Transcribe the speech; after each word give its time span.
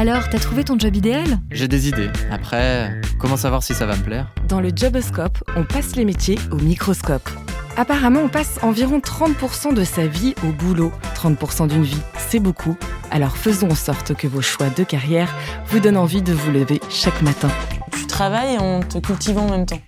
Alors, 0.00 0.30
t'as 0.30 0.38
trouvé 0.38 0.64
ton 0.64 0.78
job 0.78 0.96
idéal? 0.96 1.40
J'ai 1.50 1.68
des 1.68 1.88
idées. 1.88 2.08
Après, 2.30 2.98
comment 3.18 3.36
savoir 3.36 3.62
si 3.62 3.74
ça 3.74 3.84
va 3.84 3.96
me 3.96 4.02
plaire? 4.02 4.32
Dans 4.48 4.58
le 4.58 4.70
Joboscope, 4.74 5.36
on 5.56 5.64
passe 5.64 5.94
les 5.94 6.06
métiers 6.06 6.38
au 6.50 6.56
microscope. 6.56 7.28
Apparemment, 7.76 8.20
on 8.24 8.30
passe 8.30 8.58
environ 8.62 9.00
30% 9.00 9.74
de 9.74 9.84
sa 9.84 10.06
vie 10.06 10.34
au 10.42 10.52
boulot. 10.52 10.90
30% 11.16 11.68
d'une 11.68 11.82
vie, 11.82 12.00
c'est 12.16 12.38
beaucoup. 12.38 12.78
Alors 13.10 13.36
faisons 13.36 13.72
en 13.72 13.74
sorte 13.74 14.14
que 14.14 14.26
vos 14.26 14.40
choix 14.40 14.70
de 14.70 14.84
carrière 14.84 15.36
vous 15.66 15.80
donnent 15.80 15.98
envie 15.98 16.22
de 16.22 16.32
vous 16.32 16.50
lever 16.50 16.80
chaque 16.88 17.20
matin. 17.20 17.50
Tu 17.92 18.06
travailles 18.06 18.54
et 18.54 18.58
on 18.58 18.80
te 18.80 18.96
cultive 18.96 19.36
en 19.36 19.50
même 19.50 19.66
temps. 19.66 19.82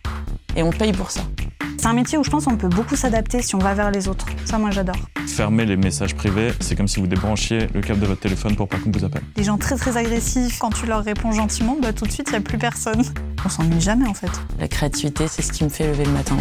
Et 0.57 0.63
on 0.63 0.73
te 0.73 0.77
paye 0.77 0.93
pour 0.93 1.11
ça. 1.11 1.23
C'est 1.79 1.87
un 1.87 1.95
métier 1.95 2.19
où 2.19 2.23
je 2.23 2.29
pense 2.29 2.45
qu'on 2.45 2.59
peut 2.59 2.69
beaucoup 2.69 2.97
s'adapter 2.97 3.41
si 3.41 3.55
on 3.55 3.61
va 3.61 3.73
vers 3.73 3.91
les 3.91 4.09
autres. 4.09 4.27
Ça, 4.45 4.59
moi, 4.59 4.71
j'adore. 4.73 4.97
Fermer 5.27 5.65
les 5.65 5.77
messages 5.77 6.15
privés, 6.15 6.53
c'est 6.61 6.77
comme 6.77 6.89
si 6.89 7.01
vous 7.01 7.07
débranchiez 7.07 7.69
le 7.75 7.81
câble 7.81 8.01
de 8.01 8.07
votre 8.07 8.21
téléphone 8.21 8.57
pour 8.57 8.69
pas 8.69 8.79
qu'on 8.79 8.91
vous 8.91 9.05
appelle. 9.05 9.23
Les 9.37 9.45
gens 9.45 9.59
très 9.59 9.77
très 9.77 9.97
agressifs, 9.97 10.59
quand 10.59 10.71
tu 10.71 10.87
leur 10.87 11.03
réponds 11.05 11.33
gentiment, 11.33 11.77
bah, 11.81 11.93
tout 11.93 12.05
de 12.05 12.13
suite, 12.13 12.29
il 12.29 12.33
n'y 12.33 12.39
a 12.39 12.41
plus 12.41 12.59
personne. 12.59 13.03
On 13.45 13.49
s'ennuie 13.49 13.81
jamais 13.81 14.07
en 14.07 14.15
fait. 14.15 14.31
La 14.59 14.69
créativité, 14.69 15.27
c'est 15.29 15.43
ce 15.43 15.53
qui 15.53 15.65
me 15.65 15.69
fait 15.69 15.87
lever 15.87 16.05
le 16.05 16.13
matin. 16.13 16.37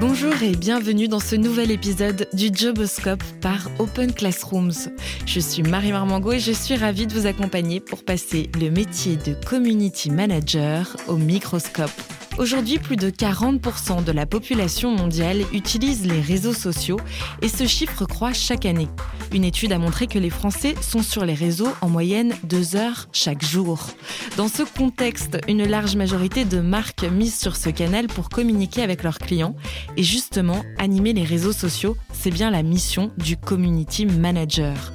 Bonjour 0.00 0.34
et 0.42 0.56
bienvenue 0.56 1.06
dans 1.06 1.20
ce 1.20 1.36
nouvel 1.36 1.70
épisode 1.70 2.28
du 2.32 2.50
Joboscope 2.52 3.22
par 3.40 3.68
Open 3.78 4.12
Classrooms. 4.12 4.90
Je 5.26 5.38
suis 5.38 5.62
Marie 5.62 5.92
Marmango 5.92 6.32
et 6.32 6.40
je 6.40 6.52
suis 6.52 6.74
ravie 6.74 7.06
de 7.06 7.14
vous 7.14 7.26
accompagner 7.26 7.78
pour 7.78 8.04
passer 8.04 8.50
le 8.60 8.70
métier 8.70 9.16
de 9.16 9.34
community 9.46 10.10
manager 10.10 10.96
au 11.06 11.16
microscope. 11.16 11.90
Aujourd'hui, 12.38 12.78
plus 12.78 12.96
de 12.96 13.10
40% 13.10 14.04
de 14.04 14.12
la 14.12 14.24
population 14.24 14.90
mondiale 14.90 15.42
utilise 15.52 16.06
les 16.06 16.20
réseaux 16.20 16.54
sociaux 16.54 16.98
et 17.42 17.48
ce 17.48 17.66
chiffre 17.66 18.06
croît 18.06 18.32
chaque 18.32 18.64
année. 18.64 18.88
Une 19.34 19.44
étude 19.44 19.72
a 19.72 19.78
montré 19.78 20.06
que 20.06 20.18
les 20.18 20.30
Français 20.30 20.74
sont 20.80 21.02
sur 21.02 21.26
les 21.26 21.34
réseaux 21.34 21.70
en 21.82 21.90
moyenne 21.90 22.34
deux 22.44 22.74
heures 22.74 23.08
chaque 23.12 23.44
jour. 23.44 23.86
Dans 24.38 24.48
ce 24.48 24.62
contexte, 24.62 25.38
une 25.46 25.66
large 25.66 25.94
majorité 25.94 26.46
de 26.46 26.60
marques 26.60 27.04
misent 27.04 27.38
sur 27.38 27.54
ce 27.54 27.68
canal 27.68 28.06
pour 28.06 28.30
communiquer 28.30 28.82
avec 28.82 29.02
leurs 29.02 29.18
clients 29.18 29.54
et 29.98 30.02
justement, 30.02 30.62
animer 30.78 31.12
les 31.12 31.24
réseaux 31.24 31.52
sociaux, 31.52 31.96
c'est 32.12 32.30
bien 32.30 32.50
la 32.50 32.62
mission 32.62 33.12
du 33.18 33.36
community 33.36 34.06
manager. 34.06 34.92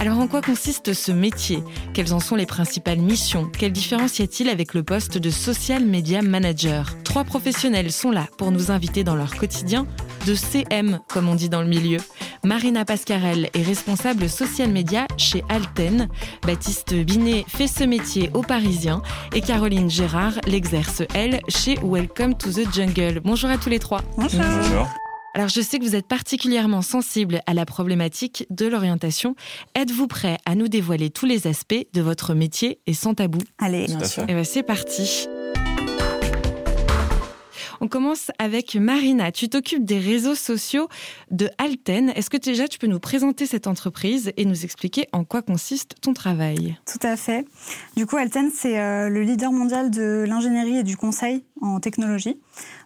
Alors 0.00 0.20
en 0.20 0.28
quoi 0.28 0.40
consiste 0.40 0.94
ce 0.94 1.10
métier? 1.10 1.58
Quelles 1.92 2.14
en 2.14 2.20
sont 2.20 2.36
les 2.36 2.46
principales 2.46 3.00
missions? 3.00 3.50
Quelle 3.58 3.72
différence 3.72 4.20
y 4.20 4.22
a-t-il 4.22 4.48
avec 4.48 4.72
le 4.72 4.84
poste 4.84 5.18
de 5.18 5.28
social 5.28 5.84
media 5.84 6.22
manager? 6.22 6.94
Trois 7.02 7.24
professionnels 7.24 7.90
sont 7.90 8.12
là 8.12 8.28
pour 8.38 8.52
nous 8.52 8.70
inviter 8.70 9.02
dans 9.02 9.16
leur 9.16 9.34
quotidien 9.34 9.88
de 10.24 10.36
CM, 10.36 11.00
comme 11.08 11.28
on 11.28 11.34
dit 11.34 11.48
dans 11.48 11.62
le 11.62 11.66
milieu. 11.66 11.98
Marina 12.44 12.84
Pascarel 12.84 13.50
est 13.52 13.62
responsable 13.62 14.28
social 14.28 14.70
media 14.70 15.08
chez 15.16 15.42
Alten. 15.48 16.08
Baptiste 16.46 16.94
Binet 16.94 17.44
fait 17.48 17.66
ce 17.66 17.82
métier 17.82 18.30
aux 18.34 18.42
Parisiens. 18.42 19.02
Et 19.34 19.40
Caroline 19.40 19.90
Gérard 19.90 20.34
l'exerce, 20.46 21.02
elle, 21.12 21.40
chez 21.48 21.76
Welcome 21.82 22.36
to 22.36 22.52
the 22.52 22.72
Jungle. 22.72 23.20
Bonjour 23.24 23.50
à 23.50 23.58
tous 23.58 23.68
les 23.68 23.80
trois. 23.80 24.02
Bonjour. 24.16 24.40
Bonjour. 24.40 24.88
Alors 25.38 25.48
je 25.48 25.60
sais 25.60 25.78
que 25.78 25.84
vous 25.84 25.94
êtes 25.94 26.08
particulièrement 26.08 26.82
sensible 26.82 27.42
à 27.46 27.54
la 27.54 27.64
problématique 27.64 28.44
de 28.50 28.66
l'orientation. 28.66 29.36
Êtes-vous 29.76 30.08
prêt 30.08 30.36
à 30.44 30.56
nous 30.56 30.66
dévoiler 30.66 31.10
tous 31.10 31.26
les 31.26 31.46
aspects 31.46 31.86
de 31.92 32.00
votre 32.00 32.34
métier 32.34 32.80
et 32.88 32.92
sans 32.92 33.14
tabou? 33.14 33.38
Allez, 33.58 33.86
Bien 33.86 34.02
sûr. 34.02 34.24
Eh 34.26 34.34
ben 34.34 34.42
c'est 34.42 34.64
parti. 34.64 35.28
On 37.80 37.86
commence 37.86 38.32
avec 38.40 38.74
Marina. 38.74 39.30
Tu 39.30 39.48
t'occupes 39.48 39.84
des 39.84 40.00
réseaux 40.00 40.34
sociaux 40.34 40.88
de 41.30 41.48
Alten. 41.58 42.10
Est-ce 42.16 42.30
que 42.30 42.36
déjà 42.36 42.66
tu 42.66 42.78
peux 42.78 42.88
nous 42.88 42.98
présenter 42.98 43.46
cette 43.46 43.68
entreprise 43.68 44.32
et 44.36 44.44
nous 44.44 44.64
expliquer 44.64 45.06
en 45.12 45.22
quoi 45.22 45.42
consiste 45.42 45.94
ton 46.00 46.14
travail? 46.14 46.76
Tout 46.84 47.06
à 47.06 47.16
fait. 47.16 47.46
Du 47.96 48.06
coup, 48.06 48.16
Alten, 48.16 48.50
c'est 48.52 48.80
euh, 48.80 49.08
le 49.08 49.22
leader 49.22 49.52
mondial 49.52 49.90
de 49.90 50.24
l'ingénierie 50.26 50.78
et 50.78 50.82
du 50.82 50.96
conseil 50.96 51.44
en 51.60 51.78
technologie. 51.78 52.40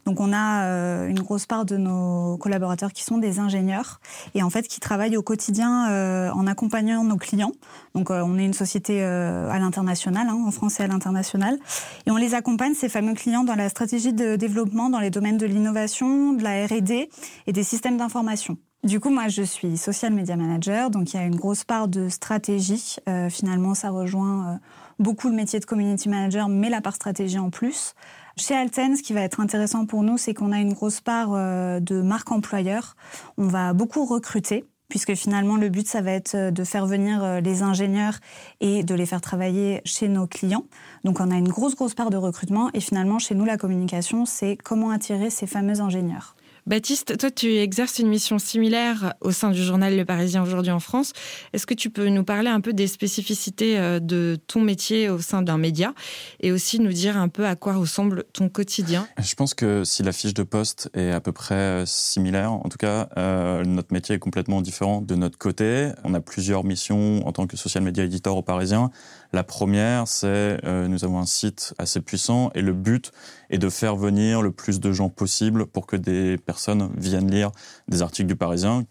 Donc, 0.07 0.21
on 0.21 0.33
a 0.33 0.65
euh, 0.65 1.09
une 1.09 1.21
grosse 1.21 1.47
part 1.47 1.65
de 1.65 1.77
nos 1.77 2.37
collaborateurs 2.39 2.93
qui 2.93 3.05
sont 3.05 3.19
des 3.19 3.39
ingénieurs 3.39 4.01
et 4.35 4.43
en 4.43 4.51
fait 4.51 4.67
qui 4.69 4.81
travaillent 4.81 5.17
au 5.17 5.23
quotidien 5.23 5.91
euh, 5.91 6.31
en 6.31 6.47
accompagnant 6.47 7.05
nos 7.05 7.17
clients. 7.17 7.53
Donc, 7.95 8.11
euh, 8.11 8.23
on 8.25 8.39
est 8.39 8.45
une 8.45 8.55
société 8.55 9.03
à 9.03 9.59
l'international, 9.59 10.29
hein, 10.29 10.45
en 10.47 10.51
France 10.51 10.81
et 10.81 10.83
à 10.83 10.87
l'international, 10.87 11.59
et 12.07 12.11
on 12.11 12.17
les 12.17 12.35
accompagne 12.35 12.75
ces 12.75 12.89
fameux 12.89 13.15
clients 13.15 13.45
dans 13.45 13.55
la 13.55 13.69
stratégie 13.69 14.12
de 14.12 14.37
développement 14.37 14.91
dans 14.91 15.01
les 15.01 15.11
domaines 15.11 15.39
de 15.39 15.47
l'innovation, 15.47 16.33
de 16.33 16.43
la 16.43 16.67
R&D 16.67 17.09
et 17.47 17.53
des 17.53 17.62
systèmes 17.62 17.97
d'information. 17.97 18.57
Du 18.85 18.99
coup, 18.99 19.11
moi, 19.11 19.29
je 19.29 19.43
suis 19.43 19.77
social 19.77 20.12
media 20.12 20.37
manager, 20.37 20.91
donc 20.91 21.15
il 21.15 21.17
y 21.17 21.21
a 21.21 21.25
une 21.25 21.37
grosse 21.37 21.62
part 21.62 21.87
de 21.87 22.09
stratégie. 22.09 22.97
Euh, 23.09 23.31
finalement, 23.31 23.75
ça 23.75 23.91
rejoint 23.91 24.49
euh, 24.49 24.57
beaucoup 24.99 25.29
le 25.29 25.37
métier 25.37 25.61
de 25.61 25.65
community 25.65 26.09
manager, 26.09 26.49
mais 26.49 26.69
la 26.69 26.81
part 26.81 26.97
stratégie 26.97 27.39
en 27.39 27.51
plus. 27.51 27.95
Chez 28.38 28.54
Alten, 28.54 28.97
ce 28.97 29.03
qui 29.03 29.12
va 29.12 29.20
être 29.20 29.41
intéressant 29.41 29.84
pour 29.84 30.03
nous, 30.03 30.16
c'est 30.16 30.32
qu'on 30.32 30.53
a 30.53 30.59
une 30.59 30.72
grosse 30.72 31.00
part 31.00 31.31
euh, 31.32 31.81
de 31.81 32.00
marque 32.00 32.32
employeur. 32.32 32.97
On 33.37 33.47
va 33.47 33.75
beaucoup 33.75 34.06
recruter, 34.06 34.65
puisque 34.88 35.15
finalement, 35.15 35.56
le 35.56 35.69
but, 35.69 35.87
ça 35.87 36.00
va 36.00 36.12
être 36.12 36.34
euh, 36.34 36.50
de 36.50 36.65
faire 36.65 36.87
venir 36.87 37.22
euh, 37.22 37.41
les 37.41 37.62
ingénieurs 37.62 38.19
et 38.60 38.84
de 38.84 38.94
les 38.94 39.04
faire 39.04 39.20
travailler 39.20 39.82
chez 39.84 40.09
nos 40.09 40.26
clients. 40.26 40.65
Donc, 41.04 41.20
on 41.20 41.31
a 41.31 41.37
une 41.37 41.48
grosse, 41.48 41.76
grosse 41.76 41.94
part 41.94 42.09
de 42.09 42.16
recrutement. 42.16 42.70
Et 42.72 42.81
finalement, 42.81 43.19
chez 43.19 43.34
nous, 43.34 43.44
la 43.44 43.59
communication, 43.59 44.25
c'est 44.25 44.56
comment 44.56 44.91
attirer 44.91 45.28
ces 45.28 45.47
fameux 45.47 45.81
ingénieurs. 45.81 46.34
Baptiste, 46.65 47.19
toi 47.19 47.31
tu 47.33 47.56
exerces 47.56 47.99
une 47.99 48.06
mission 48.06 48.39
similaire 48.39 49.15
au 49.21 49.33
sein 49.33 49.50
du 49.50 49.65
journal 49.65 49.97
Le 49.97 50.05
Parisien 50.05 50.45
aujourd'hui 50.45 50.71
en 50.71 50.78
France. 50.78 51.12
Est-ce 51.53 51.67
que 51.67 51.75
tu 51.75 51.91
peux 51.91 52.06
nous 52.06 52.23
parler 52.23 52.50
un 52.50 52.61
peu 52.61 52.73
des 52.73 52.87
spécificités 52.87 53.81
euh, 53.81 53.99
de 53.99 54.39
ton 54.47 54.61
métier 54.61 55.09
au 55.09 55.19
sein 55.19 55.43
d'un 55.43 55.59
média 55.59 55.93
et 56.39 56.53
aussi 56.53 56.78
nous 56.78 56.93
dire 56.93 57.17
un 57.17 57.28
peu 57.28 57.47
à 57.47 57.56
quoi 57.56 57.75
ressemble 57.75 58.23
ton 58.33 58.49
quotidien? 58.49 59.09
Je 59.19 59.34
pense 59.34 59.55
que 59.55 59.83
si 59.83 60.05
la 60.05 60.12
fiche 60.12 60.34
de 60.34 60.45
poste 60.45 60.89
est 60.95 61.11
à 61.11 61.21
peu 61.21 61.33
près 61.33 61.55
euh, 61.55 61.84
similaire, 61.84 62.53
en 62.53 62.69
tout 62.69 62.79
cas, 62.79 63.09
euh, 63.17 63.65
notre 63.65 63.93
métier 63.93 64.15
est 64.15 64.21
complètement 64.21 64.62
différent 64.62 65.00
de 65.00 65.17
notre 65.17 65.39
côté. 65.39 65.91
On 66.05 66.15
a 66.15 66.21
plusieurs 66.21 66.62
missions 66.62 67.27
en 67.27 67.33
tant 67.33 67.49
que 67.49 67.56
social 67.56 67.83
media 67.83 68.05
editor 68.05 68.37
au 68.37 68.43
Parisien. 68.43 68.93
La 69.34 69.44
première, 69.44 70.09
c'est 70.09 70.59
euh, 70.65 70.88
nous 70.88 71.06
avons 71.06 71.19
un 71.19 71.25
site 71.25 71.72
assez 71.78 72.03
puissant 72.03 72.50
et 72.54 72.60
le 72.60 72.75
but 72.75 73.12
est 73.48 73.56
de 73.56 73.70
faire 73.70 73.97
venir 73.97 74.43
le 74.43 74.50
plus 74.50 74.78
de 74.78 74.93
gens 74.93 75.09
possible 75.09 75.65
pour 75.65 75.87
que 75.87 75.97
des 75.97 76.37
personnes 76.37 76.91
viennent 76.98 77.31
lire 77.31 77.50
des 77.88 78.03
articles 78.03 78.28
du 78.28 78.37
Parisien. 78.37 78.84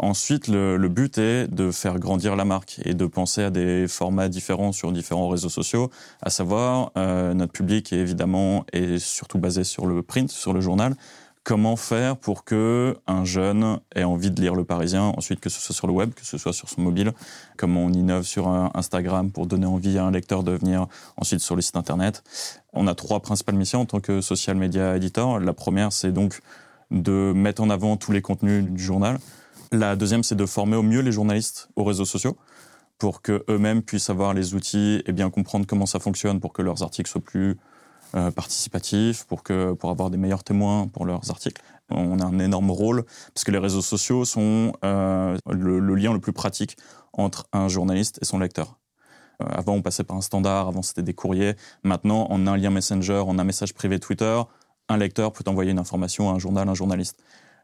Ensuite, 0.00 0.48
le, 0.48 0.88
but 0.88 1.18
est 1.18 1.46
de 1.46 1.70
faire 1.70 2.00
grandir 2.00 2.34
la 2.34 2.44
marque 2.44 2.80
et 2.84 2.94
de 2.94 3.06
penser 3.06 3.44
à 3.44 3.50
des 3.50 3.86
formats 3.86 4.28
différents 4.28 4.72
sur 4.72 4.90
différents 4.90 5.28
réseaux 5.28 5.48
sociaux, 5.48 5.90
à 6.22 6.30
savoir 6.30 6.90
euh, 6.98 7.32
notre 7.32 7.52
public 7.52 7.92
est 7.92 7.98
évidemment 7.98 8.66
et 8.72 8.98
surtout 8.98 9.38
basé 9.38 9.62
sur 9.62 9.86
le 9.86 10.02
print, 10.02 10.28
sur 10.28 10.52
le 10.52 10.60
journal. 10.60 10.96
Comment 11.44 11.76
faire 11.76 12.16
pour 12.16 12.44
que 12.44 12.96
un 13.06 13.26
jeune 13.26 13.78
ait 13.94 14.04
envie 14.04 14.30
de 14.30 14.40
lire 14.40 14.54
Le 14.54 14.64
Parisien, 14.64 15.12
ensuite 15.18 15.40
que 15.40 15.50
ce 15.50 15.60
soit 15.60 15.74
sur 15.74 15.86
le 15.86 15.92
web, 15.92 16.14
que 16.14 16.24
ce 16.24 16.38
soit 16.38 16.54
sur 16.54 16.70
son 16.70 16.80
mobile, 16.80 17.12
comment 17.58 17.84
on 17.84 17.92
innove 17.92 18.22
sur 18.22 18.48
Instagram 18.48 19.30
pour 19.30 19.46
donner 19.46 19.66
envie 19.66 19.98
à 19.98 20.06
un 20.06 20.10
lecteur 20.10 20.42
de 20.42 20.52
venir 20.52 20.86
ensuite 21.18 21.40
sur 21.40 21.54
le 21.54 21.60
site 21.60 21.76
internet. 21.76 22.24
On 22.72 22.86
a 22.86 22.94
trois 22.94 23.20
principales 23.20 23.56
missions 23.56 23.82
en 23.82 23.84
tant 23.84 24.00
que 24.00 24.22
social 24.22 24.56
media 24.56 24.96
editor. 24.96 25.38
La 25.38 25.52
première, 25.52 25.92
c'est 25.92 26.12
donc 26.12 26.40
de 26.90 27.34
mettre 27.36 27.60
en 27.60 27.68
avant 27.68 27.98
tous 27.98 28.12
les 28.12 28.22
contenus 28.22 28.64
du 28.64 28.82
journal. 28.82 29.18
La 29.70 29.96
deuxième, 29.96 30.22
c'est 30.22 30.36
de 30.36 30.46
former 30.46 30.76
au 30.76 30.82
mieux 30.82 31.00
les 31.00 31.12
journalistes 31.12 31.68
aux 31.76 31.84
réseaux 31.84 32.06
sociaux 32.06 32.38
pour 32.98 33.20
que 33.20 33.44
eux-mêmes 33.50 33.82
puissent 33.82 34.08
avoir 34.08 34.32
les 34.32 34.54
outils 34.54 35.02
et 35.04 35.12
bien 35.12 35.28
comprendre 35.28 35.66
comment 35.66 35.84
ça 35.84 35.98
fonctionne 35.98 36.40
pour 36.40 36.54
que 36.54 36.62
leurs 36.62 36.82
articles 36.82 37.10
soient 37.10 37.20
plus 37.20 37.58
euh, 38.14 38.30
participatifs, 38.30 39.24
pour 39.24 39.42
que 39.42 39.72
pour 39.72 39.90
avoir 39.90 40.10
des 40.10 40.16
meilleurs 40.16 40.44
témoins 40.44 40.88
pour 40.88 41.04
leurs 41.04 41.30
articles. 41.30 41.62
On 41.90 42.18
a 42.20 42.24
un 42.24 42.38
énorme 42.38 42.70
rôle 42.70 43.04
parce 43.34 43.44
que 43.44 43.50
les 43.50 43.58
réseaux 43.58 43.82
sociaux 43.82 44.24
sont 44.24 44.72
euh, 44.84 45.36
le, 45.50 45.94
lien 45.94 46.12
le 46.12 46.20
plus 46.20 46.32
pratique 46.32 46.76
entre 47.12 47.46
un 47.52 47.68
journaliste 47.68 48.18
et 48.22 48.24
son 48.24 48.38
lecteur. 48.38 48.78
Euh, 49.42 49.46
avant, 49.50 49.74
on 49.74 49.82
passait 49.82 50.04
par 50.04 50.16
un 50.16 50.20
standard, 50.20 50.68
avant 50.68 50.82
c'était 50.82 51.02
des 51.02 51.14
courriers. 51.14 51.54
Maintenant, 51.82 52.26
en 52.30 52.46
un 52.46 52.56
lien 52.56 52.70
Messenger, 52.70 53.22
en 53.26 53.38
un 53.38 53.44
message 53.44 53.74
privé 53.74 53.98
Twitter, 53.98 54.40
un 54.88 54.96
lecteur 54.96 55.32
peut 55.32 55.44
envoyer 55.46 55.72
une 55.72 55.78
information 55.78 56.30
à 56.30 56.34
un 56.34 56.38
journal, 56.38 56.68
un 56.68 56.74
journaliste. 56.74 57.22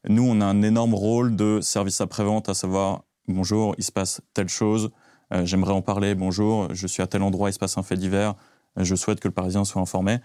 Nous, 0.08 0.22
on 0.22 0.40
a 0.40 0.44
un 0.44 0.62
énorme 0.62 0.94
rôle 0.94 1.36
de 1.36 1.60
service 1.60 2.00
après-vente, 2.00 2.48
à 2.48 2.54
savoir 2.54 3.02
bonjour, 3.28 3.74
il 3.78 3.84
se 3.84 3.92
passe 3.92 4.20
telle 4.34 4.48
chose, 4.48 4.90
euh, 5.32 5.44
j'aimerais 5.44 5.72
en 5.72 5.82
parler, 5.82 6.14
bonjour, 6.14 6.74
je 6.74 6.86
suis 6.86 7.02
à 7.02 7.06
tel 7.06 7.22
endroit, 7.22 7.50
il 7.50 7.52
se 7.52 7.58
passe 7.58 7.78
un 7.78 7.82
fait 7.82 7.96
divers, 7.96 8.34
je 8.76 8.94
souhaite 8.94 9.20
que 9.20 9.28
le 9.28 9.34
Parisien 9.34 9.64
soit 9.64 9.82
informé. 9.82 10.18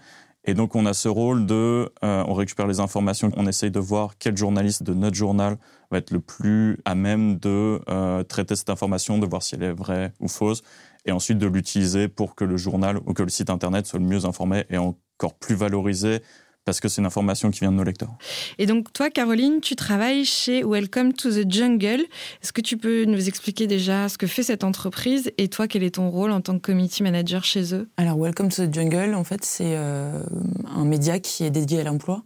Et 0.48 0.54
donc, 0.54 0.76
on 0.76 0.86
a 0.86 0.94
ce 0.94 1.08
rôle 1.08 1.44
de, 1.44 1.92
euh, 2.04 2.24
on 2.28 2.34
récupère 2.34 2.68
les 2.68 2.78
informations, 2.78 3.32
on 3.36 3.48
essaye 3.48 3.72
de 3.72 3.80
voir 3.80 4.16
quel 4.16 4.36
journaliste 4.36 4.84
de 4.84 4.94
notre 4.94 5.16
journal 5.16 5.58
va 5.90 5.98
être 5.98 6.12
le 6.12 6.20
plus 6.20 6.78
à 6.84 6.94
même 6.94 7.36
de 7.38 7.80
euh, 7.88 8.22
traiter 8.22 8.54
cette 8.54 8.70
information, 8.70 9.18
de 9.18 9.26
voir 9.26 9.42
si 9.42 9.56
elle 9.56 9.64
est 9.64 9.72
vraie 9.72 10.12
ou 10.20 10.28
fausse, 10.28 10.62
et 11.04 11.10
ensuite 11.10 11.38
de 11.38 11.48
l'utiliser 11.48 12.06
pour 12.06 12.36
que 12.36 12.44
le 12.44 12.56
journal 12.56 12.98
ou 13.06 13.12
que 13.12 13.24
le 13.24 13.28
site 13.28 13.50
internet 13.50 13.86
soit 13.86 13.98
le 13.98 14.06
mieux 14.06 14.24
informé 14.24 14.66
et 14.70 14.78
encore 14.78 15.34
plus 15.34 15.56
valorisé 15.56 16.22
parce 16.66 16.80
que 16.80 16.88
c'est 16.88 17.00
une 17.00 17.06
information 17.06 17.50
qui 17.50 17.60
vient 17.60 17.70
de 17.70 17.76
nos 17.76 17.84
lecteurs. 17.84 18.12
Et 18.58 18.66
donc 18.66 18.92
toi, 18.92 19.08
Caroline, 19.08 19.60
tu 19.60 19.76
travailles 19.76 20.24
chez 20.24 20.64
Welcome 20.64 21.12
to 21.12 21.30
the 21.30 21.50
Jungle. 21.50 22.04
Est-ce 22.42 22.52
que 22.52 22.60
tu 22.60 22.76
peux 22.76 23.04
nous 23.04 23.28
expliquer 23.28 23.68
déjà 23.68 24.08
ce 24.08 24.18
que 24.18 24.26
fait 24.26 24.42
cette 24.42 24.64
entreprise 24.64 25.30
et 25.38 25.48
toi, 25.48 25.68
quel 25.68 25.84
est 25.84 25.94
ton 25.94 26.10
rôle 26.10 26.32
en 26.32 26.40
tant 26.40 26.54
que 26.54 26.66
community 26.66 27.04
manager 27.04 27.44
chez 27.44 27.72
eux? 27.72 27.88
Alors 27.96 28.18
Welcome 28.18 28.48
to 28.48 28.66
the 28.66 28.74
Jungle, 28.74 29.14
en 29.14 29.22
fait, 29.22 29.44
c'est 29.44 29.76
euh, 29.76 30.20
un 30.66 30.84
média 30.84 31.20
qui 31.20 31.44
est 31.44 31.50
dédié 31.50 31.80
à 31.80 31.84
l'emploi. 31.84 32.24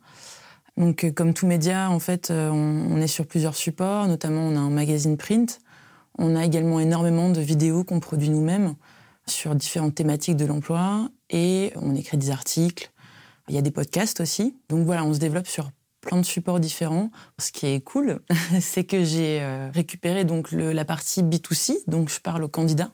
Donc 0.78 1.04
euh, 1.04 1.10
comme 1.10 1.34
tout 1.34 1.46
média, 1.46 1.90
en 1.90 2.00
fait, 2.00 2.30
euh, 2.30 2.48
on, 2.48 2.94
on 2.94 2.96
est 2.96 3.08
sur 3.08 3.26
plusieurs 3.26 3.54
supports, 3.54 4.08
notamment 4.08 4.40
on 4.40 4.56
a 4.56 4.60
un 4.60 4.70
magazine 4.70 5.18
print. 5.18 5.60
On 6.18 6.34
a 6.34 6.46
également 6.46 6.80
énormément 6.80 7.28
de 7.28 7.40
vidéos 7.42 7.84
qu'on 7.84 8.00
produit 8.00 8.30
nous-mêmes 8.30 8.74
sur 9.26 9.54
différentes 9.54 9.94
thématiques 9.94 10.36
de 10.36 10.46
l'emploi 10.46 11.10
et 11.28 11.72
on 11.76 11.94
écrit 11.94 12.16
des 12.16 12.30
articles, 12.30 12.90
il 13.50 13.56
y 13.56 13.58
a 13.58 13.62
des 13.62 13.72
podcasts 13.72 14.20
aussi. 14.20 14.56
Donc 14.68 14.86
voilà, 14.86 15.04
on 15.04 15.12
se 15.12 15.18
développe 15.18 15.48
sur 15.48 15.70
plein 16.00 16.18
de 16.18 16.24
supports 16.24 16.60
différents. 16.60 17.10
Ce 17.38 17.50
qui 17.50 17.66
est 17.66 17.80
cool, 17.80 18.20
c'est 18.60 18.84
que 18.84 19.04
j'ai 19.04 19.42
euh, 19.42 19.70
récupéré 19.74 20.24
donc 20.24 20.52
la 20.52 20.84
partie 20.84 21.22
B2C, 21.22 21.74
donc 21.88 22.08
je 22.10 22.20
parle 22.20 22.44
aux 22.44 22.48
candidats. 22.48 22.92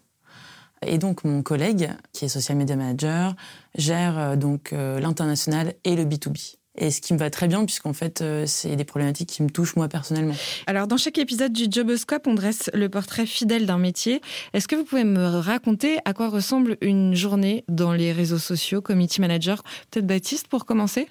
Et 0.83 0.99
donc 0.99 1.25
mon 1.25 1.43
collègue, 1.43 1.91
qui 2.13 2.25
est 2.25 2.29
social 2.29 2.57
media 2.57 2.75
manager, 2.75 3.37
gère 3.77 4.19
euh, 4.19 4.37
donc 4.37 4.73
euh, 4.73 4.99
l'international 4.99 5.75
et 5.85 5.95
le 5.95 6.05
B2B. 6.05 6.57
Et 6.79 6.91
ce 6.91 7.01
qui 7.01 7.13
me 7.13 7.19
va 7.19 7.31
très 7.31 7.49
bien, 7.49 7.65
puisqu'en 7.65 7.93
fait, 7.93 8.23
c'est 8.47 8.77
des 8.77 8.85
problématiques 8.85 9.31
qui 9.31 9.43
me 9.43 9.51
touchent 9.51 9.77
moi 9.77 9.89
personnellement. 9.89 10.35
Alors, 10.67 10.87
dans 10.87 10.97
chaque 10.97 11.19
épisode 11.19 11.53
du 11.53 11.67
Joboscope, 11.71 12.27
on 12.27 12.35
dresse 12.35 12.71
le 12.75 12.89
portrait 12.89 13.27
fidèle 13.27 13.67
d'un 13.67 13.79
métier. 13.79 14.21
Est-ce 14.53 14.69
que 14.69 14.77
vous 14.77 14.85
pouvez 14.85 15.05
me 15.05 15.25
raconter 15.39 15.99
à 16.05 16.13
quoi 16.13 16.29
ressemble 16.29 16.77
une 16.81 17.15
journée 17.15 17.65
dans 17.69 17.93
les 17.93 18.13
réseaux 18.13 18.39
sociaux, 18.39 18.81
committee 18.81 19.21
manager 19.21 19.63
Peut-être 19.91 20.07
Baptiste 20.07 20.49
pour 20.49 20.67
commencer? 20.67 21.09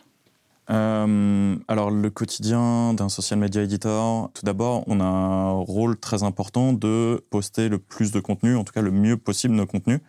Euh, 0.69 1.55
alors 1.67 1.91
le 1.91 2.09
quotidien 2.09 2.93
d'un 2.93 3.09
social 3.09 3.39
media 3.39 3.61
editor, 3.61 4.31
tout 4.33 4.45
d'abord, 4.45 4.83
on 4.87 4.99
a 4.99 5.03
un 5.03 5.51
rôle 5.51 5.97
très 5.97 6.23
important 6.23 6.73
de 6.73 7.23
poster 7.29 7.69
le 7.69 7.77
plus 7.77 8.11
de 8.11 8.19
contenu, 8.19 8.55
en 8.55 8.63
tout 8.63 8.73
cas 8.73 8.81
le 8.81 8.91
mieux 8.91 9.17
possible 9.17 9.53
nos 9.53 9.67
contenus, 9.67 9.99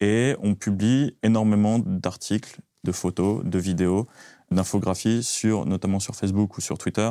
et 0.00 0.36
on 0.42 0.54
publie 0.54 1.16
énormément 1.22 1.78
d'articles, 1.78 2.58
de 2.84 2.92
photos, 2.92 3.42
de 3.44 3.58
vidéos, 3.58 4.06
d'infographies 4.50 5.22
sur, 5.22 5.66
notamment 5.66 6.00
sur 6.00 6.14
Facebook 6.14 6.56
ou 6.56 6.60
sur 6.60 6.78
Twitter. 6.78 7.10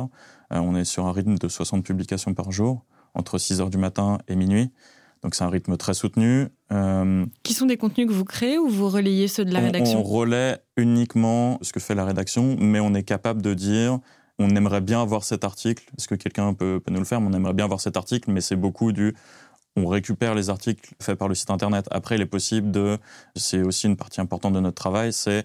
Euh, 0.52 0.58
on 0.58 0.76
est 0.76 0.84
sur 0.84 1.06
un 1.06 1.12
rythme 1.12 1.36
de 1.36 1.48
60 1.48 1.84
publications 1.84 2.34
par 2.34 2.52
jour, 2.52 2.84
entre 3.14 3.38
6 3.38 3.60
heures 3.60 3.70
du 3.70 3.78
matin 3.78 4.18
et 4.28 4.36
minuit. 4.36 4.70
Donc 5.22 5.34
c'est 5.34 5.44
un 5.44 5.50
rythme 5.50 5.76
très 5.76 5.94
soutenu. 5.94 6.48
Euh, 6.70 7.24
Qui 7.42 7.54
sont 7.54 7.66
des 7.66 7.78
contenus 7.78 8.06
que 8.06 8.12
vous 8.12 8.24
créez 8.24 8.58
ou 8.58 8.68
vous 8.68 8.88
relayez 8.88 9.26
ceux 9.26 9.44
de 9.44 9.52
la 9.52 9.60
on, 9.60 9.64
rédaction 9.64 10.00
On 10.00 10.02
relaie 10.02 10.58
uniquement 10.76 11.58
ce 11.62 11.72
que 11.72 11.80
fait 11.80 11.94
la 11.94 12.04
rédaction, 12.04 12.56
mais 12.60 12.80
on 12.80 12.94
est 12.94 13.04
capable 13.04 13.40
de 13.40 13.54
dire 13.54 14.00
on 14.38 14.50
aimerait 14.50 14.80
bien 14.80 15.00
avoir 15.00 15.24
cet 15.24 15.44
article. 15.44 15.84
Est-ce 15.96 16.08
que 16.08 16.14
quelqu'un 16.16 16.54
peut, 16.54 16.80
peut, 16.84 16.92
nous 16.92 16.98
le 16.98 17.04
faire? 17.04 17.20
On 17.20 17.32
aimerait 17.32 17.54
bien 17.54 17.64
avoir 17.64 17.80
cet 17.80 17.96
article, 17.96 18.30
mais 18.32 18.40
c'est 18.40 18.56
beaucoup 18.56 18.92
du 18.92 19.14
on 19.76 19.86
récupère 19.86 20.34
les 20.34 20.50
articles 20.50 20.94
faits 21.00 21.18
par 21.18 21.28
le 21.28 21.34
site 21.34 21.50
internet. 21.50 21.86
Après, 21.90 22.14
il 22.16 22.20
est 22.20 22.26
possible 22.26 22.70
de, 22.70 22.98
c'est 23.34 23.62
aussi 23.62 23.86
une 23.86 23.96
partie 23.96 24.20
importante 24.20 24.52
de 24.52 24.60
notre 24.60 24.76
travail, 24.76 25.12
c'est 25.12 25.44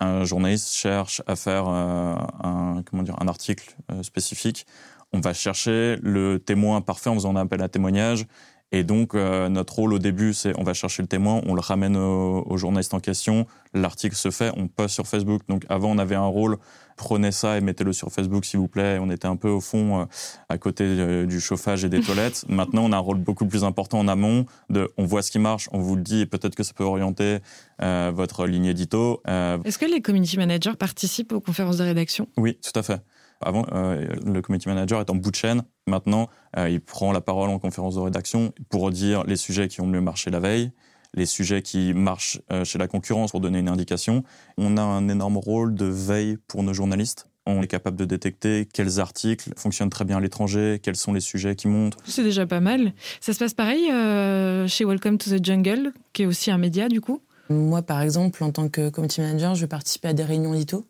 un 0.00 0.24
journaliste 0.24 0.74
cherche 0.74 1.22
à 1.26 1.36
faire 1.36 1.68
euh, 1.68 2.14
un, 2.42 2.82
comment 2.88 3.02
dire, 3.02 3.16
un 3.20 3.28
article 3.28 3.76
euh, 3.90 4.02
spécifique. 4.02 4.66
On 5.12 5.20
va 5.20 5.32
chercher 5.32 5.96
le 6.02 6.38
témoin 6.38 6.80
parfait 6.80 7.10
en 7.10 7.14
faisant 7.14 7.36
un 7.36 7.40
appel 7.40 7.62
à 7.62 7.68
témoignage 7.68 8.26
et 8.76 8.84
donc, 8.84 9.14
euh, 9.14 9.48
notre 9.48 9.76
rôle 9.76 9.94
au 9.94 9.98
début, 9.98 10.34
c'est 10.34 10.52
on 10.58 10.62
va 10.62 10.74
chercher 10.74 11.02
le 11.02 11.08
témoin, 11.08 11.40
on 11.46 11.54
le 11.54 11.62
ramène 11.62 11.96
au, 11.96 12.44
au 12.46 12.56
journaliste 12.58 12.92
en 12.92 13.00
question, 13.00 13.46
l'article 13.72 14.14
se 14.14 14.30
fait, 14.30 14.52
on 14.54 14.68
poste 14.68 14.94
sur 14.94 15.06
Facebook. 15.06 15.40
Donc, 15.48 15.64
avant, 15.70 15.90
on 15.90 15.96
avait 15.96 16.14
un 16.14 16.26
rôle, 16.26 16.58
prenez 16.98 17.32
ça 17.32 17.56
et 17.56 17.62
mettez-le 17.62 17.94
sur 17.94 18.12
Facebook, 18.12 18.44
s'il 18.44 18.60
vous 18.60 18.68
plaît. 18.68 18.98
On 19.00 19.08
était 19.08 19.28
un 19.28 19.36
peu 19.36 19.48
au 19.48 19.62
fond, 19.62 20.02
euh, 20.02 20.04
à 20.50 20.58
côté 20.58 20.84
euh, 20.84 21.24
du 21.24 21.40
chauffage 21.40 21.86
et 21.86 21.88
des 21.88 22.00
toilettes. 22.02 22.44
Maintenant, 22.50 22.84
on 22.84 22.92
a 22.92 22.96
un 22.96 23.00
rôle 23.00 23.16
beaucoup 23.16 23.46
plus 23.46 23.64
important 23.64 23.98
en 23.98 24.08
amont 24.08 24.44
de 24.68 24.90
on 24.98 25.06
voit 25.06 25.22
ce 25.22 25.30
qui 25.30 25.38
marche, 25.38 25.70
on 25.72 25.78
vous 25.78 25.96
le 25.96 26.02
dit, 26.02 26.20
et 26.20 26.26
peut-être 26.26 26.54
que 26.54 26.62
ça 26.62 26.74
peut 26.74 26.84
orienter 26.84 27.38
votre 27.78 28.46
ligne 28.46 28.66
édito. 28.66 29.22
Est-ce 29.26 29.78
que 29.78 29.86
les 29.86 30.02
community 30.02 30.36
managers 30.36 30.76
participent 30.78 31.32
aux 31.32 31.40
conférences 31.40 31.78
de 31.78 31.84
rédaction? 31.84 32.28
Oui, 32.36 32.58
tout 32.62 32.78
à 32.78 32.82
fait. 32.82 33.00
Avant, 33.40 33.66
euh, 33.72 34.06
le 34.24 34.40
community 34.42 34.68
manager 34.68 35.00
est 35.00 35.10
en 35.10 35.14
bout 35.14 35.30
de 35.30 35.36
chaîne. 35.36 35.62
Maintenant, 35.86 36.28
euh, 36.56 36.68
il 36.68 36.80
prend 36.80 37.12
la 37.12 37.20
parole 37.20 37.50
en 37.50 37.58
conférence 37.58 37.94
de 37.94 38.00
rédaction 38.00 38.52
pour 38.70 38.90
dire 38.90 39.24
les 39.24 39.36
sujets 39.36 39.68
qui 39.68 39.80
ont 39.80 39.86
mieux 39.86 40.00
marché 40.00 40.30
la 40.30 40.40
veille, 40.40 40.72
les 41.14 41.26
sujets 41.26 41.62
qui 41.62 41.94
marchent 41.94 42.40
euh, 42.52 42.64
chez 42.64 42.78
la 42.78 42.88
concurrence 42.88 43.32
pour 43.32 43.40
donner 43.40 43.58
une 43.58 43.68
indication. 43.68 44.22
On 44.58 44.76
a 44.76 44.82
un 44.82 45.08
énorme 45.08 45.36
rôle 45.36 45.74
de 45.74 45.86
veille 45.86 46.38
pour 46.46 46.62
nos 46.62 46.72
journalistes. 46.72 47.28
On 47.46 47.62
est 47.62 47.68
capable 47.68 47.96
de 47.96 48.04
détecter 48.04 48.66
quels 48.72 48.98
articles 48.98 49.52
fonctionnent 49.56 49.90
très 49.90 50.04
bien 50.04 50.16
à 50.16 50.20
l'étranger, 50.20 50.80
quels 50.82 50.96
sont 50.96 51.12
les 51.12 51.20
sujets 51.20 51.54
qui 51.54 51.68
montent. 51.68 51.96
C'est 52.04 52.24
déjà 52.24 52.44
pas 52.44 52.60
mal. 52.60 52.92
Ça 53.20 53.32
se 53.32 53.38
passe 53.38 53.54
pareil 53.54 53.88
euh, 53.90 54.66
chez 54.66 54.84
Welcome 54.84 55.18
to 55.18 55.30
the 55.30 55.44
Jungle, 55.44 55.92
qui 56.12 56.22
est 56.22 56.26
aussi 56.26 56.50
un 56.50 56.58
média 56.58 56.88
du 56.88 57.00
coup? 57.00 57.20
Moi, 57.48 57.82
par 57.82 58.02
exemple, 58.02 58.42
en 58.42 58.50
tant 58.50 58.68
que 58.68 58.88
community 58.88 59.20
manager, 59.20 59.54
je 59.54 59.60
vais 59.60 59.68
participer 59.68 60.08
à 60.08 60.12
des 60.12 60.24
réunions 60.24 60.54
édito 60.54 60.84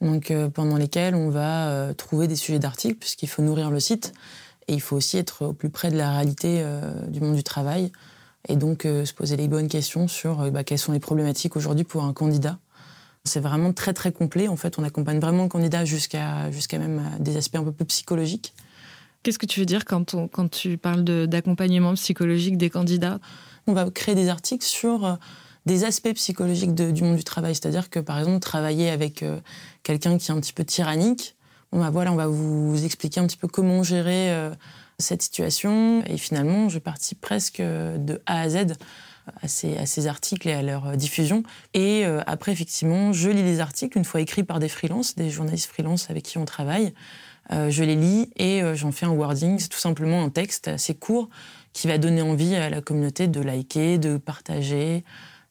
donc 0.00 0.30
euh, 0.30 0.48
pendant 0.48 0.76
lesquelles 0.76 1.14
on 1.14 1.30
va 1.30 1.68
euh, 1.68 1.92
trouver 1.92 2.26
des 2.26 2.36
sujets 2.36 2.58
d'articles 2.58 2.96
puisqu'il 2.96 3.28
faut 3.28 3.42
nourrir 3.42 3.70
le 3.70 3.80
site 3.80 4.12
et 4.68 4.74
il 4.74 4.80
faut 4.80 4.96
aussi 4.96 5.18
être 5.18 5.46
au 5.46 5.52
plus 5.52 5.70
près 5.70 5.90
de 5.90 5.96
la 5.96 6.12
réalité 6.12 6.60
euh, 6.62 7.06
du 7.06 7.20
monde 7.20 7.36
du 7.36 7.42
travail 7.42 7.92
et 8.48 8.56
donc 8.56 8.84
se 8.84 9.12
poser 9.12 9.36
les 9.36 9.48
bonnes 9.48 9.68
questions 9.68 10.08
sur 10.08 10.50
bah, 10.50 10.64
quelles 10.64 10.78
sont 10.78 10.92
les 10.92 10.98
problématiques 10.98 11.56
aujourd'hui 11.56 11.84
pour 11.84 12.04
un 12.04 12.14
candidat. 12.14 12.58
C'est 13.24 13.40
vraiment 13.40 13.74
très 13.74 13.92
très 13.92 14.12
complet. 14.12 14.48
En 14.48 14.56
fait, 14.56 14.78
on 14.78 14.82
accompagne 14.82 15.20
vraiment 15.20 15.42
le 15.42 15.50
candidat 15.50 15.84
jusqu'à 15.84 16.50
jusqu'à 16.50 16.78
même 16.78 17.02
des 17.18 17.36
aspects 17.36 17.56
un 17.56 17.64
peu 17.64 17.72
plus 17.72 17.84
psychologiques. 17.84 18.54
Qu'est-ce 19.22 19.38
que 19.38 19.44
tu 19.44 19.60
veux 19.60 19.66
dire 19.66 19.84
quand, 19.84 20.14
on, 20.14 20.26
quand 20.26 20.48
tu 20.48 20.78
parles 20.78 21.04
d'accompagnement 21.04 21.92
psychologique 21.92 22.56
des 22.56 22.70
candidats? 22.70 23.18
On 23.66 23.74
va 23.74 23.90
créer 23.90 24.14
des 24.14 24.30
articles 24.30 24.64
sur 24.64 25.18
des 25.66 25.84
aspects 25.84 26.12
psychologiques 26.14 26.74
du 26.74 27.02
monde 27.02 27.16
du 27.16 27.24
travail. 27.24 27.54
C'est-à-dire 27.54 27.90
que, 27.90 28.00
par 28.00 28.18
exemple, 28.18 28.40
travailler 28.40 28.90
avec 28.90 29.22
euh, 29.22 29.40
quelqu'un 29.82 30.18
qui 30.18 30.30
est 30.30 30.34
un 30.34 30.40
petit 30.40 30.52
peu 30.52 30.64
tyrannique, 30.64 31.36
bah, 31.72 31.90
voilà, 31.90 32.12
on 32.12 32.16
va 32.16 32.26
vous 32.26 32.84
expliquer 32.84 33.20
un 33.20 33.26
petit 33.26 33.36
peu 33.36 33.48
comment 33.48 33.82
gérer 33.82 34.32
euh, 34.32 34.50
cette 34.98 35.22
situation. 35.22 36.02
Et 36.06 36.16
finalement, 36.16 36.68
je 36.68 36.78
participe 36.78 37.20
presque 37.20 37.60
de 37.60 38.20
A 38.26 38.40
à 38.40 38.48
Z 38.48 38.74
à 39.42 39.48
ces, 39.48 40.06
articles 40.06 40.48
et 40.48 40.52
à 40.52 40.62
leur 40.62 40.96
diffusion. 40.96 41.42
Et 41.74 42.04
euh, 42.04 42.20
après, 42.26 42.52
effectivement, 42.52 43.12
je 43.12 43.30
lis 43.30 43.42
les 43.42 43.60
articles, 43.60 43.96
une 43.96 44.04
fois 44.04 44.20
écrits 44.20 44.42
par 44.42 44.58
des 44.58 44.68
freelances, 44.68 45.14
des 45.14 45.30
journalistes 45.30 45.70
freelance 45.70 46.10
avec 46.10 46.24
qui 46.24 46.38
on 46.38 46.44
travaille. 46.44 46.92
Euh, 47.52 47.70
je 47.70 47.82
les 47.82 47.96
lis 47.96 48.30
et 48.36 48.62
euh, 48.62 48.74
j'en 48.74 48.92
fais 48.92 49.06
un 49.06 49.10
wording. 49.10 49.58
C'est 49.58 49.68
tout 49.68 49.78
simplement 49.78 50.22
un 50.22 50.30
texte 50.30 50.68
assez 50.68 50.94
court 50.94 51.28
qui 51.72 51.88
va 51.88 51.98
donner 51.98 52.22
envie 52.22 52.54
à 52.54 52.70
la 52.70 52.80
communauté 52.80 53.28
de 53.28 53.40
liker, 53.40 53.98
de 53.98 54.16
partager, 54.16 55.04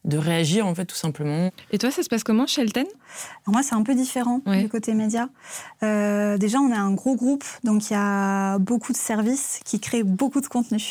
de 0.06 0.18
réagir 0.18 0.66
en 0.66 0.74
fait 0.74 0.86
tout 0.86 0.96
simplement. 0.96 1.50
Et 1.72 1.78
toi, 1.78 1.92
ça 1.92 2.04
se 2.04 2.08
passe 2.10 2.24
comment, 2.24 2.48
Shelton 2.48 2.86
Moi, 3.48 3.62
c'est 3.64 3.76
un 3.76 3.84
peu 3.84 3.94
différent 3.96 4.42
Ouais. 4.46 4.62
du 4.64 4.70
côté 4.70 4.94
média. 4.94 5.28
Euh, 5.84 6.38
déjà, 6.38 6.60
on 6.60 6.72
est 6.72 6.76
un 6.78 6.92
gros 6.94 7.16
groupe, 7.16 7.44
donc 7.64 7.90
il 7.90 7.94
y 7.94 7.98
a 7.98 8.58
beaucoup 8.60 8.94
de 8.94 8.98
services 8.98 9.60
qui 9.66 9.80
créent 9.80 10.04
beaucoup 10.04 10.40
de 10.42 10.48
contenu. 10.48 10.82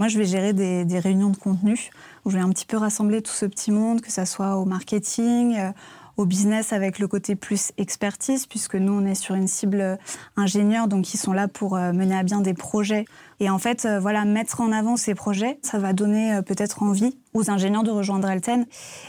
Moi, 0.00 0.08
je 0.08 0.18
vais 0.18 0.24
gérer 0.24 0.52
des, 0.52 0.84
des 0.84 0.98
réunions 0.98 1.30
de 1.30 1.36
contenu 1.36 1.90
où 2.24 2.30
je 2.30 2.36
vais 2.36 2.42
un 2.42 2.50
petit 2.50 2.66
peu 2.66 2.76
rassembler 2.76 3.22
tout 3.22 3.32
ce 3.32 3.46
petit 3.46 3.70
monde, 3.70 4.00
que 4.00 4.10
ça 4.10 4.26
soit 4.26 4.56
au 4.56 4.64
marketing, 4.64 5.56
euh, 5.56 5.70
au 6.18 6.26
business 6.26 6.72
avec 6.72 6.98
le 6.98 7.06
côté 7.06 7.36
plus 7.36 7.70
expertise, 7.78 8.46
puisque 8.46 8.74
nous, 8.74 8.92
on 8.92 9.06
est 9.06 9.14
sur 9.14 9.36
une 9.36 9.46
cible 9.46 9.98
ingénieur, 10.36 10.88
donc 10.88 11.14
ils 11.14 11.16
sont 11.16 11.32
là 11.32 11.46
pour 11.46 11.76
euh, 11.76 11.92
mener 11.92 12.16
à 12.16 12.24
bien 12.24 12.40
des 12.40 12.54
projets. 12.54 13.04
Et 13.38 13.48
en 13.48 13.58
fait, 13.58 13.84
euh, 13.84 14.00
voilà, 14.00 14.24
mettre 14.24 14.60
en 14.60 14.72
avant 14.72 14.96
ces 14.96 15.14
projets, 15.14 15.60
ça 15.62 15.78
va 15.78 15.92
donner 15.92 16.34
euh, 16.34 16.42
peut-être 16.42 16.82
envie 16.82 17.16
aux 17.34 17.50
ingénieurs 17.50 17.84
de 17.84 17.92
rejoindre 17.92 18.28
Alten. 18.28 18.66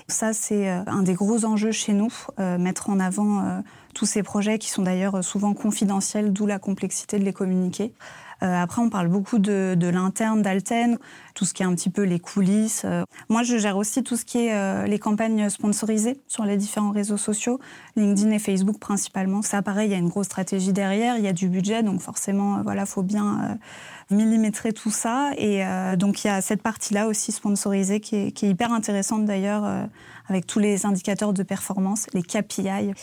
Ça, 0.08 0.34
c'est 0.34 0.70
un 0.70 1.02
des 1.02 1.16
gros 1.16 1.46
enjeux 1.46 1.72
chez 1.72 1.94
nous, 1.94 2.12
mettre 2.38 2.90
en 2.92 3.00
avant 3.00 3.64
tous 3.96 4.06
ces 4.06 4.22
projets 4.22 4.60
qui 4.60 4.70
sont 4.70 4.84
d'ailleurs 4.84 5.24
souvent 5.24 5.54
confidentiels, 5.54 6.32
d'où 6.32 6.46
la 6.46 6.60
complexité 6.60 7.18
de 7.18 7.24
les 7.24 7.34
communiquer. 7.34 7.94
Euh, 8.44 8.62
après, 8.62 8.82
on 8.82 8.90
parle 8.90 9.08
beaucoup 9.08 9.40
de, 9.40 9.76
de 9.78 9.88
l'interne 9.88 10.42
d'Alten, 10.42 10.98
tout 11.36 11.46
ce 11.46 11.54
qui 11.54 11.64
est 11.64 11.66
un 11.66 11.76
petit 11.76 11.90
peu 11.90 12.04
les 12.04 12.20
coulisses. 12.20 12.84
Euh, 12.86 13.04
moi, 13.28 13.44
je 13.44 13.58
gère 13.58 13.78
aussi 13.78 14.04
tout 14.04 14.16
ce 14.16 14.26
qui 14.26 14.46
est 14.46 14.54
euh, 14.54 14.86
les 14.86 15.00
campagnes 15.00 15.50
sponsorisées 15.50 16.20
sur 16.28 16.46
les 16.46 16.58
différents 16.58 16.92
réseaux 16.92 17.18
sociaux, 17.18 17.60
LinkedIn 17.96 18.32
et 18.32 18.40
Facebook 18.40 18.80
principalement. 18.80 19.42
Ça, 19.42 19.62
pareil, 19.62 19.90
il 19.90 19.92
y 19.92 19.96
a 19.96 19.98
une 19.98 20.10
grosse 20.10 20.28
stratégie 20.28 20.74
derrière, 20.74 21.18
il 21.18 21.24
y 21.24 21.28
a 21.28 21.34
du 21.34 21.50
budget, 21.50 21.84
donc 21.84 22.02
forcément, 22.02 22.62
voilà, 22.64 22.86
faut 22.86 23.04
bien 23.04 23.58
millimétrer 24.10 24.74
tout 24.74 24.92
ça. 24.92 25.32
Et 25.38 25.64
donc, 25.98 26.24
il 26.24 26.28
y 26.28 26.30
a 26.30 26.42
cette 26.42 26.62
partie-là 26.62 27.08
aussi 27.08 27.32
sponsorisée 27.32 28.00
qui 28.00 28.16
est, 28.16 28.32
qui 28.32 28.46
est 28.46 28.50
hyper 28.50 28.72
intéressante 28.72 29.26
d'ailleurs, 29.26 29.88
avec 30.30 30.46
tous 30.46 30.60
les 30.60 30.86
indicateurs 30.86 31.34
de 31.34 31.44
performance, 31.44 32.06
les 32.14 32.22
KPI. 32.22 32.94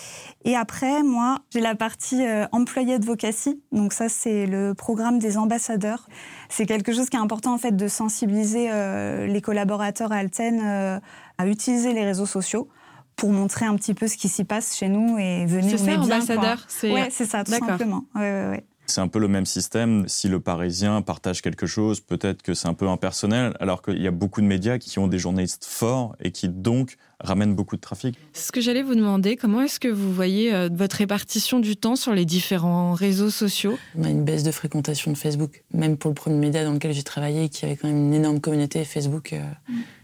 Et 0.44 0.56
après, 0.56 1.02
moi, 1.02 1.40
j'ai 1.52 1.60
la 1.60 1.74
partie 1.74 2.24
euh, 2.24 2.46
employé 2.52 2.94
advocacy. 2.94 3.60
Donc 3.72 3.92
ça, 3.92 4.08
c'est 4.08 4.46
le 4.46 4.74
programme 4.74 5.18
des 5.18 5.36
ambassadeurs. 5.36 6.08
C'est 6.48 6.66
quelque 6.66 6.92
chose 6.92 7.10
qui 7.10 7.16
est 7.16 7.20
important 7.20 7.52
en 7.54 7.58
fait 7.58 7.76
de 7.76 7.88
sensibiliser 7.88 8.68
euh, 8.70 9.26
les 9.26 9.40
collaborateurs 9.40 10.12
à 10.12 10.16
Alten 10.16 10.60
euh, 10.64 11.00
à 11.38 11.46
utiliser 11.46 11.92
les 11.92 12.04
réseaux 12.04 12.26
sociaux 12.26 12.68
pour 13.16 13.30
montrer 13.30 13.66
un 13.66 13.74
petit 13.76 13.94
peu 13.94 14.08
ce 14.08 14.16
qui 14.16 14.28
s'y 14.28 14.44
passe 14.44 14.76
chez 14.76 14.88
nous 14.88 15.18
et 15.18 15.46
venir 15.46 15.78
C'est 15.78 15.84
ça, 15.86 16.00
ambassadeur. 16.00 16.64
C'est 16.68 16.92
Ouais, 16.92 17.08
c'est 17.10 17.24
ça, 17.24 17.44
tout 17.44 17.52
simplement. 17.52 18.04
Ouais, 18.14 18.20
ouais, 18.20 18.48
ouais. 18.50 18.64
C'est 18.86 19.00
un 19.00 19.08
peu 19.08 19.18
le 19.18 19.28
même 19.28 19.46
système. 19.46 20.06
Si 20.08 20.28
le 20.28 20.40
Parisien 20.40 21.02
partage 21.02 21.42
quelque 21.42 21.66
chose, 21.66 22.00
peut-être 22.00 22.42
que 22.42 22.54
c'est 22.54 22.68
un 22.68 22.74
peu 22.74 22.88
impersonnel, 22.88 23.54
alors 23.60 23.82
qu'il 23.82 24.00
y 24.00 24.06
a 24.06 24.10
beaucoup 24.10 24.40
de 24.40 24.46
médias 24.46 24.78
qui 24.78 24.98
ont 24.98 25.08
des 25.08 25.18
journalistes 25.18 25.64
forts 25.64 26.16
et 26.20 26.30
qui 26.30 26.48
donc 26.48 26.96
ramènent 27.20 27.54
beaucoup 27.54 27.76
de 27.76 27.80
trafic. 27.80 28.18
C'est 28.32 28.48
ce 28.48 28.52
que 28.52 28.60
j'allais 28.60 28.82
vous 28.82 28.94
demander. 28.94 29.36
Comment 29.36 29.62
est-ce 29.62 29.80
que 29.80 29.88
vous 29.88 30.12
voyez 30.12 30.54
euh, 30.54 30.68
votre 30.72 30.96
répartition 30.96 31.60
du 31.60 31.76
temps 31.76 31.96
sur 31.96 32.12
les 32.12 32.24
différents 32.24 32.92
réseaux 32.92 33.30
sociaux? 33.30 33.78
On 33.96 34.04
a 34.04 34.10
une 34.10 34.24
baisse 34.24 34.42
de 34.42 34.50
fréquentation 34.50 35.12
de 35.12 35.16
Facebook. 35.16 35.64
Même 35.72 35.96
pour 35.96 36.10
le 36.10 36.14
premier 36.14 36.36
média 36.36 36.64
dans 36.64 36.72
lequel 36.72 36.92
j'ai 36.92 37.02
travaillé, 37.02 37.48
qui 37.48 37.64
avait 37.64 37.76
quand 37.76 37.88
même 37.88 37.96
une 37.96 38.14
énorme 38.14 38.40
communauté, 38.40 38.84
Facebook 38.84 39.32
euh, 39.32 39.42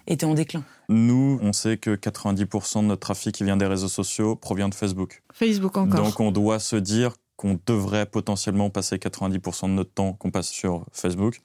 était 0.07 0.25
en 0.25 0.35
déclin. 0.35 0.65
Nous, 0.89 1.39
on 1.43 1.53
sait 1.53 1.77
que 1.77 1.95
90% 1.95 2.83
de 2.83 2.87
notre 2.87 3.01
trafic 3.01 3.35
qui 3.35 3.45
vient 3.45 3.57
des 3.57 3.67
réseaux 3.67 3.89
sociaux 3.89 4.37
provient 4.37 4.69
de 4.69 4.75
Facebook. 4.75 5.23
Facebook 5.33 5.77
encore. 5.77 6.05
Donc 6.05 6.21
on 6.21 6.33
doit 6.33 6.59
se 6.59 6.77
dire 6.77 7.15
qu'on 7.43 7.59
devrait 7.67 8.07
potentiellement 8.07 8.71
passer 8.71 8.99
90% 8.99 9.65
de 9.65 9.73
notre 9.73 9.93
temps 9.93 10.13
qu'on 10.13 10.31
passe 10.31 10.49
sur 10.49 10.87
Facebook. 10.93 11.43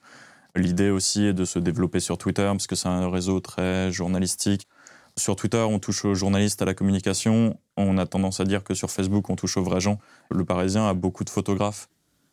L'idée 0.54 0.90
aussi 0.90 1.24
est 1.24 1.32
de 1.32 1.44
se 1.44 1.58
développer 1.58 1.98
sur 1.98 2.18
Twitter 2.18 2.44
parce 2.44 2.68
que 2.68 2.76
c'est 2.76 2.88
un 2.88 3.10
réseau 3.10 3.40
très 3.40 3.90
journalistique. 3.90 4.68
Sur 5.16 5.34
Twitter, 5.34 5.58
on 5.58 5.80
touche 5.80 6.04
aux 6.04 6.14
journalistes, 6.14 6.62
à 6.62 6.66
la 6.66 6.74
communication. 6.74 7.58
On 7.76 7.98
a 7.98 8.06
tendance 8.06 8.38
à 8.38 8.44
dire 8.44 8.62
que 8.62 8.74
sur 8.74 8.92
Facebook, 8.92 9.28
on 9.28 9.34
touche 9.34 9.56
aux 9.56 9.64
vrais 9.64 9.80
gens. 9.80 9.98
Le 10.30 10.44
Parisien 10.44 10.88
a 10.88 10.94
beaucoup 10.94 11.24
de 11.24 11.30
photographes. 11.30 11.88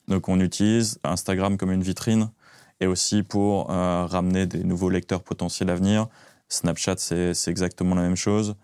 Donc 0.08 0.30
on 0.30 0.40
utilise 0.40 1.00
Instagram 1.04 1.58
comme 1.58 1.72
une 1.72 1.82
vitrine 1.82 2.30
et 2.82 2.86
aussi 2.86 3.24
pour 3.24 3.72
euh, 3.72 4.06
ramener 4.06 4.46
des 4.46 4.64
nouveaux 4.64 4.92
lecteurs 4.92 5.24
potentiels 5.24 5.72
à 5.72 5.76
venir. 5.76 6.08
Snapchat, 6.50 6.98
c'est 6.98 7.34
c'est 7.34 7.50
exactement 7.50 7.96
la 7.96 8.04
même 8.04 8.16
chose. 8.16 8.56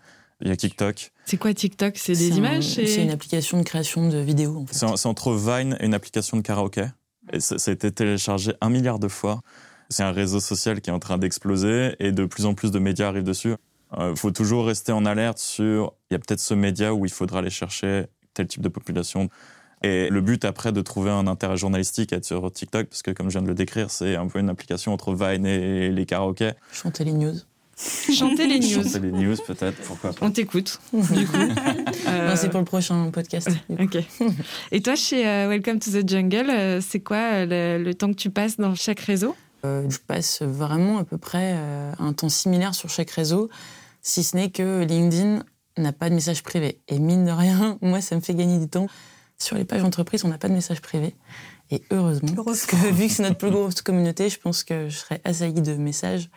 Il 0.42 0.48
y 0.48 0.50
a 0.50 0.56
TikTok. 0.56 1.12
C'est 1.24 1.36
quoi 1.36 1.54
TikTok? 1.54 1.96
C'est 1.96 2.14
des 2.14 2.32
un- 2.32 2.36
images? 2.36 2.64
C'est 2.64 3.02
une 3.02 3.10
application 3.10 3.58
de 3.58 3.62
création 3.64 4.08
de 4.08 4.18
vidéos. 4.18 4.58
En 4.58 4.66
fait. 4.66 4.74
C'est 4.96 5.06
entre 5.06 5.34
Vine 5.34 5.76
et 5.80 5.86
une 5.86 5.94
application 5.94 6.36
de 6.36 6.42
karaoké. 6.42 6.86
Et 7.32 7.38
ça, 7.40 7.58
ça 7.58 7.70
a 7.70 7.74
été 7.74 7.92
téléchargé 7.92 8.52
un 8.60 8.68
milliard 8.68 8.98
de 8.98 9.06
fois. 9.08 9.40
C'est 9.88 10.02
un 10.02 10.10
réseau 10.10 10.40
social 10.40 10.80
qui 10.80 10.90
est 10.90 10.92
en 10.92 10.98
train 10.98 11.18
d'exploser 11.18 11.94
et 12.00 12.10
de 12.12 12.24
plus 12.24 12.44
en 12.46 12.54
plus 12.54 12.70
de 12.72 12.78
médias 12.78 13.08
arrivent 13.08 13.22
dessus. 13.22 13.54
Il 13.98 14.16
faut 14.16 14.30
toujours 14.30 14.66
rester 14.66 14.90
en 14.90 15.04
alerte 15.04 15.38
sur, 15.38 15.92
il 16.10 16.14
y 16.14 16.16
a 16.16 16.18
peut-être 16.18 16.40
ce 16.40 16.54
média 16.54 16.94
où 16.94 17.04
il 17.04 17.12
faudra 17.12 17.40
aller 17.40 17.50
chercher 17.50 18.06
tel 18.34 18.46
type 18.46 18.62
de 18.62 18.68
population. 18.68 19.28
Et 19.82 20.08
le 20.08 20.20
but 20.22 20.44
après 20.44 20.72
de 20.72 20.80
trouver 20.80 21.10
un 21.10 21.26
intérêt 21.26 21.56
journalistique 21.58 22.12
à 22.12 22.16
être 22.16 22.24
sur 22.24 22.50
TikTok, 22.50 22.88
parce 22.88 23.02
que 23.02 23.10
comme 23.10 23.26
je 23.28 23.32
viens 23.32 23.42
de 23.42 23.48
le 23.48 23.54
décrire, 23.54 23.90
c'est 23.90 24.16
un 24.16 24.26
peu 24.28 24.38
une 24.38 24.48
application 24.48 24.92
entre 24.94 25.12
Vine 25.14 25.44
et 25.44 25.90
les 25.90 26.06
karaokés. 26.06 26.52
Chanter 26.72 27.04
les 27.04 27.12
news. 27.12 27.34
Chanter 28.14 28.46
les 28.46 28.60
news. 28.60 28.82
Chanter 28.84 29.00
les 29.00 29.12
news 29.12 29.36
peut-être, 29.46 29.76
pourquoi 29.82 30.12
pas. 30.12 30.26
On 30.26 30.30
t'écoute, 30.30 30.78
du 30.92 31.26
coup. 31.26 31.36
Euh, 31.36 32.28
Non, 32.28 32.36
c'est 32.36 32.48
pour 32.50 32.60
le 32.60 32.64
prochain 32.66 33.10
podcast. 33.10 33.48
Ok. 33.70 33.96
Et 34.70 34.82
toi, 34.82 34.94
chez 34.94 35.26
euh, 35.26 35.48
Welcome 35.48 35.78
to 35.78 35.90
the 35.90 36.08
Jungle, 36.08 36.50
euh, 36.50 36.80
c'est 36.80 37.00
quoi 37.00 37.16
euh, 37.16 37.78
le, 37.78 37.84
le 37.84 37.94
temps 37.94 38.08
que 38.08 38.16
tu 38.18 38.30
passes 38.30 38.56
dans 38.58 38.74
chaque 38.74 39.00
réseau? 39.00 39.34
Euh, 39.64 39.88
je 39.88 39.98
passe 39.98 40.42
vraiment 40.42 40.98
à 40.98 41.04
peu 41.04 41.18
près 41.18 41.52
euh, 41.54 41.92
un 41.98 42.12
temps 42.12 42.28
similaire 42.28 42.74
sur 42.74 42.90
chaque 42.90 43.10
réseau, 43.10 43.48
si 44.02 44.22
ce 44.24 44.36
n'est 44.36 44.50
que 44.50 44.82
LinkedIn 44.84 45.42
n'a 45.78 45.92
pas 45.92 46.10
de 46.10 46.14
message 46.14 46.42
privé. 46.42 46.80
Et 46.88 46.98
mine 46.98 47.24
de 47.24 47.30
rien, 47.30 47.78
moi, 47.82 48.00
ça 48.00 48.14
me 48.16 48.20
fait 48.20 48.34
gagner 48.34 48.58
du 48.58 48.68
temps. 48.68 48.86
Sur 49.38 49.56
les 49.56 49.64
pages 49.64 49.82
d'entreprise, 49.82 50.24
on 50.24 50.28
n'a 50.28 50.38
pas 50.38 50.48
de 50.48 50.54
message 50.54 50.80
privé. 50.80 51.14
Et 51.72 51.82
heureusement, 51.90 52.44
parce 52.44 52.66
que 52.66 52.76
vu 52.92 53.08
que 53.08 53.12
c'est 53.12 53.22
notre 53.24 53.38
plus 53.38 53.50
grosse 53.50 53.80
communauté, 53.82 54.28
je 54.28 54.38
pense 54.38 54.62
que 54.62 54.88
je 54.88 54.96
serais 54.98 55.20
assaillie 55.24 55.62
de 55.62 55.74
messages. 55.74 56.28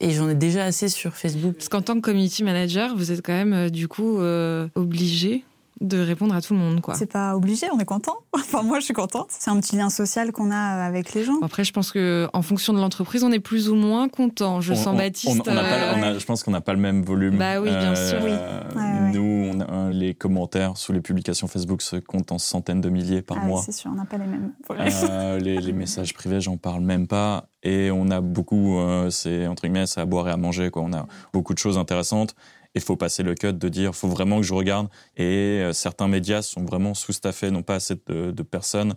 Et 0.00 0.12
j'en 0.12 0.30
ai 0.30 0.34
déjà 0.34 0.64
assez 0.64 0.88
sur 0.88 1.14
Facebook. 1.14 1.54
Parce 1.56 1.68
qu'en 1.68 1.82
tant 1.82 1.94
que 1.94 2.00
community 2.00 2.42
manager, 2.42 2.96
vous 2.96 3.12
êtes 3.12 3.24
quand 3.24 3.34
même, 3.34 3.52
euh, 3.52 3.68
du 3.68 3.86
coup, 3.86 4.18
euh, 4.18 4.66
obligé 4.74 5.44
de 5.80 5.98
répondre 5.98 6.34
à 6.34 6.42
tout 6.42 6.52
le 6.54 6.60
monde, 6.60 6.80
quoi. 6.80 6.94
C'est 6.94 7.10
pas 7.10 7.34
obligé, 7.36 7.66
on 7.72 7.78
est 7.78 7.84
content. 7.84 8.16
Enfin, 8.34 8.62
moi, 8.62 8.80
je 8.80 8.84
suis 8.86 8.94
contente. 8.94 9.28
C'est 9.30 9.50
un 9.50 9.60
petit 9.60 9.76
lien 9.76 9.90
social 9.90 10.32
qu'on 10.32 10.50
a 10.50 10.56
avec 10.56 11.14
les 11.14 11.22
gens. 11.24 11.38
Après, 11.42 11.62
je 11.62 11.72
pense 11.72 11.92
que 11.92 12.28
en 12.32 12.42
fonction 12.42 12.72
de 12.72 12.80
l'entreprise, 12.80 13.22
on 13.22 13.30
est 13.30 13.38
plus 13.40 13.68
ou 13.68 13.76
moins 13.76 14.08
content. 14.08 14.60
Je 14.60 14.72
On- 14.72 14.76
sens 14.76 14.86
on- 14.88 14.96
Baptiste. 14.96 15.28
on- 15.46 15.50
on 15.50 15.54
n'a 15.54 15.60
pas- 15.62 15.68
euh, 15.68 15.94
on 15.96 16.02
a- 16.02 16.18
je 16.18 16.24
pense 16.26 16.42
qu'on 16.42 16.50
n'a 16.50 16.60
pas 16.60 16.72
le 16.72 16.80
même 16.80 17.02
volume. 17.02 17.38
Bah 17.38 17.60
oui, 17.60 17.70
bien 17.70 17.94
sûr. 17.94 18.18
Oui. 18.22 18.30
Euh, 18.32 18.60
Ouais, 18.74 18.80
ouais. 18.82 19.12
Nous, 19.12 19.52
on 19.54 19.60
a, 19.60 19.90
les 19.90 20.14
commentaires 20.14 20.76
sous 20.76 20.92
les 20.92 21.00
publications 21.00 21.46
Facebook 21.48 21.80
se 21.82 21.96
comptent 21.96 22.32
en 22.32 22.38
centaines 22.38 22.80
de 22.80 22.88
milliers 22.88 23.22
par 23.22 23.36
Ah 23.38 23.42
oui, 23.44 23.48
mois. 23.48 23.62
c'est 23.64 23.72
sûr, 23.72 23.90
on 23.92 23.96
n'a 23.96 24.04
pas 24.04 24.18
les 24.18 24.26
mêmes. 24.26 24.52
Euh, 24.70 25.38
les, 25.38 25.58
les 25.58 25.72
messages 25.72 26.12
privés, 26.14 26.40
j'en 26.40 26.56
parle 26.56 26.82
même 26.82 27.06
pas. 27.06 27.46
Et 27.62 27.90
on 27.90 28.10
a 28.10 28.20
beaucoup, 28.20 28.78
euh, 28.78 29.10
c'est 29.10 29.46
entre 29.46 29.62
guillemets, 29.62 29.86
c'est 29.86 30.00
à 30.00 30.06
boire 30.06 30.28
et 30.28 30.32
à 30.32 30.36
manger. 30.36 30.70
Quoi. 30.70 30.82
On 30.82 30.92
a 30.92 31.06
beaucoup 31.32 31.52
de 31.54 31.58
choses 31.58 31.78
intéressantes. 31.78 32.34
Il 32.74 32.80
faut 32.82 32.96
passer 32.96 33.22
le 33.22 33.34
cut 33.34 33.52
de 33.52 33.68
dire, 33.68 33.94
faut 33.94 34.08
vraiment 34.08 34.38
que 34.38 34.46
je 34.46 34.54
regarde. 34.54 34.88
Et 35.16 35.60
euh, 35.62 35.72
certains 35.72 36.08
médias 36.08 36.42
sont 36.42 36.64
vraiment 36.64 36.94
sous-staffés, 36.94 37.50
n'ont 37.50 37.62
pas 37.62 37.76
assez 37.76 37.96
de, 38.06 38.30
de 38.30 38.42
personnes. 38.42 38.94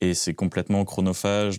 Et 0.00 0.14
c'est 0.14 0.34
complètement 0.34 0.84
chronophage. 0.84 1.58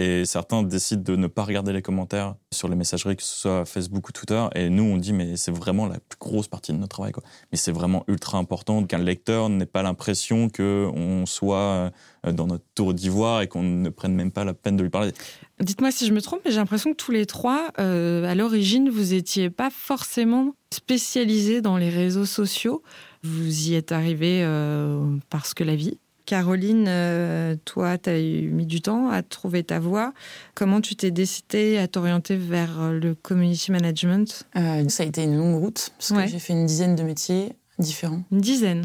Et 0.00 0.24
certains 0.26 0.62
décident 0.62 1.02
de 1.02 1.16
ne 1.16 1.26
pas 1.26 1.42
regarder 1.42 1.72
les 1.72 1.82
commentaires 1.82 2.36
sur 2.52 2.68
les 2.68 2.76
messageries, 2.76 3.16
que 3.16 3.22
ce 3.24 3.34
soit 3.34 3.64
Facebook 3.64 4.08
ou 4.08 4.12
Twitter. 4.12 4.46
Et 4.54 4.70
nous, 4.70 4.84
on 4.84 4.96
dit, 4.96 5.12
mais 5.12 5.36
c'est 5.36 5.50
vraiment 5.50 5.86
la 5.86 5.98
plus 5.98 6.18
grosse 6.20 6.46
partie 6.46 6.72
de 6.72 6.76
notre 6.76 6.94
travail. 6.94 7.10
Quoi. 7.10 7.24
Mais 7.50 7.58
c'est 7.58 7.72
vraiment 7.72 8.04
ultra 8.06 8.38
important 8.38 8.84
qu'un 8.84 8.98
lecteur 8.98 9.48
n'ait 9.48 9.66
pas 9.66 9.82
l'impression 9.82 10.50
qu'on 10.50 11.24
soit 11.26 11.90
euh, 12.26 12.32
dans 12.32 12.46
notre 12.46 12.62
tour 12.76 12.94
d'ivoire 12.94 13.42
et 13.42 13.48
qu'on 13.48 13.64
ne 13.64 13.88
prenne 13.88 14.14
même 14.14 14.30
pas 14.30 14.44
la 14.44 14.54
peine 14.54 14.76
de 14.76 14.84
lui 14.84 14.88
parler. 14.88 15.10
Dites-moi 15.58 15.90
si 15.90 16.06
je 16.06 16.12
me 16.12 16.22
trompe, 16.22 16.42
mais 16.44 16.52
j'ai 16.52 16.58
l'impression 16.58 16.92
que 16.92 16.96
tous 16.96 17.10
les 17.10 17.26
trois, 17.26 17.72
euh, 17.80 18.22
à 18.22 18.36
l'origine, 18.36 18.90
vous 18.90 19.14
étiez 19.14 19.50
pas 19.50 19.68
forcément 19.68 20.54
spécialisés 20.72 21.60
dans 21.60 21.76
les 21.76 21.90
réseaux 21.90 22.24
sociaux. 22.24 22.84
Vous 23.24 23.70
y 23.70 23.74
êtes 23.74 23.90
arrivés 23.90 24.44
euh, 24.44 25.16
parce 25.28 25.54
que 25.54 25.64
la 25.64 25.74
vie. 25.74 25.98
Caroline, 26.28 26.84
euh, 26.88 27.56
toi, 27.64 27.96
tu 27.96 28.10
as 28.10 28.18
mis 28.18 28.66
du 28.66 28.82
temps 28.82 29.08
à 29.08 29.22
trouver 29.22 29.64
ta 29.64 29.78
voie. 29.80 30.12
Comment 30.54 30.82
tu 30.82 30.94
t'es 30.94 31.10
décidée 31.10 31.78
à 31.78 31.88
t'orienter 31.88 32.36
vers 32.36 32.78
euh, 32.82 32.92
le 32.92 33.14
community 33.14 33.72
management? 33.72 34.44
Euh, 34.54 34.86
ça 34.90 35.04
a 35.04 35.06
été 35.06 35.22
une 35.24 35.38
longue 35.38 35.58
route, 35.58 35.90
parce 35.96 36.10
que 36.10 36.16
Ouais. 36.16 36.28
j'ai 36.28 36.38
fait 36.38 36.52
une 36.52 36.66
dizaine 36.66 36.96
de 36.96 37.02
métiers 37.02 37.54
différents. 37.78 38.20
Une 38.30 38.42
dizaine? 38.42 38.84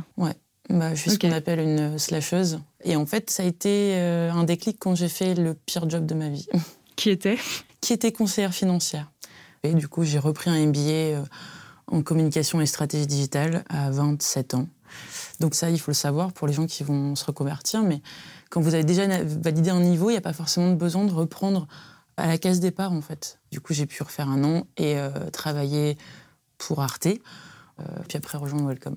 Bah, 0.70 0.96
je 0.96 1.02
suis 1.02 1.12
ce 1.12 1.20
qu'on 1.20 1.34
appelle 1.34 1.60
une 1.60 2.00
slasheuse. 2.00 2.62
Et 2.86 2.96
en 2.96 3.06
fait, 3.06 3.30
ça 3.30 3.44
a 3.44 3.46
été 3.46 3.96
euh, 3.96 4.32
un 4.32 4.46
déclic 4.46 4.78
quand 4.80 4.96
j'ai 4.96 5.10
fait 5.10 5.34
le 5.36 5.54
pire 5.54 5.90
job 5.90 6.06
de 6.06 6.14
ma 6.14 6.30
vie, 6.30 6.48
Qui 6.96 7.10
était? 7.10 7.38
Qui 7.82 7.92
était 7.92 8.14
conseillère 8.14 8.54
financière. 8.54 9.12
Et 9.64 9.74
du 9.74 9.90
coup, 9.90 10.06
j'ai 10.06 10.18
repris 10.20 10.50
un 10.50 10.66
MBA 10.68 10.80
euh, 10.80 11.24
en 11.88 12.04
communication 12.04 12.62
et 12.62 12.66
stratégie 12.66 13.06
digitale 13.06 13.66
à 13.68 13.92
27 13.92 14.54
ans. 14.54 14.70
Donc 15.44 15.56
ça, 15.56 15.70
il 15.70 15.78
faut 15.78 15.92
le 15.92 15.96
savoir 15.96 16.32
pour 16.32 16.48
les 16.48 16.54
gens 16.54 16.68
qui 16.68 16.86
vont 16.86 17.18
se 17.18 17.26
reconvertir. 17.26 17.84
Mais 17.84 18.02
quand 18.50 18.62
vous 18.62 18.76
avez 18.76 18.86
déjà 18.86 19.06
validé 19.26 19.72
un 19.72 19.82
niveau, 19.82 20.10
il 20.10 20.14
n'y 20.14 20.18
a 20.18 20.22
pas 20.22 20.32
forcément 20.32 20.72
besoin 20.72 21.04
de 21.04 21.12
reprendre 21.12 21.68
à 22.16 22.28
la 22.28 22.38
case 22.38 22.62
départ, 22.62 22.94
en 22.94 23.02
fait. 23.02 23.40
Du 23.52 23.60
coup, 23.60 23.74
j'ai 23.74 23.86
pu 23.86 24.02
refaire 24.04 24.30
un 24.30 24.42
an 24.46 24.68
et 24.78 24.98
euh, 24.98 25.10
travailler 25.34 25.98
pour 26.58 26.82
Arte. 26.82 27.08
euh, 27.08 27.84
puis 28.08 28.18
après, 28.18 28.38
rejoindre 28.38 28.70
Welcome. 28.70 28.96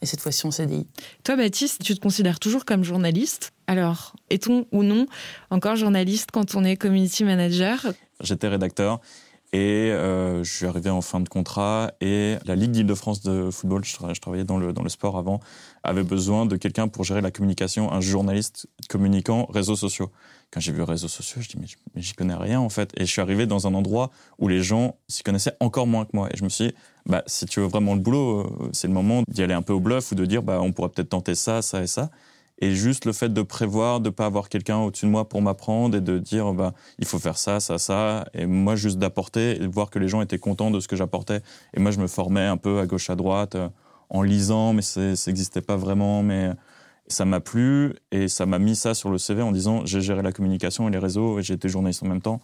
Et 0.00 0.06
cette 0.06 0.20
fois-ci 0.20 0.46
en 0.46 0.52
CDI. 0.52 0.86
Toi, 1.24 1.34
Baptiste, 1.34 1.82
tu 1.82 1.96
te 1.96 2.00
considères 2.00 2.38
toujours 2.38 2.64
comme 2.64 2.84
journaliste? 2.84 3.50
Alors, 3.66 4.14
est-on 4.30 4.66
ou 4.70 4.84
non 4.84 5.06
encore 5.50 5.74
journaliste 5.74 6.30
quand 6.32 6.54
on 6.54 6.62
est 6.62 6.76
community 6.76 7.24
manager? 7.24 7.84
J'étais 8.20 8.46
rédacteur 8.46 9.00
et 9.52 9.90
euh, 9.92 10.44
je 10.44 10.52
suis 10.52 10.66
arrivé 10.66 10.90
en 10.90 11.00
fin 11.00 11.20
de 11.20 11.28
contrat 11.28 11.92
et 12.00 12.36
la 12.44 12.54
Ligue 12.54 12.72
d'Île-de-France 12.72 13.22
de 13.22 13.50
football, 13.50 13.82
je, 13.84 13.92
je 13.92 14.20
travaillais 14.20 14.44
dans 14.44 14.58
le, 14.58 14.74
dans 14.74 14.82
le 14.82 14.90
sport 14.90 15.16
avant, 15.16 15.40
avait 15.82 16.02
besoin 16.02 16.44
de 16.44 16.56
quelqu'un 16.56 16.88
pour 16.88 17.04
gérer 17.04 17.22
la 17.22 17.30
communication, 17.30 17.90
un 17.90 18.00
journaliste 18.00 18.68
communicant 18.90 19.46
réseaux 19.46 19.76
sociaux. 19.76 20.10
Quand 20.50 20.60
j'ai 20.60 20.72
vu 20.72 20.82
réseaux 20.82 21.08
sociaux, 21.08 21.40
je 21.42 21.48
dis 21.48 21.56
mais 21.58 22.02
j'y 22.02 22.14
connais 22.14 22.34
rien 22.34 22.60
en 22.60 22.68
fait. 22.68 22.92
Et 22.96 23.06
je 23.06 23.10
suis 23.10 23.20
arrivé 23.20 23.46
dans 23.46 23.66
un 23.66 23.74
endroit 23.74 24.10
où 24.38 24.48
les 24.48 24.62
gens 24.62 24.96
s'y 25.06 25.22
connaissaient 25.22 25.56
encore 25.60 25.86
moins 25.86 26.04
que 26.04 26.10
moi. 26.14 26.28
Et 26.32 26.36
je 26.36 26.44
me 26.44 26.48
suis 26.48 26.68
dit, 26.68 26.74
bah, 27.06 27.22
si 27.26 27.46
tu 27.46 27.60
veux 27.60 27.66
vraiment 27.66 27.94
le 27.94 28.00
boulot, 28.00 28.40
euh, 28.40 28.70
c'est 28.72 28.88
le 28.88 28.94
moment 28.94 29.22
d'y 29.28 29.42
aller 29.42 29.54
un 29.54 29.62
peu 29.62 29.72
au 29.72 29.80
bluff 29.80 30.12
ou 30.12 30.14
de 30.14 30.24
dire 30.24 30.42
bah, 30.42 30.60
on 30.60 30.72
pourrait 30.72 30.88
peut-être 30.90 31.10
tenter 31.10 31.34
ça, 31.34 31.62
ça 31.62 31.82
et 31.82 31.86
ça. 31.86 32.10
Et 32.60 32.72
juste 32.72 33.04
le 33.04 33.12
fait 33.12 33.32
de 33.32 33.42
prévoir, 33.42 34.00
de 34.00 34.10
pas 34.10 34.26
avoir 34.26 34.48
quelqu'un 34.48 34.78
au-dessus 34.78 35.06
de 35.06 35.10
moi 35.10 35.28
pour 35.28 35.40
m'apprendre 35.42 35.96
et 35.96 36.00
de 36.00 36.18
dire 36.18 36.52
bah 36.54 36.74
il 36.98 37.04
faut 37.04 37.18
faire 37.18 37.38
ça, 37.38 37.60
ça, 37.60 37.78
ça. 37.78 38.26
Et 38.34 38.46
moi 38.46 38.74
juste 38.74 38.98
d'apporter 38.98 39.56
et 39.56 39.60
de 39.60 39.72
voir 39.72 39.90
que 39.90 39.98
les 39.98 40.08
gens 40.08 40.20
étaient 40.22 40.38
contents 40.38 40.70
de 40.70 40.80
ce 40.80 40.88
que 40.88 40.96
j'apportais. 40.96 41.40
Et 41.74 41.80
moi 41.80 41.92
je 41.92 42.00
me 42.00 42.08
formais 42.08 42.44
un 42.44 42.56
peu 42.56 42.80
à 42.80 42.86
gauche 42.86 43.10
à 43.10 43.16
droite 43.16 43.54
euh, 43.54 43.68
en 44.10 44.22
lisant, 44.22 44.72
mais 44.72 44.82
ça 44.82 45.00
n'existait 45.00 45.60
pas 45.60 45.76
vraiment. 45.76 46.22
Mais 46.24 46.50
ça 47.06 47.24
m'a 47.24 47.40
plu 47.40 47.94
et 48.10 48.28
ça 48.28 48.44
m'a 48.44 48.58
mis 48.58 48.76
ça 48.76 48.94
sur 48.94 49.10
le 49.10 49.18
CV 49.18 49.42
en 49.42 49.52
disant 49.52 49.86
j'ai 49.86 50.00
géré 50.00 50.22
la 50.22 50.32
communication 50.32 50.88
et 50.88 50.90
les 50.90 50.98
réseaux 50.98 51.38
et 51.38 51.42
j'ai 51.42 51.54
été 51.54 51.68
journaliste 51.68 52.02
en 52.02 52.08
même 52.08 52.22
temps. 52.22 52.40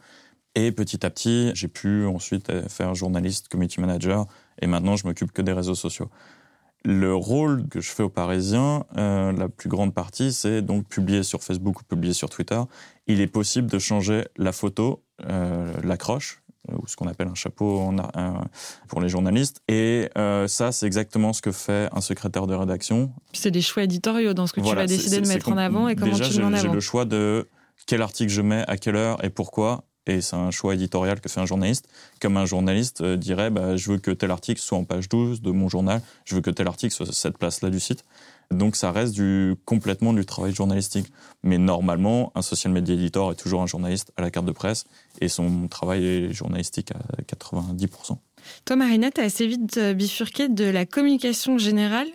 Et 0.54 0.71
petit 0.71 1.04
à 1.04 1.11
petit, 1.11 1.50
j'ai 1.54 1.68
pu 1.68 2.06
ensuite 2.06 2.50
euh, 2.50 2.68
faire 2.68 2.94
journaliste, 2.94 3.49
community 3.49 3.80
manager, 3.80 4.26
et 4.62 4.68
maintenant 4.68 4.94
je 4.94 5.06
m'occupe 5.06 5.33
que 5.33 5.42
des 5.42 5.52
réseaux 5.52 5.75
sociaux. 5.75 6.09
Le 6.85 7.14
rôle 7.14 7.67
que 7.69 7.81
je 7.81 7.91
fais 7.91 8.03
aux 8.03 8.11
Parisiens, 8.11 8.85
euh, 8.99 9.33
la 9.33 9.49
plus 9.49 9.69
grande 9.69 9.95
partie, 9.95 10.33
c'est 10.33 10.61
donc 10.61 10.87
publier 10.87 11.23
sur 11.23 11.43
Facebook 11.43 11.81
ou 11.81 11.85
publier 11.85 12.12
sur 12.12 12.29
Twitter. 12.29 12.61
Il 13.07 13.21
est 13.21 13.26
possible 13.26 13.71
de 13.71 13.79
changer 13.79 14.25
la 14.37 14.53
photo, 14.53 15.03
euh, 15.29 15.73
l'accroche, 15.83 16.43
ou 16.71 16.87
ce 16.87 16.97
qu'on 16.97 17.07
appelle 17.07 17.29
un 17.29 17.35
chapeau 17.35 17.79
en, 17.79 17.97
pour 18.88 19.00
les 19.00 19.09
journalistes. 19.09 19.61
Et 19.69 20.09
ça, 20.47 20.73
c'est 20.73 20.87
exactement 20.87 21.33
ce 21.33 21.43
que 21.43 21.53
fait 21.53 21.88
un 21.93 22.00
secrétaire 22.00 22.47
de 22.47 22.55
rédaction. 22.55 23.12
C'est 23.33 23.50
des 23.50 23.62
choix 23.62 23.85
éditoriaux 23.85 24.35
dans 24.35 24.47
ce 24.47 24.53
que 24.53 24.61
tu 24.61 24.75
vas 24.75 24.87
décider 24.87 25.21
de 25.21 25.29
mettre 25.29 25.50
en 25.50 25.57
avant 25.57 25.88
et 25.88 25.97
comment 25.97 26.19
tu 26.19 26.23
le 26.23 26.38
mets 26.38 26.45
en 26.45 26.53
avant. 26.53 26.62
J'ai 26.62 26.69
le 26.69 26.81
choix 26.81 27.05
de 27.05 27.49
quel 27.87 28.03
article 28.03 28.33
je 28.33 28.43
mets, 28.43 28.64
à 28.67 28.76
quelle 28.76 28.97
heure 28.97 29.23
et 29.25 29.31
pourquoi. 29.31 29.85
Et 30.07 30.21
c'est 30.21 30.37
un 30.37 30.51
choix 30.51 30.75
éditorial 30.75 31.21
que 31.21 31.29
fait 31.29 31.41
un 31.41 31.47
journaliste. 31.47 31.89
Comme 32.21 32.37
un 32.37 32.45
journaliste 32.45 33.01
euh, 33.01 33.17
dirait, 33.17 33.51
bah, 33.51 33.77
je 33.77 33.93
veux 33.93 33.99
que 33.99 34.11
tel 34.11 34.31
article 34.31 34.61
soit 34.61 34.77
en 34.77 34.85
page 34.85 35.09
12 35.09 35.41
de 35.41 35.51
mon 35.51 35.69
journal, 35.69 36.03
je 36.25 36.35
veux 36.35 36.41
que 36.41 36.51
tel 36.51 36.67
article 36.67 36.95
soit 36.95 37.09
à 37.09 37.13
cette 37.13 37.39
place-là 37.39 37.71
du 37.71 37.81
site. 37.81 38.05
Donc 38.51 38.77
ça 38.77 38.93
reste 38.93 39.15
du, 39.15 39.55
complètement 39.65 40.13
du 40.13 40.27
travail 40.27 40.55
journalistique. 40.55 41.07
Mais 41.43 41.59
normalement, 41.59 42.33
un 42.35 42.43
social 42.43 42.73
media 42.73 42.95
editor 42.95 43.33
est 43.33 43.37
toujours 43.37 43.63
un 43.63 43.67
journaliste 43.67 44.13
à 44.17 44.23
la 44.23 44.31
carte 44.31 44.47
de 44.47 44.53
presse 44.53 44.85
et 45.21 45.29
son 45.29 45.69
travail 45.69 46.07
est 46.07 46.33
journalistique 46.33 46.93
à 46.93 47.23
90%. 47.23 48.19
Toi, 48.67 48.77
Marina, 48.77 49.11
tu 49.11 49.21
as 49.23 49.25
assez 49.25 49.47
vite 49.47 49.79
euh, 49.79 49.95
bifurqué 49.95 50.49
de 50.49 50.65
la 50.65 50.85
communication 50.85 51.57
générale 51.57 52.09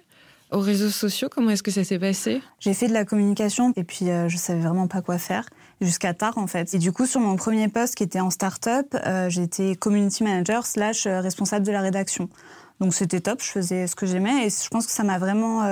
aux 0.52 0.60
réseaux 0.60 0.90
sociaux. 0.90 1.28
Comment 1.30 1.52
est-ce 1.52 1.64
que 1.64 1.72
ça 1.72 1.84
s'est 1.84 2.00
passé? 2.00 2.42
J'ai 2.60 2.74
fait 2.74 2.88
de 2.88 2.94
la 2.94 3.06
communication 3.06 3.74
et 3.76 3.84
puis 3.84 4.10
euh, 4.10 4.30
je 4.30 4.38
savais 4.38 4.62
vraiment 4.62 4.88
pas 4.88 5.02
quoi 5.02 5.18
faire 5.18 5.46
jusqu'à 5.82 6.14
tard 6.14 6.38
en 6.38 6.48
fait. 6.48 6.74
Et 6.74 6.78
du 6.78 6.92
coup, 6.92 7.06
sur 7.06 7.22
mon 7.22 7.36
premier 7.36 7.68
poste 7.68 7.96
qui 7.96 8.04
était 8.04 8.20
en 8.20 8.30
start-up, 8.30 8.96
euh, 9.06 9.30
j'étais 9.30 9.76
community 9.76 10.24
manager 10.24 10.66
slash 10.66 11.06
euh, 11.06 11.22
responsable 11.22 11.66
de 11.66 11.72
la 11.72 11.82
rédaction. 11.82 12.30
Donc 12.80 12.94
c'était 12.94 13.20
top, 13.20 13.42
je 13.42 13.50
faisais 13.50 13.88
ce 13.88 13.96
que 13.96 14.06
j'aimais 14.06 14.48
et 14.48 14.50
je 14.50 14.70
pense 14.70 14.86
que 14.86 14.92
ça 14.92 15.04
m'a 15.04 15.18
vraiment 15.18 15.64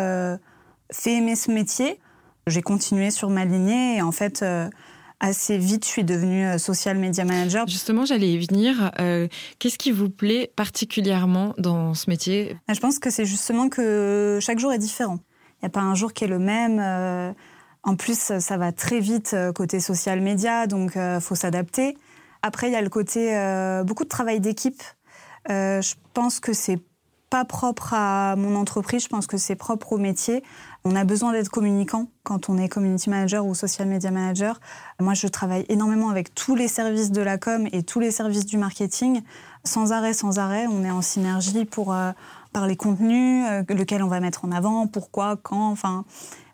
fait 0.91 1.13
aimer 1.13 1.37
ce 1.37 1.49
métier. 1.49 2.01
J'ai 2.47 2.61
continué 2.61 3.11
sur 3.11 3.29
ma 3.29 3.45
lignée 3.45 3.95
et 3.95 4.01
en 4.01 4.11
fait 4.11 4.43
assez 5.19 5.57
vite, 5.57 5.85
je 5.85 5.89
suis 5.89 6.03
devenue 6.03 6.45
euh, 6.45 6.57
social 6.57 6.97
media 6.97 7.25
manager. 7.25 7.67
Justement, 7.67 8.05
j'allais 8.05 8.33
y 8.33 8.45
venir. 8.45 8.91
Euh, 8.99 9.27
qu'est-ce 9.59 9.77
qui 9.77 9.91
vous 9.91 10.09
plaît 10.09 10.51
particulièrement 10.55 11.53
dans 11.57 11.93
ce 11.93 12.09
métier? 12.09 12.57
Ah, 12.67 12.73
Je 12.73 12.79
pense 12.79 12.99
que 12.99 13.09
c'est 13.09 13.25
justement 13.25 13.69
que 13.69 14.39
chaque 14.41 14.59
jour 14.59 14.71
est 14.71 14.77
différent. 14.77 15.19
Il 15.55 15.65
n'y 15.65 15.67
a 15.67 15.69
pas 15.69 15.81
un 15.81 15.95
jour 15.95 16.13
qui 16.13 16.23
est 16.23 16.27
le 16.27 16.39
même. 16.39 17.33
Euh, 17.87 17.91
en 17.91 17.95
plus, 17.95 18.39
ça 18.39 18.57
va 18.57 18.71
très 18.71 18.99
vite 18.99 19.35
côté 19.55 19.79
social 19.79 20.21
media, 20.21 20.67
donc 20.67 20.93
il 20.95 21.21
faut 21.21 21.35
s'adapter. 21.35 21.97
Après, 22.41 22.67
il 22.67 22.73
y 22.73 22.75
a 22.75 22.81
le 22.81 22.89
côté 22.89 23.31
beaucoup 23.85 24.03
de 24.03 24.09
travail 24.09 24.39
d'équipe. 24.39 24.83
je 25.47 25.93
pense 26.13 26.39
que 26.39 26.53
c'est 26.53 26.79
pas 27.29 27.45
propre 27.45 27.93
à 27.93 28.35
mon 28.37 28.55
entreprise, 28.55 29.03
je 29.03 29.09
pense 29.09 29.27
que 29.27 29.37
c'est 29.37 29.55
propre 29.55 29.93
au 29.93 29.97
métier. 29.97 30.43
On 30.85 30.95
a 30.95 31.03
besoin 31.03 31.33
d'être 31.33 31.49
communicant 31.49 32.07
quand 32.23 32.49
on 32.49 32.57
est 32.57 32.69
community 32.69 33.09
manager 33.09 33.45
ou 33.45 33.53
social 33.53 33.87
media 33.87 34.11
manager. 34.11 34.59
Moi, 35.01 35.13
je 35.13 35.27
travaille 35.27 35.65
énormément 35.67 36.09
avec 36.09 36.33
tous 36.33 36.55
les 36.55 36.69
services 36.69 37.11
de 37.11 37.21
la 37.21 37.37
com 37.37 37.67
et 37.73 37.83
tous 37.83 37.99
les 37.99 38.11
services 38.11 38.45
du 38.45 38.57
marketing. 38.57 39.21
Sans 39.65 39.91
arrêt, 39.91 40.13
sans 40.13 40.39
arrêt, 40.39 40.67
on 40.67 40.85
est 40.85 40.91
en 40.91 41.01
synergie 41.01 41.65
pour 41.65 41.93
euh, 41.93 42.11
parler 42.53 42.77
contenu, 42.77 43.45
euh, 43.45 43.63
lequel 43.67 44.01
on 44.01 44.07
va 44.07 44.21
mettre 44.21 44.45
en 44.45 44.51
avant, 44.51 44.87
pourquoi, 44.87 45.35
quand, 45.35 45.69
enfin 45.69 46.05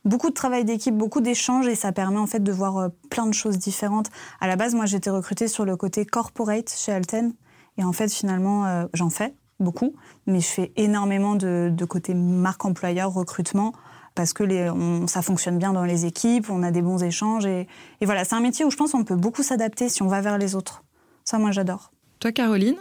beaucoup 0.05 0.29
de 0.29 0.33
travail 0.33 0.65
d'équipe, 0.65 0.95
beaucoup 0.95 1.21
d'échanges 1.21 1.67
et 1.67 1.75
ça 1.75 1.91
permet 1.91 2.17
en 2.17 2.27
fait 2.27 2.41
de 2.41 2.51
voir 2.51 2.77
euh, 2.77 2.89
plein 3.09 3.25
de 3.25 3.33
choses 3.33 3.57
différentes. 3.57 4.09
À 4.39 4.47
la 4.47 4.55
base, 4.55 4.75
moi, 4.75 4.85
j'étais 4.85 5.09
recrutée 5.09 5.47
sur 5.47 5.65
le 5.65 5.75
côté 5.75 6.05
corporate 6.05 6.73
chez 6.75 6.91
Alten 6.91 7.33
et 7.77 7.83
en 7.83 7.93
fait, 7.93 8.13
finalement, 8.13 8.87
j'en 8.93 9.09
fais 9.09 9.33
beaucoup, 9.59 9.95
mais 10.27 10.39
je 10.39 10.47
fais 10.47 10.71
énormément 10.75 11.35
de, 11.35 11.85
côté 11.85 12.13
marque 12.13 12.65
employeur, 12.65 13.11
recrutement, 13.11 13.73
parce 14.15 14.33
que 14.33 14.43
les, 14.43 14.71
ça 15.07 15.21
fonctionne 15.21 15.57
bien 15.57 15.73
dans 15.73 15.85
les 15.85 16.05
équipes, 16.05 16.49
on 16.49 16.61
a 16.61 16.71
des 16.71 16.81
bons 16.81 17.01
échanges. 17.01 17.45
Et, 17.45 17.67
voilà, 18.01 18.25
c'est 18.25 18.35
un 18.35 18.41
métier 18.41 18.63
où 18.65 18.71
je 18.71 18.77
pense 18.77 18.91
qu'on 18.91 19.03
peut 19.03 19.15
beaucoup 19.15 19.43
s'adapter 19.43 19.89
si 19.89 20.03
on 20.03 20.07
va 20.07 20.21
vers 20.21 20.37
les 20.37 20.55
autres. 20.55 20.83
Ça, 21.23 21.39
moi, 21.39 21.51
j'adore. 21.51 21.91
Toi, 22.19 22.31
Caroline? 22.31 22.75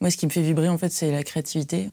Moi, 0.00 0.10
ce 0.10 0.16
qui 0.16 0.26
me 0.26 0.30
fait 0.30 0.42
vibrer, 0.42 0.68
en 0.68 0.78
fait, 0.78 0.90
c'est 0.90 1.10
la 1.10 1.22
créativité. 1.22 1.90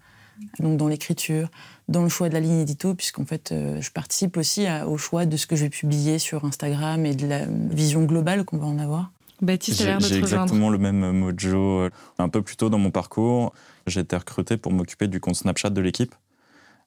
Donc, 0.60 0.78
dans 0.78 0.88
l'écriture, 0.88 1.50
dans 1.88 2.04
le 2.04 2.10
choix 2.10 2.30
de 2.30 2.34
la 2.34 2.40
ligne 2.40 2.60
édito, 2.60 2.94
puisqu'en 2.94 3.26
fait, 3.26 3.52
euh, 3.52 3.82
je 3.82 3.92
participe 3.92 4.38
aussi 4.38 4.68
au 4.88 4.98
choix 4.98 5.26
de 5.26 5.38
ce 5.38 5.48
que 5.48 5.56
je 5.56 5.64
vais 5.64 5.70
publier 5.70 6.20
sur 6.20 6.46
Instagram 6.46 7.06
et 7.06 7.16
de 7.16 7.28
la 7.28 7.46
vision 7.46 8.04
globale 8.04 8.46
qu'on 8.46 8.58
va 8.58 8.68
en 8.68 8.80
avoir. 8.80 9.12
Baptiste 9.42 9.82
a 9.82 10.00
J'ai 10.00 10.18
exactement 10.18 10.70
le 10.70 10.78
même 10.78 11.12
mojo. 11.12 11.82
Euh, 11.82 11.90
un 12.18 12.30
peu 12.30 12.42
plus 12.42 12.58
tôt 12.58 12.70
dans 12.70 12.78
mon 12.78 12.92
parcours, 12.92 13.54
j'ai 13.88 14.02
été 14.02 14.16
recruté 14.16 14.58
pour 14.58 14.72
m'occuper 14.72 15.08
du 15.08 15.20
compte 15.20 15.36
Snapchat 15.36 15.70
de 15.70 15.82
l'équipe. 15.82 16.14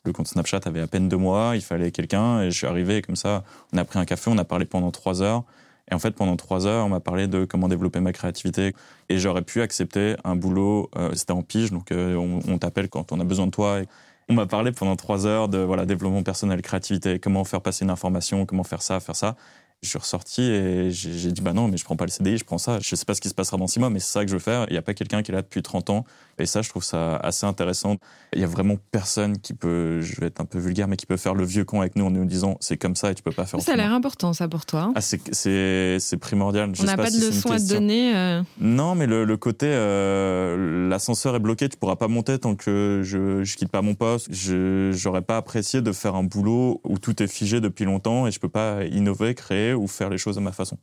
Le 0.04 0.12
compte 0.12 0.28
Snapchat 0.28 0.60
avait 0.64 0.80
à 0.80 0.86
peine 0.86 1.08
deux 1.08 1.16
mois, 1.16 1.52
il 1.54 1.62
fallait 1.62 1.92
quelqu'un, 1.92 2.42
et 2.42 2.50
je 2.50 2.58
suis 2.58 2.66
arrivé 2.66 3.02
comme 3.02 3.16
ça, 3.16 3.44
on 3.72 3.78
a 3.78 3.84
pris 3.84 3.98
un 3.98 4.04
café, 4.04 4.30
on 4.30 4.38
a 4.38 4.44
parlé 4.44 4.64
pendant 4.64 4.90
trois 4.90 5.22
heures. 5.22 5.44
Et 5.92 5.94
en 5.94 5.98
fait, 5.98 6.12
pendant 6.12 6.36
trois 6.36 6.66
heures, 6.66 6.86
on 6.86 6.88
m'a 6.88 7.00
parlé 7.00 7.26
de 7.26 7.44
comment 7.44 7.68
développer 7.68 8.00
ma 8.00 8.14
créativité. 8.14 8.74
Et 9.10 9.18
j'aurais 9.18 9.42
pu 9.42 9.60
accepter 9.60 10.16
un 10.24 10.36
boulot, 10.36 10.88
euh, 10.96 11.10
c'était 11.12 11.32
en 11.32 11.42
pige, 11.42 11.70
donc 11.70 11.92
euh, 11.92 12.16
on, 12.16 12.56
t'appelle 12.56 12.88
quand 12.88 13.12
on 13.12 13.20
a 13.20 13.24
besoin 13.24 13.44
de 13.44 13.50
toi. 13.50 13.80
Et 13.80 13.86
on 14.30 14.32
m'a 14.32 14.46
parlé 14.46 14.72
pendant 14.72 14.96
trois 14.96 15.26
heures 15.26 15.50
de 15.50 15.58
voilà 15.58 15.84
développement 15.84 16.22
personnel, 16.22 16.62
créativité, 16.62 17.18
comment 17.18 17.44
faire 17.44 17.60
passer 17.60 17.84
une 17.84 17.90
information, 17.90 18.46
comment 18.46 18.64
faire 18.64 18.80
ça, 18.80 19.00
faire 19.00 19.16
ça. 19.16 19.36
Je 19.82 19.88
suis 19.90 19.98
ressorti 19.98 20.40
et 20.42 20.90
j'ai 20.92 21.30
dit 21.30 21.42
bah 21.42 21.52
non 21.52 21.68
mais 21.68 21.76
je 21.76 21.84
prends 21.84 21.96
pas 21.96 22.06
le 22.06 22.10
CDI, 22.10 22.38
je 22.38 22.44
prends 22.44 22.56
ça. 22.56 22.78
Je 22.80 22.96
sais 22.96 23.04
pas 23.04 23.14
ce 23.14 23.20
qui 23.20 23.28
se 23.28 23.34
passera 23.34 23.58
dans 23.58 23.66
six 23.66 23.78
mois, 23.78 23.90
mais 23.90 23.98
c'est 23.98 24.12
ça 24.12 24.24
que 24.24 24.28
je 24.28 24.34
veux 24.34 24.40
faire. 24.40 24.64
Il 24.68 24.72
n'y 24.72 24.78
a 24.78 24.82
pas 24.82 24.94
quelqu'un 24.94 25.22
qui 25.22 25.30
est 25.30 25.34
là 25.34 25.42
depuis 25.42 25.60
30 25.60 25.90
ans 25.90 26.06
et 26.38 26.46
ça 26.46 26.62
je 26.62 26.68
trouve 26.68 26.84
ça 26.84 27.16
assez 27.16 27.46
intéressant. 27.46 27.96
Il 28.32 28.40
y 28.40 28.44
a 28.44 28.46
vraiment 28.46 28.76
personne 28.90 29.38
qui 29.38 29.54
peut, 29.54 30.00
je 30.00 30.20
vais 30.20 30.26
être 30.28 30.40
un 30.40 30.44
peu 30.44 30.58
vulgaire, 30.58 30.88
mais 30.88 30.96
qui 30.96 31.06
peut 31.06 31.16
faire 31.16 31.34
le 31.34 31.44
vieux 31.44 31.64
con 31.64 31.80
avec 31.80 31.96
nous 31.96 32.06
en 32.06 32.10
nous 32.10 32.24
disant 32.24 32.56
c'est 32.60 32.76
comme 32.76 32.96
ça 32.96 33.10
et 33.10 33.14
tu 33.14 33.22
peux 33.22 33.32
pas 33.32 33.44
faire. 33.44 33.60
Ça 33.60 33.72
a 33.72 33.76
l'air 33.76 33.92
important 33.92 34.32
ça 34.32 34.48
pour 34.48 34.66
toi. 34.66 34.82
Hein. 34.82 34.92
Ah 34.96 35.00
c'est 35.00 36.16
primordial. 36.20 36.72
On 36.80 36.84
n'a 36.84 36.96
pas, 36.96 37.10
de 37.10 37.26
leçon 37.26 37.50
à 37.50 37.58
te 37.58 37.68
donner. 37.68 38.16
Euh. 38.16 38.42
Non 38.60 38.94
mais 38.94 39.06
le, 39.06 39.36
côté 39.36 39.66
euh, 39.68 40.88
l'ascenseur 40.88 41.36
est 41.36 41.40
bloqué, 41.40 41.68
tu 41.68 41.76
pourras 41.76 41.96
pas 41.96 42.08
monter 42.08 42.38
tant 42.38 42.54
que 42.54 43.00
je 43.04 43.42
je 43.42 43.56
quitte 43.56 43.70
pas 43.70 43.82
mon 43.82 43.94
poste. 43.94 44.28
Je 44.30 44.92
j'aurais 44.92 45.22
pas 45.22 45.36
apprécié 45.36 45.82
de 45.82 45.92
faire 45.92 46.14
un 46.14 46.24
boulot 46.24 46.80
où 46.84 46.98
tout 46.98 47.22
est 47.22 47.26
figé 47.26 47.60
depuis 47.60 47.84
longtemps 47.84 48.26
et 48.26 48.30
je 48.30 48.40
peux 48.40 48.48
pas 48.48 48.84
innover, 48.84 49.34
créer 49.34 49.74
ou 49.74 49.86
faire 49.86 50.10
les 50.10 50.18
choses 50.18 50.38
à 50.38 50.40
ma 50.40 50.52
façon. 50.52 50.78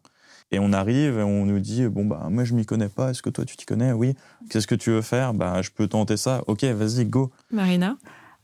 Et 0.52 0.60
on 0.60 0.74
arrive 0.74 1.20
et 1.20 1.24
on 1.24 1.46
nous 1.46 1.60
dit 1.60 1.86
bon 1.88 2.06
bah 2.06 2.28
moi 2.30 2.44
je 2.44 2.56
m'y 2.56 2.66
connais 2.66 2.90
pas, 2.90 3.12
est-ce 3.12 3.22
que 3.22 3.30
toi 3.30 3.46
tu 3.46 3.56
t'y 3.56 3.66
connais? 3.66 3.92
Oui. 3.92 4.16
Qu'est-ce 4.50 4.68
que 4.68 4.76
tu 4.76 4.90
veux 4.90 5.02
faire? 5.02 5.34
Bah 5.34 5.62
je 5.62 5.70
peux 5.70 5.88
tenter 5.88 6.18
ça. 6.18 6.44
Ok, 6.48 6.64
vas-y, 6.64 7.06
go. 7.06 7.32
Marina? 7.52 7.98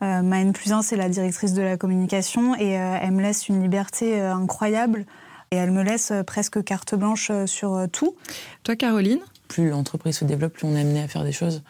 Euh, 0.04 0.22
ma 0.22 0.42
N 0.42 0.52
plus 0.52 0.74
1, 0.74 0.82
c'est 0.82 0.98
la 0.98 1.10
directrice 1.10 1.54
de 1.54 1.62
la 1.62 1.78
communication 1.78 2.56
et 2.56 2.78
euh, 2.80 2.98
elle 3.02 3.12
me 3.12 3.22
laisse 3.22 3.48
une 3.48 3.62
liberté 3.62 4.20
euh, 4.20 4.36
incroyable 4.36 5.06
et 5.52 5.56
elle 5.56 5.72
me 5.72 5.84
laisse 5.84 6.12
presque 6.28 6.64
carte 6.64 6.96
blanche 6.96 7.32
sur 7.46 7.86
tout. 7.92 8.16
Toi, 8.64 8.76
Caroline? 8.76 9.20
Plus 9.48 9.70
l'entreprise 9.70 10.18
se 10.18 10.26
développe, 10.26 10.54
plus 10.54 10.68
on 10.68 10.76
est 10.76 10.82
amené 10.82 11.02
à 11.04 11.08
faire 11.08 11.24
des 11.24 11.32
choses, 11.32 11.64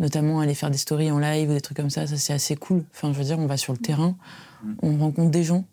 notamment 0.00 0.40
aller 0.40 0.54
faire 0.54 0.70
des 0.70 0.78
stories 0.78 1.10
en 1.10 1.18
live 1.18 1.50
ou 1.50 1.52
des 1.52 1.60
trucs 1.60 1.76
comme 1.76 1.90
ça. 1.90 2.06
Ça, 2.06 2.16
c'est 2.16 2.32
assez 2.32 2.56
cool. 2.56 2.84
Enfin, 2.94 3.12
je 3.12 3.18
veux 3.18 3.24
dire, 3.24 3.38
on 3.38 3.46
va 3.46 3.58
sur 3.58 3.74
le 3.74 3.78
terrain, 3.78 4.16
on 4.82 4.96
rencontre 4.96 5.30
des 5.30 5.44
gens, 5.44 5.66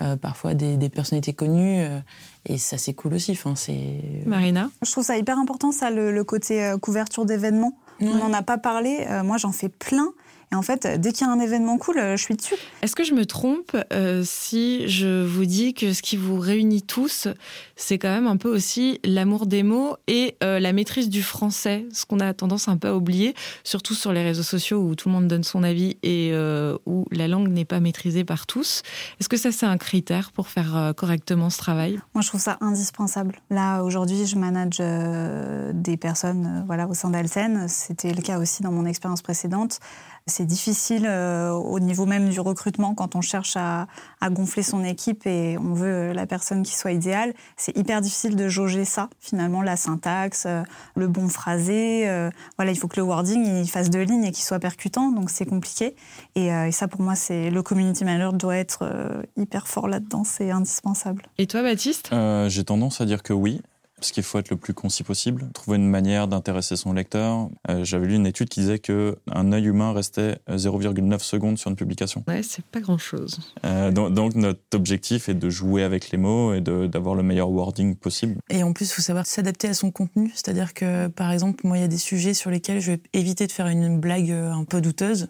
euh, 0.00 0.16
parfois 0.16 0.54
des, 0.54 0.88
personnalités 0.88 1.34
connues. 1.34 1.82
Euh, 1.82 1.98
et 2.46 2.56
ça, 2.56 2.78
c'est 2.78 2.94
cool 2.94 3.14
aussi. 3.14 3.32
Enfin, 3.32 3.54
c'est... 3.54 4.00
Marina 4.24 4.70
Je 4.80 4.90
trouve 4.90 5.04
ça 5.04 5.18
hyper 5.18 5.38
important, 5.38 5.70
ça, 5.70 5.90
le, 5.90 6.24
côté 6.24 6.64
euh, 6.64 6.78
couverture 6.78 7.26
d'événements. 7.26 7.76
On 8.00 8.14
n'en 8.16 8.32
a 8.32 8.42
pas 8.42 8.58
parlé. 8.58 9.06
moi, 9.22 9.36
j'en 9.36 9.52
fais 9.52 9.68
plein. 9.68 10.08
Et 10.52 10.54
en 10.54 10.62
fait, 10.62 10.86
dès 11.00 11.12
qu'il 11.12 11.26
y 11.26 11.30
a 11.30 11.32
un 11.32 11.40
événement 11.40 11.78
cool, 11.78 11.96
je 11.96 12.22
suis 12.22 12.36
dessus. 12.36 12.54
Est-ce 12.82 12.94
que 12.94 13.04
je 13.04 13.14
me 13.14 13.26
trompe 13.26 13.76
si 14.24 14.86
je 14.88 15.24
vous 15.24 15.46
dis 15.46 15.74
que 15.74 15.92
ce 15.92 16.02
qui 16.02 16.16
vous 16.16 16.38
réunit 16.38 16.82
tous, 16.82 17.28
c'est 17.76 17.98
quand 17.98 18.08
même 18.08 18.26
un 18.26 18.36
peu 18.36 18.48
aussi 18.48 19.00
l'amour 19.04 19.46
des 19.46 19.62
mots 19.62 19.96
et 20.06 20.36
euh, 20.42 20.60
la 20.60 20.72
maîtrise 20.72 21.08
du 21.08 21.22
français, 21.22 21.86
ce 21.92 22.04
qu'on 22.06 22.20
a 22.20 22.32
tendance 22.34 22.68
un 22.68 22.76
peu 22.76 22.88
à 22.88 22.96
oublier, 22.96 23.34
surtout 23.64 23.94
sur 23.94 24.12
les 24.12 24.22
réseaux 24.22 24.42
sociaux 24.42 24.80
où 24.80 24.94
tout 24.94 25.08
le 25.08 25.14
monde 25.14 25.28
donne 25.28 25.44
son 25.44 25.62
avis 25.62 25.96
et 26.02 26.30
euh, 26.32 26.76
où 26.86 27.06
la 27.10 27.28
langue 27.28 27.48
n'est 27.48 27.64
pas 27.64 27.80
maîtrisée 27.80 28.24
par 28.24 28.46
tous. 28.46 28.82
Est-ce 29.20 29.28
que 29.28 29.36
ça, 29.36 29.52
c'est 29.52 29.66
un 29.66 29.78
critère 29.78 30.32
pour 30.32 30.48
faire 30.48 30.76
euh, 30.76 30.92
correctement 30.92 31.50
ce 31.50 31.58
travail? 31.58 31.98
Moi, 32.14 32.22
je 32.22 32.28
trouve 32.28 32.40
ça 32.40 32.58
indispensable. 32.60 33.40
Là, 33.50 33.82
aujourd'hui, 33.82 34.26
je 34.26 34.36
manage 34.36 34.82
des 35.74 35.96
personnes 35.96 36.64
voilà, 36.66 36.86
au 36.86 36.94
sein 36.94 37.10
d'Alten. 37.10 37.66
C'était 37.68 38.12
le 38.12 38.22
cas 38.22 38.38
aussi 38.38 38.62
dans 38.62 38.72
mon 38.72 38.86
expérience 38.86 39.22
précédente. 39.22 39.80
C'est 40.26 40.46
difficile 40.46 41.08
au 41.08 41.80
niveau 41.80 42.06
même 42.06 42.28
du 42.28 42.40
recrutement 42.40 42.94
quand 42.94 43.16
on 43.16 43.20
cherche 43.20 43.56
à, 43.56 43.86
à, 44.20 44.30
gonfler 44.30 44.62
son 44.62 44.84
équipe 44.84 45.26
et 45.26 45.56
on 45.58 45.74
veut 45.74 46.12
la 46.12 46.26
personne 46.26 46.62
qui 46.62 46.74
soit 46.74 46.92
idéale. 46.92 47.34
C'est 47.56 47.76
hyper 47.76 48.00
difficile 48.00 48.36
de 48.36 48.48
jauger 48.48 48.84
ça, 48.84 49.08
finalement, 49.20 49.62
la 49.62 49.76
syntaxe, 49.76 50.44
euh, 50.46 50.62
le 50.94 51.08
bon 51.08 51.28
phrasé. 51.28 52.08
Euh, 52.08 52.30
voilà, 52.56 52.72
il 52.72 52.76
faut 52.78 52.88
que 52.88 53.00
le 53.00 53.06
wording 53.06 53.44
il 53.44 53.68
fasse 53.68 53.90
deux 53.90 54.02
lignes 54.02 54.24
et 54.24 54.32
qu'il 54.32 54.44
soit 54.44 54.58
percutant, 54.58 55.10
donc 55.10 55.30
c'est 55.30 55.46
compliqué. 55.46 55.94
Et, 56.34 56.52
euh, 56.52 56.70
ça, 56.70 56.88
pour 56.88 57.02
moi, 57.02 57.14
c'est 57.14 57.50
le 57.50 57.62
community 57.62 58.04
manager 58.04 58.32
doit 58.32 58.56
être 58.56 58.88
hyper 59.36 59.68
fort 59.68 59.88
là-dedans, 59.88 60.24
c'est 60.24 60.50
indispensable. 60.50 61.22
Et 61.38 61.46
toi, 61.46 61.62
Baptiste? 61.62 62.10
J'ai 62.48 62.64
tendance 62.64 63.00
à 63.00 63.04
dire 63.04 63.22
que 63.22 63.32
oui. 63.32 63.60
Parce 64.02 64.10
qu'il 64.10 64.24
faut 64.24 64.40
être 64.40 64.50
le 64.50 64.56
plus 64.56 64.74
concis 64.74 65.04
possible, 65.04 65.48
trouver 65.54 65.76
une 65.76 65.88
manière 65.88 66.26
d'intéresser 66.26 66.74
son 66.74 66.92
lecteur. 66.92 67.48
Euh, 67.70 67.84
j'avais 67.84 68.08
lu 68.08 68.16
une 68.16 68.26
étude 68.26 68.48
qui 68.48 68.58
disait 68.58 68.80
que 68.80 69.16
un 69.30 69.52
œil 69.52 69.66
humain 69.66 69.92
restait 69.92 70.38
0,9 70.48 71.20
secondes 71.20 71.56
sur 71.56 71.70
une 71.70 71.76
publication. 71.76 72.24
Ouais, 72.26 72.42
c'est 72.42 72.64
pas 72.64 72.80
grand-chose. 72.80 73.38
Euh, 73.64 73.92
donc, 73.92 74.12
donc, 74.12 74.34
notre 74.34 74.58
objectif 74.74 75.28
est 75.28 75.34
de 75.34 75.48
jouer 75.50 75.84
avec 75.84 76.10
les 76.10 76.18
mots 76.18 76.52
et 76.52 76.60
d'avoir 76.60 77.14
le 77.14 77.22
meilleur 77.22 77.48
wording 77.48 77.94
possible. 77.94 78.40
Et 78.50 78.64
en 78.64 78.72
plus, 78.72 78.90
il 78.90 78.94
faut 78.94 79.02
savoir 79.02 79.24
s'adapter 79.24 79.68
à 79.68 79.74
son 79.74 79.92
contenu. 79.92 80.32
C'est-à-dire 80.34 80.74
que, 80.74 81.06
par 81.06 81.30
exemple, 81.30 81.64
moi, 81.64 81.78
il 81.78 81.82
y 81.82 81.84
a 81.84 81.88
des 81.88 81.96
sujets 81.96 82.34
sur 82.34 82.50
lesquels 82.50 82.80
je 82.80 82.92
vais 82.92 83.00
éviter 83.12 83.46
de 83.46 83.52
faire 83.52 83.68
une 83.68 84.00
blague 84.00 84.32
un 84.32 84.64
peu 84.64 84.80
douteuse. 84.80 85.28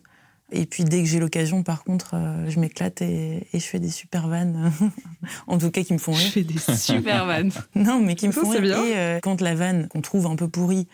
Et 0.52 0.66
puis 0.66 0.84
dès 0.84 1.02
que 1.02 1.08
j'ai 1.08 1.18
l'occasion, 1.18 1.62
par 1.62 1.82
contre, 1.82 2.12
euh, 2.14 2.48
je 2.48 2.60
m'éclate 2.60 3.00
et, 3.00 3.48
et, 3.52 3.58
je 3.58 3.64
fais 3.64 3.78
des 3.78 3.90
super 3.90 4.28
vannes. 4.28 4.70
en 5.46 5.58
tout 5.58 5.70
cas, 5.70 5.82
qui 5.82 5.94
me 5.94 5.98
font 5.98 6.12
rire. 6.12 6.26
Je 6.26 6.32
fais 6.32 6.44
des 6.44 6.58
super 6.58 7.26
vannes. 7.26 7.50
non, 7.74 8.00
mais 8.00 8.14
qui 8.14 8.26
me 8.26 8.32
font 8.32 8.48
rire. 8.48 8.60
Bien. 8.60 8.84
Et 8.84 8.96
euh, 8.96 9.18
quand 9.22 9.40
la 9.40 9.54
vanne 9.54 9.88
qu'on 9.88 10.02
trouve 10.02 10.26
un 10.26 10.36
peu 10.36 10.48
pourrie 10.48 10.88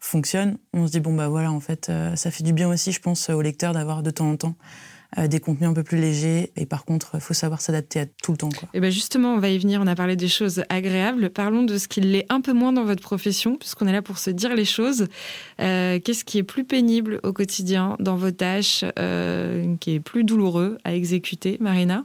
fonctionne, 0.00 0.58
on 0.72 0.86
se 0.86 0.92
dit 0.92 1.00
bon 1.00 1.14
bah 1.14 1.28
voilà, 1.28 1.52
en 1.52 1.60
fait, 1.60 1.88
euh, 1.88 2.16
ça 2.16 2.30
fait 2.30 2.44
du 2.44 2.52
bien 2.52 2.68
aussi, 2.68 2.92
je 2.92 3.00
pense, 3.00 3.30
au 3.30 3.40
lecteur 3.40 3.72
d'avoir 3.72 4.02
de 4.02 4.10
temps 4.10 4.30
en 4.30 4.36
temps 4.36 4.56
euh, 5.18 5.28
des 5.28 5.40
contenus 5.40 5.68
un 5.68 5.74
peu 5.74 5.82
plus 5.82 5.98
légers. 5.98 6.52
Et 6.56 6.66
par 6.66 6.84
contre, 6.84 7.12
il 7.14 7.20
faut 7.20 7.34
savoir 7.34 7.60
s'adapter 7.60 8.00
à 8.00 8.06
tout 8.06 8.32
le 8.32 8.38
temps. 8.38 8.48
Quoi. 8.48 8.68
Et 8.74 8.80
ben 8.80 8.90
justement, 8.90 9.34
on 9.34 9.38
va 9.38 9.48
y 9.48 9.58
venir. 9.58 9.80
On 9.82 9.86
a 9.86 9.94
parlé 9.94 10.16
des 10.16 10.28
choses 10.28 10.64
agréables. 10.68 11.30
Parlons 11.30 11.62
de 11.62 11.78
ce 11.78 11.88
qui 11.88 12.00
l'est 12.00 12.26
un 12.28 12.40
peu 12.40 12.52
moins 12.52 12.72
dans 12.72 12.84
votre 12.84 13.02
profession, 13.02 13.56
puisqu'on 13.56 13.86
est 13.86 13.92
là 13.92 14.02
pour 14.02 14.18
se 14.18 14.30
dire 14.30 14.54
les 14.54 14.64
choses. 14.64 15.08
Euh, 15.60 15.98
Qu'est-ce 16.04 16.24
qui 16.24 16.38
est 16.38 16.42
plus 16.42 16.64
pénible 16.64 17.20
au 17.22 17.32
quotidien 17.32 17.96
dans 18.00 18.16
vos 18.16 18.30
tâches, 18.30 18.84
euh, 18.98 19.76
qui 19.80 19.94
est 19.94 20.00
plus 20.00 20.24
douloureux 20.24 20.78
à 20.84 20.94
exécuter, 20.94 21.58
Marina? 21.60 22.04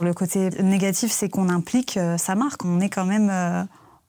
Le 0.00 0.14
côté 0.14 0.48
négatif, 0.62 1.12
c'est 1.12 1.28
qu'on 1.28 1.50
implique 1.50 1.98
euh, 1.98 2.16
sa 2.16 2.34
marque. 2.34 2.64
On 2.64 2.80
est 2.80 2.88
quand 2.88 3.04
même 3.04 3.28
euh, 3.30 3.64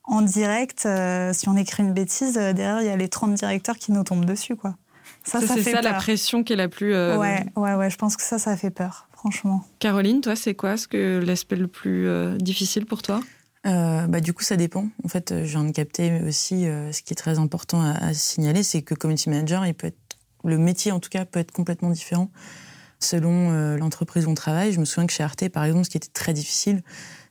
en 0.06 0.22
direct. 0.22 0.86
Euh, 0.86 1.34
si 1.34 1.50
on 1.50 1.58
écrit 1.58 1.84
une 1.84 1.94
bêtise, 1.94 2.36
derrière, 2.36 2.82
il 2.82 2.88
y 2.88 2.90
a 2.90 2.96
les 2.96 3.10
30 3.10 3.34
directeurs 3.34 3.78
qui 3.78 3.92
nous 3.92 4.04
tombent 4.04 4.26
dessus, 4.26 4.56
quoi. 4.56 4.76
Ça, 5.24 5.40
ça, 5.42 5.48
ça 5.48 5.56
c'est 5.56 5.64
ça 5.64 5.82
peur. 5.82 5.84
la 5.84 5.94
pression 5.94 6.44
qui 6.44 6.54
est 6.54 6.56
la 6.56 6.68
plus. 6.68 6.94
Euh... 6.94 7.18
Ouais, 7.18 7.46
ouais, 7.56 7.76
ouais. 7.76 7.90
Je 7.90 7.98
pense 7.98 8.18
que 8.18 8.24
ça, 8.24 8.40
ça 8.40 8.58
fait 8.58 8.72
peur, 8.72 9.08
franchement. 9.12 9.64
Caroline, 9.80 10.22
toi, 10.22 10.36
c'est 10.36 10.56
quoi 10.56 10.78
ce 10.78 10.88
que 10.88 11.20
l'aspect 11.24 11.56
le 11.56 11.68
plus 11.68 12.08
euh, 12.08 12.38
difficile 12.38 12.86
pour 12.86 13.02
toi? 13.02 13.20
Euh, 13.68 14.08
bah, 14.08 14.20
du 14.22 14.34
coup, 14.34 14.44
ça 14.44 14.58
dépend. 14.58 14.88
En 15.04 15.08
fait, 15.08 15.34
je 15.46 15.52
viens 15.52 15.64
de 15.64 15.72
capter 15.72 16.22
aussi 16.28 16.66
euh, 16.66 16.92
ce 16.92 17.04
qui 17.04 17.14
est 17.14 17.16
très 17.16 17.38
important 17.38 17.82
à, 17.82 17.92
à 17.92 18.14
signaler, 18.14 18.64
c'est 18.64 18.82
que 18.82 18.96
community 18.96 19.30
manager, 19.30 19.66
il 19.66 19.76
peut 19.76 19.88
être, 19.88 20.18
le 20.44 20.58
métier 20.58 20.92
en 20.92 21.00
tout 21.00 21.10
cas, 21.10 21.26
peut 21.26 21.40
être 21.40 21.52
complètement 21.52 21.92
différent 21.92 22.32
selon 23.00 23.52
euh, 23.52 23.78
l'entreprise 23.78 24.26
où 24.26 24.30
on 24.30 24.36
travaille. 24.36 24.72
Je 24.72 24.80
me 24.80 24.86
souviens 24.86 25.08
que 25.08 25.14
chez 25.14 25.24
Arte, 25.24 25.50
par 25.50 25.66
exemple, 25.66 25.86
ce 25.86 25.90
qui 25.90 25.98
était 25.98 26.12
très 26.14 26.34
difficile, 26.34 26.82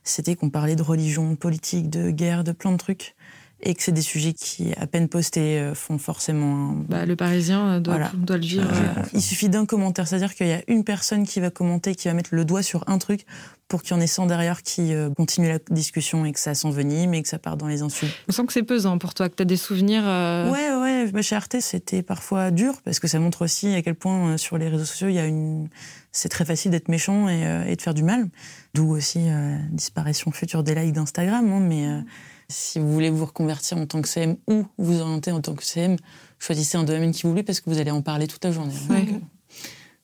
c'était 0.03 0.35
qu'on 0.35 0.49
parlait 0.49 0.75
de 0.75 0.83
religion, 0.83 1.31
de 1.31 1.35
politique, 1.35 1.89
de 1.89 2.11
guerre, 2.11 2.43
de 2.43 2.51
plein 2.51 2.71
de 2.71 2.77
trucs 2.77 3.15
et 3.63 3.75
que 3.75 3.83
c'est 3.83 3.91
des 3.91 4.01
sujets 4.01 4.33
qui, 4.33 4.73
à 4.77 4.87
peine 4.87 5.07
postés, 5.07 5.71
font 5.73 5.97
forcément... 5.97 6.71
Un... 6.71 6.73
Bah, 6.89 7.05
le 7.05 7.15
Parisien 7.15 7.79
doit, 7.79 7.95
voilà. 7.95 8.11
doit 8.15 8.37
le 8.37 8.43
vivre. 8.43 8.67
Euh, 8.71 9.03
il 9.13 9.21
suffit 9.21 9.49
d'un 9.49 9.65
commentaire, 9.65 10.07
c'est-à-dire 10.07 10.35
qu'il 10.35 10.47
y 10.47 10.53
a 10.53 10.61
une 10.67 10.83
personne 10.83 11.25
qui 11.25 11.39
va 11.39 11.49
commenter, 11.49 11.95
qui 11.95 12.07
va 12.07 12.13
mettre 12.13 12.33
le 12.33 12.45
doigt 12.45 12.63
sur 12.63 12.83
un 12.87 12.97
truc 12.97 13.25
pour 13.67 13.83
qu'il 13.83 13.95
y 13.95 13.97
en 13.97 14.01
ait 14.01 14.07
100 14.07 14.25
derrière 14.25 14.63
qui 14.63 14.93
euh, 14.93 15.09
continuent 15.09 15.47
la 15.47 15.59
discussion 15.69 16.25
et 16.25 16.33
que 16.33 16.39
ça 16.39 16.53
s'envenime 16.53 17.13
et 17.13 17.21
que 17.21 17.29
ça 17.29 17.39
part 17.39 17.55
dans 17.55 17.67
les 17.67 17.81
insultes. 17.81 18.13
On 18.27 18.31
sent 18.31 18.45
que 18.45 18.53
c'est 18.53 18.63
pesant 18.63 18.97
pour 18.97 19.13
toi, 19.13 19.29
que 19.29 19.35
tu 19.35 19.43
as 19.43 19.45
des 19.45 19.57
souvenirs... 19.57 20.03
Euh... 20.05 20.51
Ouais, 20.51 20.75
ouais. 20.81 21.11
Bah, 21.11 21.21
chez 21.21 21.35
Arte, 21.35 21.57
c'était 21.61 22.03
parfois 22.03 22.51
dur 22.51 22.81
parce 22.83 22.99
que 22.99 23.07
ça 23.07 23.19
montre 23.19 23.43
aussi 23.43 23.73
à 23.73 23.81
quel 23.81 23.95
point 23.95 24.37
sur 24.37 24.57
les 24.57 24.67
réseaux 24.67 24.85
sociaux, 24.85 25.07
il 25.07 25.15
y 25.15 25.19
a 25.19 25.25
une... 25.25 25.69
c'est 26.11 26.29
très 26.29 26.43
facile 26.43 26.71
d'être 26.71 26.89
méchant 26.89 27.29
et, 27.29 27.65
et, 27.67 27.75
de 27.75 27.81
faire 27.81 27.93
du 27.93 28.03
mal. 28.03 28.27
D'où 28.73 28.89
aussi 28.91 29.21
disparition 29.71 30.31
future 30.31 30.63
des 30.63 30.75
likes 30.75 30.93
d'Instagram, 30.93 31.51
hein, 31.51 31.59
mais 31.59 31.87
si 32.51 32.79
vous 32.79 32.91
voulez 32.91 33.09
vous 33.09 33.25
reconvertir 33.25 33.77
en 33.77 33.85
tant 33.85 34.01
que 34.01 34.07
CM 34.07 34.37
ou 34.47 34.65
vous 34.77 35.01
orienter 35.01 35.31
en 35.31 35.41
tant 35.41 35.55
que 35.55 35.63
CM, 35.63 35.95
choisissez 36.37 36.77
un 36.77 36.83
domaine 36.83 37.11
qui 37.11 37.23
vous 37.23 37.33
plaît 37.33 37.43
parce 37.43 37.61
que 37.61 37.69
vous 37.69 37.79
allez 37.79 37.91
en 37.91 38.01
parler 38.01 38.27
toute 38.27 38.43
la 38.43 38.51
journée. 38.51 38.73
Ouais. 38.89 39.03
Donc, 39.03 39.21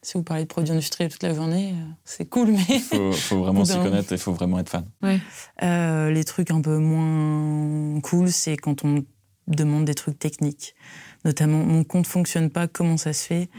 si 0.01 0.13
vous 0.13 0.23
parlez 0.23 0.43
de 0.43 0.47
produits 0.47 0.71
industriels 0.71 1.11
toute 1.11 1.23
la 1.23 1.33
journée, 1.33 1.75
c'est 2.05 2.29
cool, 2.29 2.51
mais... 2.51 2.63
Il 2.69 2.79
faut, 2.79 3.11
faut, 3.11 3.39
vraiment 3.39 3.65
s'y 3.65 3.77
connaître 3.77 4.11
et 4.13 4.15
il 4.15 4.21
faut 4.21 4.31
vraiment 4.31 4.59
être 4.59 4.69
fan. 4.69 4.85
Ouais. 5.01 5.19
Euh, 5.63 6.09
les 6.11 6.23
trucs 6.23 6.49
un 6.51 6.61
peu 6.61 6.77
moins 6.77 7.99
cool, 8.01 8.31
c'est 8.31 8.55
quand 8.55 8.85
on 8.85 9.03
demande 9.47 9.85
des 9.85 9.95
trucs 9.95 10.17
techniques. 10.17 10.75
Notamment, 11.25 11.59
mon 11.59 11.83
compte 11.83 12.07
fonctionne 12.07 12.49
pas, 12.49 12.67
comment 12.67 12.97
ça 12.97 13.11
se 13.11 13.25
fait? 13.25 13.49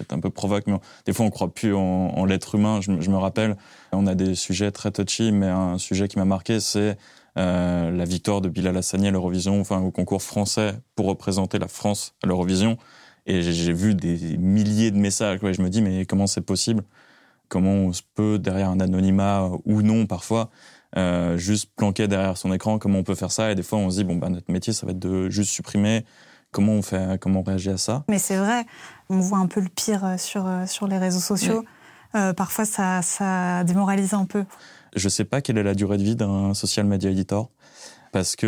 Être 0.00 0.12
un 0.12 0.18
peu 0.18 0.30
provoque, 0.30 0.66
mais 0.66 0.74
des 1.04 1.12
fois 1.12 1.24
on 1.26 1.30
croit 1.30 1.54
plus 1.54 1.72
en, 1.72 1.80
en 1.80 2.24
l'être 2.24 2.56
humain. 2.56 2.80
Je, 2.80 3.00
je, 3.00 3.10
me 3.10 3.16
rappelle, 3.16 3.56
on 3.92 4.08
a 4.08 4.16
des 4.16 4.34
sujets 4.34 4.72
très 4.72 4.90
touchy, 4.90 5.30
mais 5.30 5.46
un 5.46 5.78
sujet 5.78 6.08
qui 6.08 6.18
m'a 6.18 6.24
marqué, 6.24 6.58
c'est 6.58 6.96
euh, 7.36 7.90
la 7.90 8.04
victoire 8.04 8.40
de 8.40 8.48
Bilal 8.48 8.76
Hassani 8.76 9.08
à 9.08 9.10
l'Eurovision, 9.10 9.60
enfin 9.60 9.80
au 9.80 9.90
concours 9.90 10.22
français 10.22 10.74
pour 10.94 11.06
représenter 11.06 11.58
la 11.58 11.68
France 11.68 12.14
à 12.22 12.26
l'Eurovision. 12.26 12.78
Et 13.26 13.42
j'ai 13.42 13.72
vu 13.72 13.94
des 13.94 14.36
milliers 14.36 14.90
de 14.90 14.98
messages. 14.98 15.42
Ouais, 15.42 15.54
je 15.54 15.62
me 15.62 15.68
dis 15.68 15.82
mais 15.82 16.04
comment 16.04 16.26
c'est 16.26 16.42
possible? 16.42 16.84
Comment 17.48 17.72
on 17.72 17.92
se 17.92 18.02
peut 18.14 18.38
derrière 18.38 18.70
un 18.70 18.80
anonymat 18.80 19.50
ou 19.64 19.82
non 19.82 20.06
parfois 20.06 20.50
euh, 20.96 21.36
juste 21.36 21.70
planquer 21.76 22.06
derrière 22.06 22.36
son 22.36 22.52
écran? 22.52 22.78
Comment 22.78 22.98
on 22.98 23.04
peut 23.04 23.14
faire 23.14 23.32
ça? 23.32 23.50
Et 23.50 23.54
des 23.54 23.62
fois 23.62 23.78
on 23.78 23.90
se 23.90 23.96
dit 23.96 24.04
bon 24.04 24.16
bah 24.16 24.28
notre 24.28 24.52
métier 24.52 24.72
ça 24.72 24.86
va 24.86 24.92
être 24.92 24.98
de 24.98 25.30
juste 25.30 25.50
supprimer. 25.50 26.04
Comment 26.52 26.72
on 26.72 26.82
fait 26.82 27.20
Comment 27.20 27.40
on 27.40 27.42
réagit 27.42 27.70
à 27.70 27.78
ça? 27.78 28.04
Mais 28.08 28.18
c'est 28.18 28.36
vrai, 28.36 28.64
on 29.08 29.18
voit 29.18 29.38
un 29.38 29.46
peu 29.46 29.60
le 29.60 29.68
pire 29.68 30.14
sur 30.18 30.46
sur 30.66 30.86
les 30.86 30.98
réseaux 30.98 31.18
sociaux. 31.18 31.64
Euh, 32.14 32.32
parfois 32.32 32.64
ça, 32.64 33.02
ça 33.02 33.64
démoralise 33.64 34.14
un 34.14 34.24
peu. 34.24 34.44
Je 34.94 35.08
sais 35.08 35.24
pas 35.24 35.40
quelle 35.40 35.58
est 35.58 35.62
la 35.62 35.74
durée 35.74 35.98
de 35.98 36.02
vie 36.02 36.16
d'un 36.16 36.54
social 36.54 36.86
media 36.86 37.10
editor 37.10 37.50
parce 38.14 38.36
que 38.36 38.46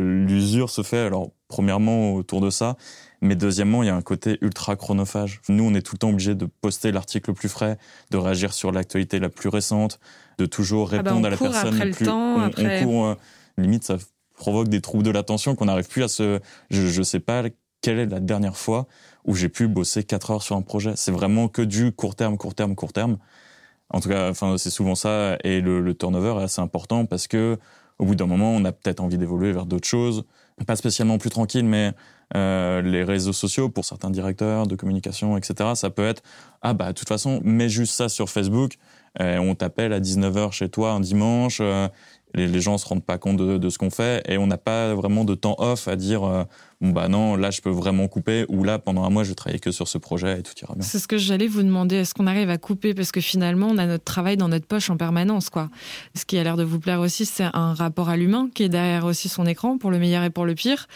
l'usure 0.00 0.68
se 0.68 0.82
fait 0.82 0.98
alors 0.98 1.30
premièrement 1.46 2.14
autour 2.14 2.40
de 2.40 2.50
ça, 2.50 2.76
mais 3.20 3.36
deuxièmement 3.36 3.84
il 3.84 3.86
y 3.86 3.88
a 3.88 3.94
un 3.94 4.02
côté 4.02 4.36
ultra 4.40 4.74
chronophage. 4.74 5.40
Nous 5.48 5.62
on 5.62 5.74
est 5.74 5.82
tout 5.82 5.94
le 5.94 5.98
temps 5.98 6.10
obligé 6.10 6.34
de 6.34 6.46
poster 6.46 6.90
l'article 6.90 7.30
le 7.30 7.34
plus 7.34 7.48
frais, 7.48 7.78
de 8.10 8.16
réagir 8.16 8.52
sur 8.52 8.72
l'actualité 8.72 9.20
la 9.20 9.28
plus 9.28 9.48
récente, 9.48 10.00
de 10.38 10.46
toujours 10.46 10.88
répondre 10.88 11.18
ah 11.18 11.20
bah 11.20 11.28
à 11.28 11.30
la 11.30 11.36
personne 11.36 11.78
le 11.78 11.90
plus. 11.92 12.06
Temps, 12.06 12.34
on, 12.34 12.40
après... 12.40 12.82
on 12.82 12.84
court 12.84 13.06
euh, 13.06 13.14
limite 13.58 13.84
ça 13.84 13.96
provoque 14.36 14.66
des 14.66 14.80
troubles 14.80 15.04
de 15.04 15.10
l'attention 15.10 15.54
qu'on 15.54 15.66
n'arrive 15.66 15.86
plus 15.86 16.02
à 16.02 16.08
se. 16.08 16.40
Je, 16.70 16.88
je 16.88 17.02
sais 17.04 17.20
pas 17.20 17.44
quelle 17.82 18.00
est 18.00 18.06
la 18.06 18.18
dernière 18.18 18.56
fois 18.56 18.88
où 19.24 19.36
j'ai 19.36 19.48
pu 19.48 19.68
bosser 19.68 20.02
4 20.02 20.30
heures 20.32 20.42
sur 20.42 20.56
un 20.56 20.62
projet. 20.62 20.94
C'est 20.96 21.12
vraiment 21.12 21.46
que 21.46 21.62
du 21.62 21.92
court 21.92 22.16
terme, 22.16 22.36
court 22.36 22.56
terme, 22.56 22.74
court 22.74 22.92
terme. 22.92 23.18
En 23.90 24.00
tout 24.00 24.08
cas, 24.08 24.30
enfin, 24.30 24.58
c'est 24.58 24.70
souvent 24.70 24.94
ça. 24.94 25.36
Et 25.44 25.60
le, 25.60 25.80
le, 25.80 25.94
turnover 25.94 26.40
est 26.40 26.44
assez 26.44 26.60
important 26.60 27.06
parce 27.06 27.28
que, 27.28 27.58
au 27.98 28.04
bout 28.04 28.14
d'un 28.14 28.26
moment, 28.26 28.50
on 28.50 28.64
a 28.64 28.72
peut-être 28.72 29.00
envie 29.00 29.18
d'évoluer 29.18 29.52
vers 29.52 29.66
d'autres 29.66 29.88
choses. 29.88 30.24
Pas 30.66 30.76
spécialement 30.76 31.18
plus 31.18 31.30
tranquille, 31.30 31.64
mais 31.66 31.92
euh, 32.34 32.82
les 32.82 33.04
réseaux 33.04 33.32
sociaux, 33.32 33.68
pour 33.68 33.84
certains 33.84 34.10
directeurs 34.10 34.66
de 34.66 34.74
communication, 34.74 35.36
etc., 35.36 35.70
ça 35.74 35.90
peut 35.90 36.06
être 36.06 36.22
ah 36.62 36.74
bah 36.74 36.88
de 36.88 36.92
toute 36.92 37.08
façon, 37.08 37.40
mets 37.44 37.68
juste 37.68 37.94
ça 37.94 38.08
sur 38.08 38.28
Facebook. 38.28 38.78
Et 39.20 39.38
on 39.38 39.54
t'appelle 39.54 39.92
à 39.92 40.00
19h 40.00 40.52
chez 40.52 40.68
toi 40.68 40.92
un 40.92 41.00
dimanche. 41.00 41.58
Euh, 41.60 41.88
les, 42.34 42.46
les, 42.46 42.60
gens 42.60 42.76
se 42.78 42.86
rendent 42.86 43.04
pas 43.04 43.18
compte 43.18 43.36
de, 43.36 43.58
de 43.58 43.68
ce 43.70 43.78
qu'on 43.78 43.90
fait 43.90 44.22
et 44.28 44.38
on 44.38 44.46
n'a 44.46 44.58
pas 44.58 44.94
vraiment 44.94 45.24
de 45.24 45.34
temps 45.34 45.56
off 45.58 45.88
à 45.88 45.96
dire 45.96 46.24
euh, 46.24 46.44
bon 46.80 46.90
bah 46.90 47.08
non 47.08 47.36
là 47.36 47.50
je 47.50 47.60
peux 47.60 47.70
vraiment 47.70 48.08
couper 48.08 48.44
ou 48.48 48.64
là 48.64 48.78
pendant 48.78 49.04
un 49.04 49.10
mois 49.10 49.24
je 49.24 49.32
travaille 49.32 49.60
que 49.60 49.70
sur 49.70 49.88
ce 49.88 49.98
projet 49.98 50.40
et 50.40 50.42
tout 50.42 50.52
ira 50.60 50.74
bien. 50.74 50.82
C'est 50.82 50.98
ce 50.98 51.08
que 51.08 51.16
j'allais 51.16 51.46
vous 51.46 51.62
demander 51.62 51.96
est-ce 51.96 52.14
qu'on 52.14 52.26
arrive 52.26 52.50
à 52.50 52.58
couper? 52.58 52.94
Parce 52.94 53.12
que 53.12 53.20
finalement 53.20 53.68
on 53.70 53.78
a 53.78 53.86
notre 53.86 54.04
travail 54.04 54.36
dans 54.36 54.48
notre 54.48 54.66
poche 54.66 54.90
en 54.90 54.96
permanence 54.96 55.50
quoi. 55.50 55.70
Ce 56.14 56.24
qui 56.24 56.38
a 56.38 56.44
l'air 56.44 56.56
de 56.56 56.64
vous 56.64 56.80
plaire 56.80 57.00
aussi 57.00 57.24
c'est 57.24 57.46
un 57.52 57.74
rapport 57.74 58.08
à 58.08 58.16
l'humain 58.16 58.48
qui 58.54 58.64
est 58.64 58.68
derrière 58.68 59.04
aussi 59.04 59.28
son 59.28 59.46
écran 59.46 59.78
pour 59.78 59.90
le 59.90 59.98
meilleur 59.98 60.22
et 60.24 60.30
pour 60.30 60.44
le 60.44 60.54
pire 60.54 60.86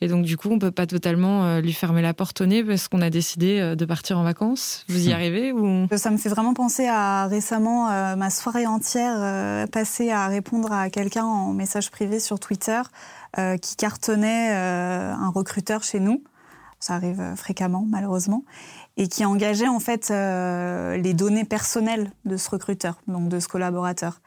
et 0.00 0.08
donc 0.08 0.24
du 0.24 0.36
coup 0.36 0.48
on 0.50 0.58
peut 0.58 0.70
pas 0.70 0.86
totalement 0.86 1.44
euh, 1.44 1.60
lui 1.60 1.72
fermer 1.72 2.02
la 2.02 2.14
porte 2.14 2.40
au 2.40 2.46
nez 2.46 2.62
parce 2.62 2.88
qu'on 2.88 3.00
a 3.00 3.10
décidé 3.10 3.60
euh, 3.60 3.74
de 3.74 3.84
partir 3.84 4.18
en 4.18 4.22
vacances. 4.22 4.84
Vous 4.88 5.08
y 5.08 5.12
arrivez 5.20 5.52
ou? 5.52 5.86
Ça 5.96 6.10
me 6.10 6.16
fait 6.16 6.28
vraiment 6.28 6.54
penser 6.54 6.86
à 6.86 7.26
récemment 7.26 7.90
euh, 7.90 8.16
ma 8.16 8.30
soirée 8.30 8.66
entière 8.66 9.16
euh, 9.18 9.66
passée 9.66 10.10
à 10.10 10.28
répondre 10.28 10.72
à 10.72 10.79
quelqu'un 10.88 11.24
en 11.24 11.52
message 11.52 11.90
privé 11.90 12.20
sur 12.20 12.40
Twitter 12.40 12.80
euh, 13.38 13.58
qui 13.58 13.76
cartonnait 13.76 14.52
euh, 14.52 15.12
un 15.12 15.28
recruteur 15.28 15.82
chez 15.82 16.00
nous. 16.00 16.22
Ça 16.78 16.94
arrive 16.94 17.34
fréquemment, 17.36 17.84
malheureusement. 17.86 18.44
Et 19.00 19.08
qui 19.08 19.24
engageait 19.24 19.66
en 19.66 19.80
fait 19.80 20.10
euh, 20.10 20.98
les 20.98 21.14
données 21.14 21.46
personnelles 21.46 22.12
de 22.26 22.36
ce 22.36 22.50
recruteur, 22.50 23.00
donc 23.08 23.30
de 23.30 23.40
ce 23.40 23.48
collaborateur. 23.48 24.20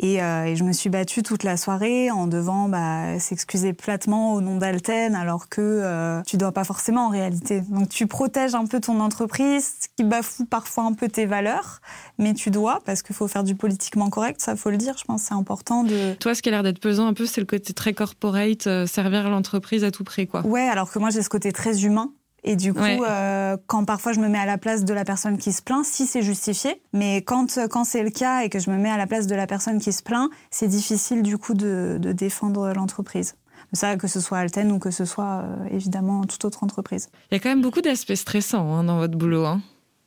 Et, 0.00 0.22
euh, 0.22 0.44
et 0.44 0.54
je 0.54 0.64
me 0.64 0.72
suis 0.72 0.90
battue 0.90 1.22
toute 1.22 1.44
la 1.44 1.56
soirée 1.56 2.10
en 2.10 2.26
devant 2.26 2.68
bah, 2.68 3.18
s'excuser 3.18 3.72
platement 3.72 4.34
au 4.34 4.42
nom 4.42 4.56
d'Alten, 4.56 5.14
alors 5.14 5.48
que 5.48 5.62
euh, 5.62 6.20
tu 6.26 6.36
dois 6.36 6.52
pas 6.52 6.64
forcément 6.64 7.06
en 7.06 7.08
réalité. 7.08 7.62
Donc 7.70 7.88
tu 7.88 8.06
protèges 8.06 8.54
un 8.54 8.66
peu 8.66 8.80
ton 8.80 9.00
entreprise, 9.00 9.76
ce 9.80 9.88
qui 9.96 10.04
bafoue 10.04 10.44
parfois 10.44 10.84
un 10.84 10.92
peu 10.92 11.08
tes 11.08 11.24
valeurs, 11.24 11.80
mais 12.18 12.34
tu 12.34 12.50
dois 12.50 12.80
parce 12.84 13.00
qu'il 13.00 13.16
faut 13.16 13.28
faire 13.28 13.44
du 13.44 13.54
politiquement 13.54 14.10
correct, 14.10 14.42
ça 14.42 14.56
faut 14.56 14.68
le 14.68 14.76
dire. 14.76 14.94
Je 14.98 15.04
pense 15.04 15.22
c'est 15.22 15.32
important 15.32 15.84
de. 15.84 16.12
Toi, 16.20 16.34
ce 16.34 16.42
qui 16.42 16.50
a 16.50 16.52
l'air 16.52 16.62
d'être 16.62 16.80
pesant 16.80 17.06
un 17.06 17.14
peu, 17.14 17.24
c'est 17.24 17.40
le 17.40 17.46
côté 17.46 17.72
très 17.72 17.94
corporate, 17.94 18.66
euh, 18.66 18.86
servir 18.86 19.30
l'entreprise 19.30 19.84
à 19.84 19.90
tout 19.90 20.04
prix, 20.04 20.26
quoi. 20.26 20.44
Ouais, 20.44 20.68
alors 20.68 20.92
que 20.92 20.98
moi 20.98 21.08
j'ai 21.08 21.22
ce 21.22 21.30
côté 21.30 21.50
très 21.50 21.86
humain. 21.86 22.12
Et 22.44 22.56
du 22.56 22.72
coup, 22.72 22.80
ouais. 22.80 22.98
euh, 23.06 23.56
quand 23.66 23.84
parfois 23.84 24.12
je 24.12 24.20
me 24.20 24.28
mets 24.28 24.38
à 24.38 24.46
la 24.46 24.58
place 24.58 24.84
de 24.84 24.94
la 24.94 25.04
personne 25.04 25.38
qui 25.38 25.52
se 25.52 25.60
plaint, 25.60 25.84
si 25.84 26.06
c'est 26.06 26.22
justifié, 26.22 26.80
mais 26.92 27.16
quand, 27.22 27.58
quand 27.68 27.84
c'est 27.84 28.02
le 28.02 28.10
cas 28.10 28.42
et 28.42 28.48
que 28.48 28.58
je 28.58 28.70
me 28.70 28.76
mets 28.78 28.90
à 28.90 28.96
la 28.96 29.06
place 29.06 29.26
de 29.26 29.34
la 29.34 29.46
personne 29.46 29.80
qui 29.80 29.92
se 29.92 30.02
plaint, 30.02 30.30
c'est 30.50 30.68
difficile 30.68 31.22
du 31.22 31.36
coup 31.36 31.54
de, 31.54 31.98
de 32.00 32.12
défendre 32.12 32.72
l'entreprise. 32.74 33.34
ça, 33.72 33.96
que 33.96 34.06
ce 34.06 34.20
soit 34.20 34.38
Alten 34.38 34.70
ou 34.72 34.78
que 34.78 34.90
ce 34.90 35.04
soit 35.04 35.44
évidemment 35.70 36.24
toute 36.24 36.44
autre 36.44 36.62
entreprise. 36.62 37.08
Il 37.30 37.34
y 37.34 37.36
a 37.36 37.40
quand 37.40 37.50
même 37.50 37.62
beaucoup 37.62 37.80
d'aspects 37.80 38.14
stressants 38.14 38.72
hein, 38.72 38.84
dans 38.84 38.98
votre 38.98 39.18
boulot. 39.18 39.44
Hein. 39.44 39.60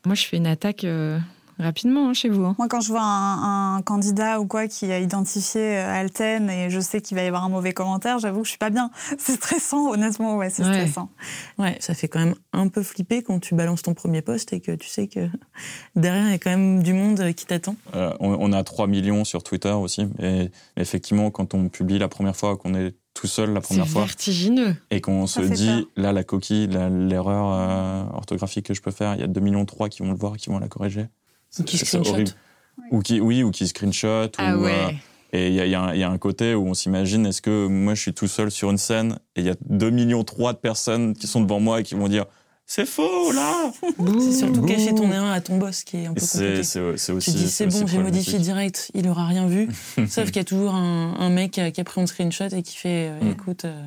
Moi, 0.06 0.16
je 0.16 0.26
fais 0.26 0.38
une 0.38 0.48
attaque 0.48 0.86
rapidement 1.60 2.10
hein, 2.10 2.14
chez 2.14 2.30
vous. 2.30 2.44
Hein. 2.44 2.56
Moi, 2.58 2.68
quand 2.68 2.82
je 2.82 2.90
vois 2.90 3.04
un, 3.04 3.82
candidat 3.82 4.40
ou 4.40 4.46
quoi 4.46 4.68
qui 4.68 4.92
a 4.92 5.00
identifié 5.00 5.78
euh, 5.78 5.94
Alten 5.94 6.50
et 6.50 6.70
je 6.70 6.80
sais 6.80 7.02
qu'il 7.02 7.16
va 7.18 7.24
y 7.24 7.28
avoir 7.28 7.44
un 7.44 7.50
mauvais 7.50 7.74
commentaire, 7.74 8.20
j'avoue 8.20 8.42
que 8.42 8.46
je 8.46 8.52
suis 8.52 8.58
pas 8.58 8.70
bien. 8.70 8.92
C'est 9.18 9.34
stressant, 9.34 9.92
honnêtement, 9.92 10.38
ouais, 10.38 10.50
c'est 10.50 10.64
stressant. 10.64 11.10
Ouais, 11.58 11.78
ça 11.80 11.94
fait 11.94 12.08
quand 12.08 12.20
même 12.20 12.36
un 12.54 12.68
peu 12.68 12.84
flipper 12.84 13.24
quand 13.24 13.40
tu 13.40 13.56
balances 13.56 13.82
ton 13.82 13.94
premier 13.94 14.22
poste 14.22 14.54
et 14.54 14.60
que 14.60 14.72
tu 14.72 14.88
sais 14.88 15.08
que 15.08 15.28
derrière, 15.96 16.26
il 16.26 16.32
y 16.32 16.36
a 16.36 16.38
quand 16.38 16.50
même 16.50 16.84
du 16.84 16.94
monde 16.94 17.34
qui 17.34 17.46
t'attend. 17.46 17.76
Euh, 17.96 18.14
on, 18.20 18.54
a 18.54 18.64
3 18.64 18.88
millions 18.88 19.24
sur 19.24 19.44
Twitter 19.44 19.72
aussi. 19.72 20.08
Et 20.20 20.52
effectivement, 20.78 21.32
quand 21.32 21.54
on 21.54 21.70
publie 21.70 22.00
la 22.00 22.08
première 22.08 22.36
fois, 22.36 22.58
qu'on 22.58 22.76
est 22.76 22.96
tout 23.14 23.28
seul 23.28 23.54
la 23.54 23.62
première 23.62 23.88
fois. 23.88 24.06
vertigineux. 24.06 24.76
Et 24.90 25.02
qu'on 25.02 25.28
se 25.28 25.42
dit, 25.42 25.88
là, 25.96 26.14
la 26.14 26.24
coquille, 26.24 26.68
l'erreur 26.68 27.52
euh, 27.54 28.04
orthographique 28.14 28.68
que 28.68 28.74
je 28.74 28.82
peux 28.82 28.92
faire, 28.92 29.16
il 29.16 29.22
y 29.22 29.24
a 29.24 29.28
2 29.28 29.40
millions 29.42 29.66
3 29.66 29.90
qui 29.90 30.02
vont 30.02 30.12
le 30.12 30.18
voir, 30.18 30.38
qui 30.38 30.50
vont 30.50 30.60
la 30.60 30.68
corriger. 30.68 31.08
Ou 31.60 31.64
qui 31.64 31.78
screenshot. 31.78 32.34
Ou 32.92 33.00
qui, 33.02 33.20
oui, 33.20 33.44
ou 33.44 33.52
qui 33.52 33.68
screenshot. 33.68 34.32
Ah 34.38 34.58
ou, 34.58 34.64
ouais. 34.64 34.72
Euh, 34.72 34.92
et 35.34 35.48
il 35.48 35.54
y, 35.54 35.70
y, 35.70 35.76
a 35.76 36.10
un 36.10 36.18
côté 36.18 36.56
où 36.56 36.68
on 36.68 36.74
s'imagine, 36.74 37.26
est-ce 37.26 37.42
que 37.42 37.68
moi 37.68 37.94
je 37.94 38.02
suis 38.02 38.14
tout 38.14 38.28
seul 38.28 38.52
sur 38.52 38.70
une 38.70 38.78
scène 38.78 39.18
et 39.38 39.42
il 39.42 39.48
y 39.48 39.50
a 39.50 39.56
2 39.70 39.90
millions 39.90 40.26
3 40.26 40.54
de 40.54 40.58
personnes 40.58 41.14
qui 41.14 41.26
sont 41.26 41.40
devant 41.40 41.62
moi 41.62 41.80
et 41.80 41.84
qui 41.84 41.96
vont 41.96 42.10
dire 42.10 42.26
c'est 42.66 42.86
faux 42.86 43.32
là 43.32 43.72
C'est 44.20 44.32
surtout 44.32 44.62
cacher 44.62 44.94
ton 44.94 45.12
erreur 45.12 45.32
à 45.32 45.42
ton 45.42 45.58
boss 45.58 45.84
qui 45.84 45.98
est 45.98 46.06
un 46.06 46.14
peu 46.14 46.22
compliqué. 46.22 46.64
C'est 46.64 47.12
aussi. 47.12 47.32
Tu 47.32 47.38
dis 47.38 47.50
c'est 47.50 47.68
bon, 47.68 47.88
j'ai 47.88 47.98
modifié 47.98 48.40
direct, 48.40 48.92
il 48.94 49.08
aura 49.08 49.26
rien 49.26 49.48
vu. 49.48 49.70
Sauf 50.08 50.28
qu'il 50.28 50.38
y 50.38 50.40
a 50.40 50.46
toujours 50.46 50.74
un, 50.74 51.16
un, 51.18 51.30
mec 51.30 51.52
qui 51.52 51.82
a 51.82 51.84
pris 51.84 52.02
un 52.02 52.06
screenshot 52.06 52.48
et 52.48 52.62
qui 52.62 52.78
fait 52.78 53.10
euh, 53.10 53.22
mm. 53.22 53.32
écoute. 53.32 53.66
Euh, 53.66 53.84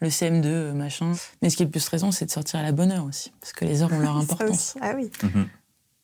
le 0.00 0.10
CM2, 0.10 0.74
machin. 0.74 1.14
Mais 1.42 1.50
ce 1.50 1.56
qui 1.56 1.64
est 1.64 1.66
le 1.66 1.72
plus 1.72 1.80
stressant, 1.80 2.12
c'est 2.12 2.24
de 2.24 2.30
sortir 2.30 2.60
à 2.60 2.62
la 2.62 2.70
bonne 2.70 2.92
heure 2.92 3.04
aussi. 3.04 3.32
Parce 3.40 3.52
que 3.52 3.64
les 3.64 3.82
heures 3.82 3.92
ont 3.92 3.98
leur 3.98 4.16
importance. 4.18 4.76
Ah 4.80 4.92
oui. 4.94 5.10
Mm-hmm 5.24 5.46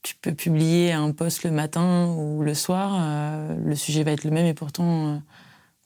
tu 0.05 0.15
peux 0.21 0.35
publier 0.35 0.93
un 0.93 1.11
post 1.11 1.43
le 1.43 1.51
matin 1.51 2.15
ou 2.17 2.43
le 2.43 2.55
soir, 2.55 2.93
euh, 3.01 3.57
le 3.65 3.75
sujet 3.75 4.05
va 4.05 4.13
être 4.13 4.25
le 4.25 4.31
même 4.31 4.47
et 4.47 4.55
pourtant 4.55 5.09
euh, 5.09 5.17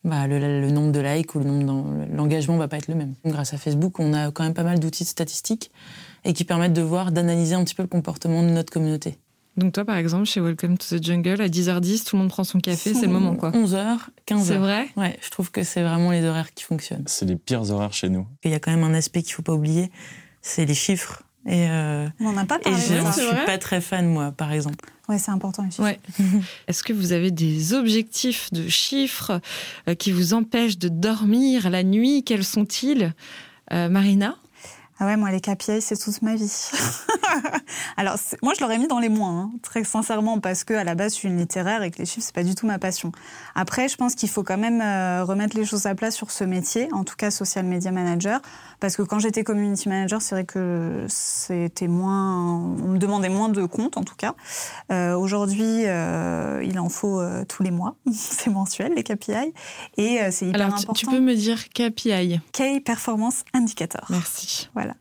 bah, 0.04 0.26
le, 0.26 0.70
nombre 0.70 0.92
de 0.92 1.00
likes 1.00 1.34
ou 1.36 1.38
le 1.38 1.46
nombre 1.46 2.04
l'engagement 2.12 2.56
va 2.56 2.68
pas 2.68 2.78
être 2.78 2.88
le 2.88 2.96
même. 2.96 3.14
Grâce 3.24 3.54
à 3.54 3.58
Facebook, 3.58 4.00
on 4.00 4.12
a 4.12 4.30
quand 4.32 4.42
même 4.42 4.54
pas 4.54 4.64
mal 4.64 4.80
d'outils 4.80 5.04
statistiques 5.04 5.70
et 6.24 6.32
qui 6.32 6.44
permettent 6.44 6.72
de 6.72 6.82
voir, 6.82 7.12
d'analyser 7.12 7.54
un 7.54 7.64
petit 7.64 7.76
peu 7.76 7.82
le 7.82 7.88
comportement 7.88 8.42
de 8.42 8.48
notre 8.48 8.72
communauté. 8.72 9.18
Donc 9.56 9.72
toi, 9.72 9.84
par 9.84 9.96
exemple, 9.96 10.24
chez 10.24 10.40
Welcome 10.40 10.78
to 10.78 10.98
the 10.98 11.02
Jungle, 11.02 11.40
à 11.40 11.48
10h10, 11.48 12.04
tout 12.04 12.16
le 12.16 12.22
monde 12.22 12.30
prend 12.30 12.44
son 12.44 12.58
café, 12.58 12.94
c'est 12.94 13.06
le 13.06 13.12
moment 13.12 13.36
quoi 13.36 13.50
11h, 13.52 13.98
15h. 14.26 14.42
C'est 14.42 14.56
vrai? 14.56 14.88
Ouais, 14.96 15.16
je 15.20 15.30
trouve 15.30 15.50
que 15.52 15.62
c'est 15.62 15.82
vraiment 15.82 16.10
les 16.10 16.24
horaires 16.24 16.54
qui 16.54 16.64
fonctionnent. 16.64 17.04
C'est 17.06 17.26
les 17.26 17.36
pires 17.36 17.70
horaires 17.70 17.92
chez 17.92 18.08
nous. 18.08 18.26
Il 18.44 18.50
y 18.50 18.54
a 18.54 18.60
quand 18.60 18.70
même 18.70 18.84
un 18.84 18.94
aspect 18.94 19.22
qu'il 19.22 19.34
faut 19.34 19.42
pas 19.42 19.54
oublier, 19.54 19.90
c'est 20.42 20.64
les 20.64 20.74
chiffres. 20.74 21.22
Et 21.48 21.66
euh, 21.70 22.06
on 22.20 22.24
n'en 22.24 22.36
a 22.36 22.44
pas 22.44 22.58
parlé. 22.58 22.78
Et 22.78 22.80
je 22.80 22.94
ne 22.94 23.10
suis 23.10 23.46
pas 23.46 23.56
très 23.56 23.80
fan, 23.80 24.06
moi, 24.06 24.32
par 24.32 24.52
exemple. 24.52 24.84
Ouais, 25.08 25.18
c'est 25.18 25.30
important. 25.30 25.66
Ouais. 25.78 25.98
Est-ce 26.68 26.82
que 26.82 26.92
vous 26.92 27.12
avez 27.12 27.30
des 27.30 27.72
objectifs 27.72 28.52
de 28.52 28.68
chiffres 28.68 29.40
euh, 29.88 29.94
qui 29.94 30.12
vous 30.12 30.34
empêchent 30.34 30.76
de 30.76 30.90
dormir 30.90 31.70
la 31.70 31.82
nuit? 31.82 32.22
Quels 32.22 32.44
sont-ils? 32.44 33.14
Euh, 33.72 33.88
Marina? 33.88 34.36
Ah 35.00 35.06
ouais, 35.06 35.16
moi, 35.16 35.30
les 35.30 35.40
KPI, 35.40 35.80
c'est 35.80 35.96
toute 35.96 36.20
ma 36.20 36.34
vie. 36.34 36.52
Alors, 37.96 38.16
moi, 38.42 38.54
je 38.56 38.62
l'aurais 38.62 38.78
mis 38.78 38.88
dans 38.88 38.98
les 38.98 39.08
moins, 39.08 39.40
hein, 39.40 39.50
très 39.62 39.84
sincèrement, 39.84 40.40
parce 40.40 40.64
que 40.64 40.74
à 40.74 40.84
la 40.84 40.94
base, 40.94 41.12
je 41.12 41.18
suis 41.18 41.28
une 41.28 41.38
littéraire 41.38 41.82
et 41.82 41.90
que 41.90 41.98
les 41.98 42.06
chiffres, 42.06 42.26
c'est 42.26 42.34
pas 42.34 42.44
du 42.44 42.54
tout 42.54 42.66
ma 42.66 42.78
passion. 42.78 43.12
Après, 43.54 43.88
je 43.88 43.96
pense 43.96 44.14
qu'il 44.14 44.28
faut 44.28 44.42
quand 44.42 44.58
même 44.58 44.80
euh, 44.80 45.24
remettre 45.24 45.56
les 45.56 45.64
choses 45.64 45.86
à 45.86 45.94
plat 45.94 46.10
sur 46.10 46.30
ce 46.30 46.44
métier, 46.44 46.88
en 46.92 47.04
tout 47.04 47.16
cas 47.16 47.30
social 47.30 47.64
media 47.64 47.90
manager, 47.90 48.40
parce 48.80 48.96
que 48.96 49.02
quand 49.02 49.18
j'étais 49.18 49.44
community 49.44 49.88
manager, 49.88 50.22
c'est 50.22 50.34
vrai 50.34 50.44
que 50.44 51.04
c'était 51.08 51.88
moins, 51.88 52.34
on 52.36 52.88
me 52.88 52.98
demandait 52.98 53.28
moins 53.28 53.48
de 53.48 53.64
comptes, 53.66 53.96
en 53.96 54.04
tout 54.04 54.16
cas. 54.16 54.34
Euh, 54.92 55.16
Aujourd'hui, 55.18 55.84
euh, 55.86 56.62
il 56.64 56.78
en 56.78 56.88
faut 56.88 57.20
tous 57.48 57.62
les 57.62 57.70
mois, 57.70 57.96
c'est 58.12 58.50
mensuel 58.50 58.92
les 58.94 59.02
KPI, 59.02 59.52
et 59.96 60.30
c'est 60.30 60.46
hyper 60.46 60.62
Alors, 60.62 60.74
important. 60.74 60.92
Tu 60.92 61.06
peux 61.06 61.20
me 61.20 61.34
dire 61.34 61.68
KPI 61.70 62.40
Key 62.52 62.80
Performance 62.80 63.44
Indicator. 63.52 64.04
Merci. 64.10 64.70
Voilà. 64.74 64.94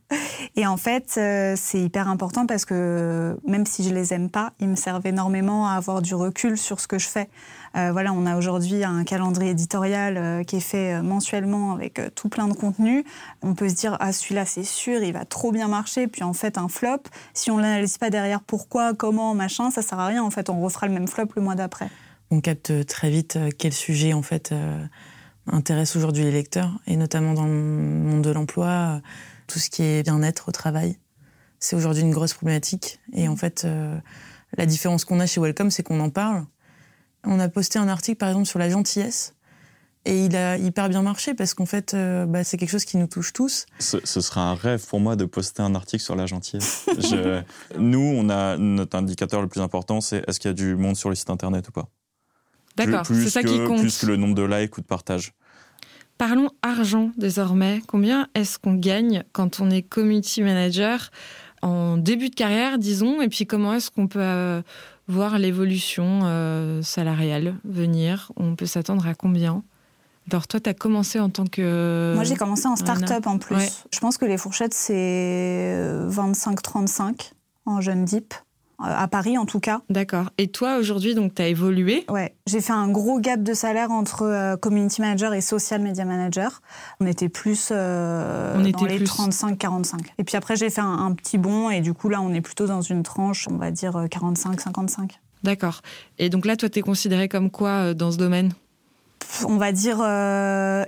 Et 0.56 0.66
en 0.66 0.78
fait, 0.78 1.20
c'est 1.56 1.80
hyper 1.80 2.08
important 2.08 2.17
parce 2.18 2.66
que 2.66 3.38
même 3.46 3.66
si 3.66 3.84
je 3.84 3.94
les 3.94 4.14
aime 4.14 4.30
pas, 4.30 4.54
ils 4.60 4.68
me 4.68 4.76
servent 4.76 5.06
énormément 5.06 5.68
à 5.68 5.74
avoir 5.74 6.02
du 6.02 6.16
recul 6.16 6.58
sur 6.58 6.80
ce 6.80 6.88
que 6.88 7.00
je 7.00 7.08
fais. 7.08 7.30
Euh, 7.76 7.92
voilà, 7.92 8.14
on 8.14 8.26
a 8.26 8.38
aujourd'hui 8.38 8.84
un 8.84 9.04
calendrier 9.04 9.52
éditorial 9.52 10.18
euh, 10.18 10.44
qui 10.44 10.58
est 10.58 10.62
fait 10.62 11.02
mensuellement 11.02 11.74
avec 11.74 12.02
tout 12.16 12.30
plein 12.30 12.48
de 12.48 12.54
contenu. 12.54 13.04
On 13.42 13.54
peut 13.54 13.70
se 13.70 13.76
dire 13.76 13.98
ah 14.00 14.12
celui-là 14.12 14.46
c'est 14.46 14.64
sûr, 14.64 15.02
il 15.04 15.14
va 15.14 15.26
trop 15.26 15.52
bien 15.52 15.68
marcher, 15.68 16.08
puis 16.08 16.24
en 16.24 16.34
fait 16.34 16.58
un 16.58 16.68
flop. 16.68 17.04
Si 17.34 17.52
on 17.52 17.58
l'analyse 17.58 17.98
pas 17.98 18.10
derrière 18.10 18.42
pourquoi, 18.42 18.94
comment, 18.94 19.34
machin, 19.34 19.72
ça 19.72 19.82
sert 19.82 20.00
à 20.00 20.08
rien. 20.08 20.24
En 20.24 20.32
fait, 20.32 20.50
on 20.50 20.62
refera 20.62 20.88
le 20.88 20.94
même 20.94 21.08
flop 21.08 21.28
le 21.36 21.42
mois 21.42 21.56
d'après. 21.56 21.90
On 22.32 22.42
capte 22.42 22.86
très 22.86 23.10
vite 23.10 23.38
quel 23.58 23.72
sujet 23.72 24.14
en 24.14 24.22
fait 24.22 24.54
intéresse 25.50 25.96
aujourd'hui 25.96 26.24
les 26.24 26.32
lecteurs 26.32 26.72
et 26.88 26.98
notamment 26.98 27.34
dans 27.34 27.46
le 27.46 27.54
monde 27.54 28.22
de 28.22 28.32
l'emploi 28.32 29.02
tout 29.48 29.60
ce 29.60 29.70
qui 29.70 29.84
est 29.84 30.04
bien-être 30.04 30.50
au 30.50 30.52
travail. 30.52 30.98
C'est 31.60 31.76
aujourd'hui 31.76 32.04
une 32.04 32.12
grosse 32.12 32.34
problématique. 32.34 33.00
Et 33.14 33.28
en 33.28 33.36
fait, 33.36 33.64
euh, 33.66 33.98
la 34.58 34.66
différence 34.66 35.06
qu'on 35.06 35.20
a 35.20 35.26
chez 35.26 35.42
Welcome, 35.42 35.72
c'est 35.72 35.84
qu'on 35.84 36.00
en 36.00 36.10
parle. 36.10 36.46
On 37.24 37.40
a 37.40 37.50
posté 37.50 37.80
un 37.80 37.88
article, 37.88 38.18
par 38.18 38.30
exemple, 38.30 38.48
sur 38.48 38.60
la 38.60 38.70
gentillesse. 38.70 39.34
Et 40.06 40.24
il 40.26 40.38
a 40.38 40.58
hyper 40.58 40.88
bien 40.88 41.02
marché 41.02 41.34
parce 41.34 41.54
qu'en 41.54 41.66
fait, 41.66 41.94
euh, 41.94 42.26
bah, 42.26 42.46
c'est 42.46 42.56
quelque 42.56 42.70
chose 42.70 42.86
qui 42.86 42.96
nous 42.96 43.08
touche 43.08 43.34
tous. 43.34 43.66
Ce, 43.80 43.98
ce, 44.06 44.22
sera 44.22 44.50
un 44.50 44.56
rêve 44.56 44.86
pour 44.88 45.02
moi 45.02 45.18
de 45.18 45.26
poster 45.26 45.62
un 45.62 45.76
article 45.76 46.02
sur 46.02 46.16
la 46.16 46.26
gentillesse. 46.26 46.86
Je, 46.98 47.42
nous, 47.78 48.14
on 48.16 48.30
a 48.30 48.56
notre 48.58 48.98
indicateur 48.98 49.42
le 49.42 49.50
plus 49.50 49.60
important, 49.60 50.00
c'est 50.00 50.24
est-ce 50.26 50.40
qu'il 50.40 50.50
y 50.50 50.52
a 50.52 50.56
du 50.56 50.78
monde 50.78 50.96
sur 50.96 51.10
le 51.10 51.16
site 51.16 51.30
internet 51.30 51.68
ou 51.68 51.72
pas? 51.74 51.90
D'accord, 52.78 53.06
c'est 53.06 53.30
ça 53.30 53.44
qui 53.44 53.58
compte. 53.66 53.82
Plus 53.82 53.98
que 53.98 54.06
le 54.06 54.16
nombre 54.16 54.36
de 54.36 54.44
likes 54.44 54.78
ou 54.78 54.82
de 54.82 54.86
partages. 54.86 55.34
Parlons 56.18 56.50
argent 56.62 57.12
désormais. 57.18 57.82
Combien 57.88 58.28
est-ce 58.34 58.60
qu'on 58.60 58.76
gagne 58.76 59.24
quand 59.34 59.60
on 59.60 59.70
est 59.70 59.82
community 59.82 60.42
manager 60.42 61.12
en 61.62 61.98
début 61.98 62.30
de 62.30 62.36
carrière, 62.36 62.78
disons, 62.78 63.22
et 63.22 63.30
puis 63.30 63.46
comment 63.46 63.74
est-ce 63.74 63.90
qu'on 63.92 64.08
peut 64.08 64.20
euh, 64.22 64.62
voir 65.08 65.40
l'évolution 65.40 66.22
euh, 66.24 66.82
salariale 66.82 67.56
venir? 67.66 68.32
On 68.36 68.56
peut 68.56 68.66
s'attendre 68.66 69.08
à 69.08 69.16
combien? 69.16 69.64
Alors 70.30 70.48
toi, 70.48 70.60
tu 70.60 70.70
as 70.70 70.74
commencé 70.74 71.20
en 71.20 71.30
tant 71.30 71.46
que... 71.46 72.12
Moi, 72.16 72.26
j'ai 72.26 72.36
commencé 72.36 72.68
en 72.68 72.76
start-up 72.76 73.26
en 73.28 73.38
plus. 73.38 73.86
Je 73.94 74.00
pense 74.00 74.18
que 74.18 74.26
les 74.26 74.38
fourchettes, 74.38 74.74
c'est 74.74 75.80
25-35 76.10 77.02
euh, 77.02 77.14
en 77.66 77.82
jeune 77.82 78.04
deep 78.04 78.34
à 78.80 79.08
Paris 79.08 79.38
en 79.38 79.46
tout 79.46 79.60
cas. 79.60 79.82
D'accord. 79.90 80.30
Et 80.38 80.48
toi 80.50 80.78
aujourd'hui, 80.78 81.16
donc 81.16 81.34
tu 81.36 81.42
as 81.42 81.48
évolué 81.48 82.06
Ouais, 82.10 82.36
j'ai 82.46 82.62
fait 82.62 82.74
un 82.74 82.90
gros 82.90 83.20
gap 83.20 83.42
de 83.42 83.54
salaire 83.54 83.92
entre 83.92 84.24
euh, 84.24 84.56
community 84.56 85.02
manager 85.02 85.34
et 85.34 85.42
social 85.42 85.82
media 85.82 86.06
manager. 86.06 86.62
On 87.00 87.08
était 87.08 87.30
plus 87.30 87.70
euh, 87.72 88.54
on 88.56 88.62
dans 88.62 88.86
les 88.86 89.04
35-45. 89.04 90.00
Et 90.18 90.24
puis 90.24 90.38
après, 90.38 90.56
j'ai 90.56 90.70
fait 90.70 90.82
un, 90.82 91.12
petit 91.14 91.38
bond 91.38 91.70
et 91.70 91.82
du 91.82 91.94
coup 91.94 92.10
là, 92.10 92.22
on 92.22 92.34
est 92.34 92.42
plutôt 92.42 92.68
dans 92.68 92.82
une 92.82 93.04
tranche, 93.04 93.48
on 93.50 93.58
va 93.58 93.72
dire 93.72 93.94
45-55. 93.94 95.00
Euh, 95.00 95.06
D'accord. 95.44 95.82
Et 96.20 96.30
donc 96.30 96.46
là, 96.46 96.56
toi, 96.56 96.70
tu 96.70 96.80
es 96.80 96.82
considéré 96.82 97.28
comme 97.28 97.50
quoi 97.50 97.94
dans 97.94 98.12
ce 98.12 98.18
domaine? 98.18 98.54
On 99.46 99.58
va 99.58 99.72
dire 99.72 99.98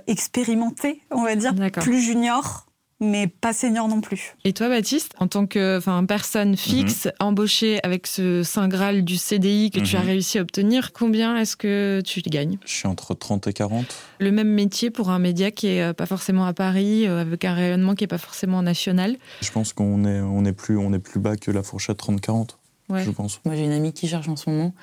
expérimenté, 0.06 1.02
on 1.10 1.24
va 1.24 1.34
dire 1.34 1.54
plus 1.72 2.00
junior 2.00 2.66
mais 3.00 3.26
pas 3.26 3.52
senior 3.52 3.88
non 3.88 4.00
plus. 4.00 4.34
Et 4.44 4.52
toi, 4.52 4.68
Baptiste, 4.68 5.14
en 5.18 5.26
tant 5.26 5.46
que 5.46 5.78
enfin, 5.78 6.04
personne 6.04 6.56
fixe, 6.56 7.06
mhm. 7.06 7.12
embauchée 7.20 7.80
avec 7.82 8.06
ce 8.06 8.42
Saint 8.42 8.68
Graal 8.68 9.02
du 9.04 9.16
CDI 9.16 9.70
que 9.70 9.80
tu 9.80 9.96
as 9.96 10.00
mhm. 10.00 10.06
réussi 10.06 10.38
à 10.38 10.42
obtenir, 10.42 10.92
combien 10.92 11.36
est-ce 11.38 11.56
que 11.56 12.02
tu 12.04 12.20
gagnes? 12.20 12.58
Je 12.66 12.72
suis 12.72 12.86
entre 12.86 13.14
30 13.14 13.46
et 13.46 13.52
40. 13.52 13.86
Le 14.18 14.30
même 14.30 14.50
métier 14.52 14.90
pour 14.90 15.10
un 15.10 15.18
média 15.18 15.50
qui 15.50 15.68
est 15.68 15.82
euh, 15.82 15.92
pas 15.94 16.06
forcément 16.06 16.44
à 16.44 16.52
Paris, 16.52 17.06
euh, 17.06 17.22
avec 17.22 17.44
un 17.44 17.54
rayonnement 17.54 17.94
qui 17.94 18.04
est 18.04 18.08
pas 18.08 18.18
forcément 18.18 18.62
national 18.62 19.16
Je 19.40 19.50
pense 19.50 19.72
qu'on 19.72 20.04
est, 20.04 20.20
on 20.20 20.44
est, 20.44 20.52
plus, 20.52 20.76
on 20.76 20.92
est 20.92 20.98
plus 20.98 21.20
bas 21.20 21.36
que 21.36 21.50
la 21.50 21.62
fourchette 21.62 21.98
30-40, 21.98 22.50
je 22.96 23.10
pense. 23.10 23.40
Moi, 23.44 23.54
j'ai 23.54 23.64
une 23.64 23.72
amie 23.72 23.92
qui 23.92 24.08
cherche 24.08 24.28
en 24.28 24.36
ce 24.36 24.50
moment. 24.50 24.74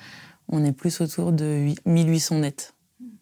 On 0.48 0.64
est 0.64 0.72
plus 0.72 1.00
autour 1.00 1.32
de 1.32 1.72
1800 1.84 2.38
nets. 2.38 2.74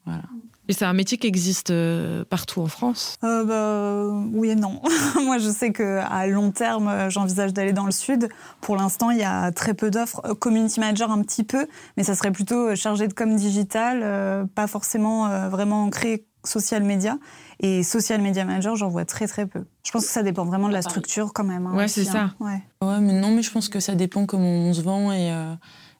Voilà. 0.04 0.22
Et 0.68 0.72
c'est 0.72 0.84
un 0.84 0.92
métier 0.92 1.16
qui 1.16 1.26
existe 1.26 1.70
euh, 1.70 2.24
partout 2.24 2.60
en 2.60 2.66
France? 2.66 3.16
Euh, 3.22 3.44
bah, 3.44 4.28
Oui 4.32 4.50
et 4.50 4.56
non. 4.56 4.80
Moi, 5.24 5.38
je 5.38 5.48
sais 5.48 5.72
qu'à 5.72 6.26
long 6.26 6.50
terme, 6.50 6.88
euh, 6.88 7.10
j'envisage 7.10 7.52
d'aller 7.52 7.72
dans 7.72 7.86
le 7.86 7.92
sud. 7.92 8.28
Pour 8.60 8.76
l'instant, 8.76 9.10
il 9.10 9.18
y 9.18 9.24
a 9.24 9.52
très 9.52 9.74
peu 9.74 9.90
d'offres. 9.90 10.22
Euh, 10.24 10.34
community 10.34 10.80
manager, 10.80 11.10
un 11.10 11.22
petit 11.22 11.44
peu, 11.44 11.66
mais 11.96 12.02
ça 12.02 12.14
serait 12.14 12.32
plutôt 12.32 12.74
chargé 12.74 13.06
de 13.06 13.12
com 13.12 13.36
digital, 13.36 14.46
pas 14.54 14.66
forcément 14.66 15.48
vraiment 15.48 15.84
ancré 15.84 16.26
social 16.44 16.82
media. 16.82 17.18
Et 17.60 17.82
social 17.82 18.20
media 18.20 18.44
manager, 18.44 18.76
j'en 18.76 18.88
vois 18.88 19.04
très 19.04 19.26
très 19.26 19.46
peu. 19.46 19.64
Je 19.84 19.90
pense 19.90 20.06
que 20.06 20.12
ça 20.12 20.22
dépend 20.22 20.44
vraiment 20.44 20.68
de 20.68 20.72
la 20.72 20.82
structure 20.82 21.32
quand 21.32 21.44
même. 21.44 21.66
Hein, 21.66 21.74
ouais, 21.74 21.88
c'est 21.88 22.04
ça. 22.04 22.22
Hein. 22.22 22.34
Ouais. 22.40 22.62
ouais. 22.82 23.00
mais 23.00 23.14
non, 23.14 23.30
mais 23.30 23.42
je 23.42 23.50
pense 23.50 23.68
que 23.68 23.80
ça 23.80 23.94
dépend 23.94 24.26
comment 24.26 24.46
on 24.46 24.72
se 24.72 24.82
vend 24.82 25.12
et, 25.12 25.32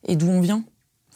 et 0.05 0.17
d'où 0.17 0.29
on 0.29 0.41
vient. 0.41 0.65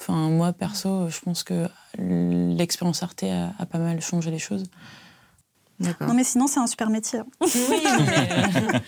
Enfin, 0.00 0.30
moi, 0.30 0.54
perso, 0.54 1.10
je 1.10 1.20
pense 1.20 1.42
que 1.44 1.68
l'expérience 1.98 3.02
Arte 3.02 3.24
a, 3.24 3.66
pas 3.66 3.78
mal 3.78 4.00
changé 4.00 4.30
les 4.30 4.38
choses. 4.38 4.64
Non, 5.78 6.14
mais 6.14 6.24
sinon, 6.24 6.46
c'est 6.46 6.58
un 6.58 6.66
super 6.66 6.88
métier. 6.88 7.20
Oui, 7.40 7.50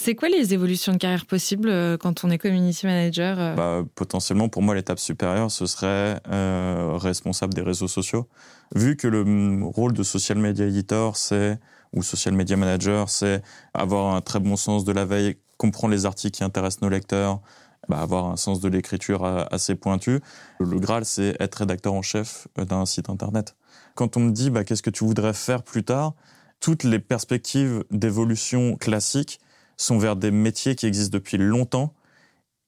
C'est 0.00 0.14
quoi 0.14 0.28
les 0.28 0.54
évolutions 0.54 0.92
de 0.92 0.98
carrière 0.98 1.26
possibles 1.26 1.68
euh, 1.68 1.96
quand 1.96 2.24
on 2.24 2.30
est 2.30 2.38
community 2.38 2.86
manager 2.86 3.36
euh? 3.40 3.54
Bah, 3.56 3.84
Potentiellement, 3.96 4.48
pour 4.48 4.62
moi, 4.62 4.76
l'étape 4.76 5.00
supérieure, 5.00 5.50
ce 5.50 5.66
serait 5.66 6.20
euh, 6.30 6.92
responsable 6.96 7.52
des 7.52 7.62
réseaux 7.62 7.88
sociaux. 7.88 8.28
Vu 8.76 8.96
que 8.96 9.08
le 9.08 9.24
mm, 9.24 9.64
rôle 9.64 9.92
de 9.94 10.04
social 10.04 10.38
media 10.38 10.66
editor, 10.66 11.16
c'est 11.16 11.58
ou 11.92 12.04
social 12.04 12.34
media 12.34 12.56
manager, 12.56 13.08
c'est 13.08 13.42
avoir 13.74 14.14
un 14.14 14.20
très 14.20 14.38
bon 14.38 14.54
sens 14.54 14.84
de 14.84 14.92
la 14.92 15.04
veille, 15.04 15.36
comprendre 15.56 15.92
les 15.92 16.06
articles 16.06 16.36
qui 16.36 16.44
intéressent 16.44 16.82
nos 16.82 16.90
lecteurs, 16.90 17.40
bah, 17.88 18.00
avoir 18.00 18.26
un 18.26 18.36
sens 18.36 18.60
de 18.60 18.68
l'écriture 18.68 19.24
assez 19.24 19.74
pointu. 19.74 20.20
Le 20.60 20.78
Graal, 20.78 21.04
c'est 21.04 21.36
être 21.40 21.56
rédacteur 21.56 21.94
en 21.94 22.02
chef 22.02 22.48
d'un 22.56 22.86
site 22.86 23.10
internet. 23.10 23.56
Quand 23.94 24.16
on 24.16 24.20
me 24.20 24.30
dit 24.30 24.50
bah, 24.50 24.64
qu'est-ce 24.64 24.82
que 24.82 24.90
tu 24.90 25.04
voudrais 25.04 25.34
faire 25.34 25.62
plus 25.62 25.84
tard, 25.84 26.14
toutes 26.60 26.84
les 26.84 26.98
perspectives 26.98 27.84
d'évolution 27.90 28.76
classiques 28.76 29.40
sont 29.76 29.98
vers 29.98 30.16
des 30.16 30.30
métiers 30.30 30.74
qui 30.74 30.86
existent 30.86 31.16
depuis 31.16 31.38
longtemps 31.38 31.94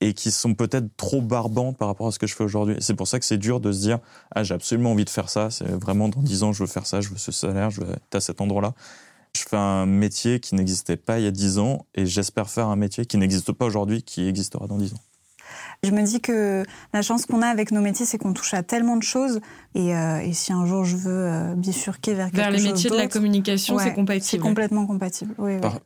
et 0.01 0.15
qui 0.15 0.31
sont 0.31 0.55
peut-être 0.55 0.97
trop 0.97 1.21
barbants 1.21 1.73
par 1.73 1.89
rapport 1.89 2.07
à 2.07 2.13
ce 2.13 2.19
que 2.19 2.27
je 2.27 2.35
fais 2.35 2.45
aujourd'hui. 2.45 2.77
C'est 2.81 2.95
pour 2.95 3.07
ça 3.07 3.19
que 3.19 3.25
c'est 3.25 3.37
dur 3.37 3.61
de 3.61 3.73
se 3.73 3.81
dire 3.81 3.99
ah 4.31 4.43
j'ai 4.43 4.55
absolument 4.55 4.93
envie 4.93 5.05
de 5.05 5.11
faire 5.11 5.29
ça, 5.29 5.51
c'est 5.51 5.69
vraiment 5.69 6.09
dans 6.09 6.23
10 6.23 6.43
ans 6.43 6.53
je 6.53 6.63
veux 6.63 6.69
faire 6.69 6.87
ça, 6.87 7.01
je 7.01 7.11
veux 7.11 7.19
ce 7.19 7.33
salaire, 7.33 7.71
je 7.71 7.83
veux 7.83 7.91
être 7.93 8.15
à 8.15 8.21
cet 8.21 8.41
endroit-là. 8.41 8.73
Je 9.37 9.43
fais 9.49 9.57
un 9.57 9.87
métier 9.87 10.41
qui 10.41 10.55
n'existait 10.55 10.97
pas 10.97 11.19
il 11.19 11.25
y 11.25 11.29
a 11.29 11.31
10 11.31 11.59
ans 11.59 11.87
et 11.95 12.07
j'espère 12.07 12.51
faire 12.51 12.67
un 12.67 12.77
métier 12.77 13.07
qui 13.07 13.17
n'existe 13.17 13.53
pas 13.53 13.65
aujourd'hui 13.65 14.03
qui 14.03 14.27
existera 14.27 14.67
dans 14.67 14.79
10 14.79 14.95
ans. 14.95 15.01
Je 15.83 15.91
me 15.93 16.03
dis 16.03 16.21
que 16.21 16.65
la 16.93 17.03
chance 17.03 17.25
qu'on 17.25 17.41
a 17.41 17.47
avec 17.47 17.71
nos 17.71 17.81
métiers, 17.81 18.05
c'est 18.05 18.19
qu'on 18.19 18.35
touche 18.35 18.53
à 18.53 18.63
tellement 18.63 18.97
de 18.97 19.03
choses. 19.03 19.41
Et, 19.75 19.95
euh, 19.95 20.21
si 20.33 20.53
un 20.53 20.67
jour 20.67 20.85
je 20.85 20.97
veux 20.97 21.11
euh, 21.11 21.55
bifurquer 21.55 22.15
vers, 22.15 22.29
vers 22.29 22.51
les 22.51 22.63
métiers 22.63 22.91
de 22.91 22.97
la 22.97 23.07
communication, 23.07 23.79
c'est 23.79 23.95
compatible. 23.95 24.27
C'est 24.27 24.39
complètement 24.39 24.87
compatible. 24.87 25.35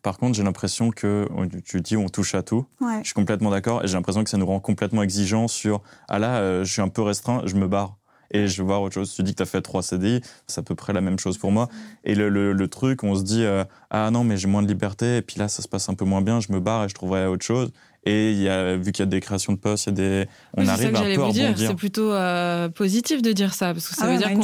par, 0.02 0.18
contre, 0.18 0.35
j'ai 0.37 0.42
l'impression 0.42 0.90
que 0.90 1.28
tu 1.64 1.80
dis 1.80 1.96
on 1.96 2.09
touche 2.09 2.35
à 2.35 2.42
tout. 2.42 2.66
Je 2.80 3.04
suis 3.04 3.14
complètement 3.14 3.50
d'accord 3.50 3.85
et 3.85 3.87
j'ai 3.87 3.94
l'impression 3.94 4.24
que 4.24 4.30
ça 4.30 4.37
nous 4.37 4.46
rend 4.46 4.61
complètement 4.61 5.02
exigeants 5.02 5.48
sur 5.48 5.83
ah 6.09 6.18
là, 6.18 6.38
euh, 6.38 6.64
je 6.64 6.72
suis 6.72 6.83
un 6.83 6.88
peu 6.88 7.02
restreint, 7.02 7.42
je 7.44 7.54
me 7.54 7.68
barre 7.68 7.96
et 8.31 8.47
je 8.47 8.63
veux 8.63 8.67
voir 8.67 8.83
autre 8.83 8.95
chose. 8.95 9.13
Tu 9.15 9.23
dis 9.23 9.33
que 9.33 9.39
tu 9.39 9.43
as 9.43 9.47
fait 9.47 9.63
trois 9.63 9.83
CDI, 9.83 10.21
c'est 10.47 10.61
à 10.61 10.63
peu 10.63 10.75
près 10.75 10.93
la 10.93 11.01
même 11.01 11.19
chose 11.19 11.39
pour 11.39 11.53
moi. 11.53 11.69
Et 12.05 12.15
le, 12.15 12.29
le, 12.29 12.69
truc, 12.69 13.05
on 13.05 13.15
se 13.15 13.23
dit, 13.23 13.45
ah 13.91 14.11
non, 14.11 14.25
mais 14.25 14.37
j'ai 14.37 14.49
moins 14.49 14.63
de 14.63 14.69
liberté, 14.69 15.19
et 15.19 15.23
puis 15.23 15.39
là, 15.39 15.49
ça 15.49 15.63
se 15.63 15.69
passe 15.69 15.89
un 15.89 15.95
peu 15.95 16.05
moins 16.05 16.23
bien, 16.23 16.41
je 16.41 16.53
me 16.53 16.61
barre 16.61 16.85
et 16.85 16.89
je 16.89 16.95
trouverai 16.95 17.27
autre 17.27 17.45
chose. 17.45 17.71
Et 18.07 18.33
il 18.33 18.43
y 18.43 18.49
a, 18.49 18.77
vu 18.77 18.93
qu'il 18.93 19.03
y 19.03 19.09
a 19.09 19.11
des 19.11 19.21
créations 19.21 19.55
de 19.55 19.59
postes, 19.59 19.87
il 19.87 19.91
y 19.91 19.93
a 19.93 19.95
des, 19.95 20.29
on 20.57 20.67
arrive 20.69 20.89
un 20.89 20.93
peu 20.93 20.97
à 20.99 21.27
rebondir. 21.27 21.55
C'est 21.57 21.75
plutôt 21.75 22.13
euh, 22.13 22.69
positif 22.69 23.23
de 23.23 23.33
dire 23.33 23.55
ça, 23.55 23.73
parce 23.73 23.89
que 23.89 23.95
ça 23.95 24.05
ah 24.07 24.13
veut 24.13 24.19
dire 24.19 24.31
qu'on 24.31 24.41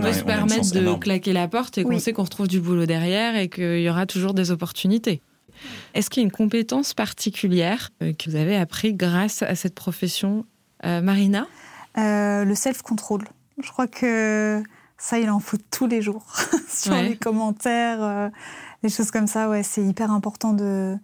peut 0.00 0.12
se 0.12 0.24
permettre 0.24 0.72
de 0.72 0.98
claquer 0.98 1.32
la 1.32 1.48
porte 1.48 1.78
et 1.78 1.84
qu'on 1.84 1.98
sait 1.98 2.12
qu'on 2.12 2.24
retrouve 2.24 2.48
du 2.48 2.60
boulot 2.60 2.86
derrière 2.86 3.36
et 3.36 3.48
qu'il 3.48 3.80
y 3.80 3.88
aura 3.88 4.06
toujours 4.06 4.34
des 4.34 4.50
opportunités. 4.50 5.22
Est-ce 5.94 6.10
qu'il 6.10 6.22
y 6.22 6.24
a 6.24 6.26
une 6.26 6.32
compétence 6.32 6.94
particulière 6.94 7.90
euh, 8.02 8.12
que 8.12 8.30
vous 8.30 8.36
avez 8.36 8.56
appris 8.56 8.94
grâce 8.94 9.42
à 9.42 9.54
cette 9.54 9.74
profession, 9.74 10.44
euh, 10.84 11.00
Marina? 11.00 11.46
Le 12.00 12.54
self-control. 12.54 13.24
Je 13.62 13.70
crois 13.70 13.86
que 13.86 14.62
ça, 14.98 15.18
il 15.18 15.30
en 15.30 15.40
faut 15.40 15.58
tous 15.70 15.86
les 15.86 16.02
jours. 16.02 16.24
Sur 16.68 16.94
les 16.94 17.16
commentaires, 17.16 18.30
des 18.82 18.88
choses 18.88 19.10
comme 19.10 19.26
ça, 19.26 19.48
ouais, 19.48 19.62
c'est 19.62 19.82
hyper 19.82 20.10
important 20.10 20.52
de, 20.52 20.96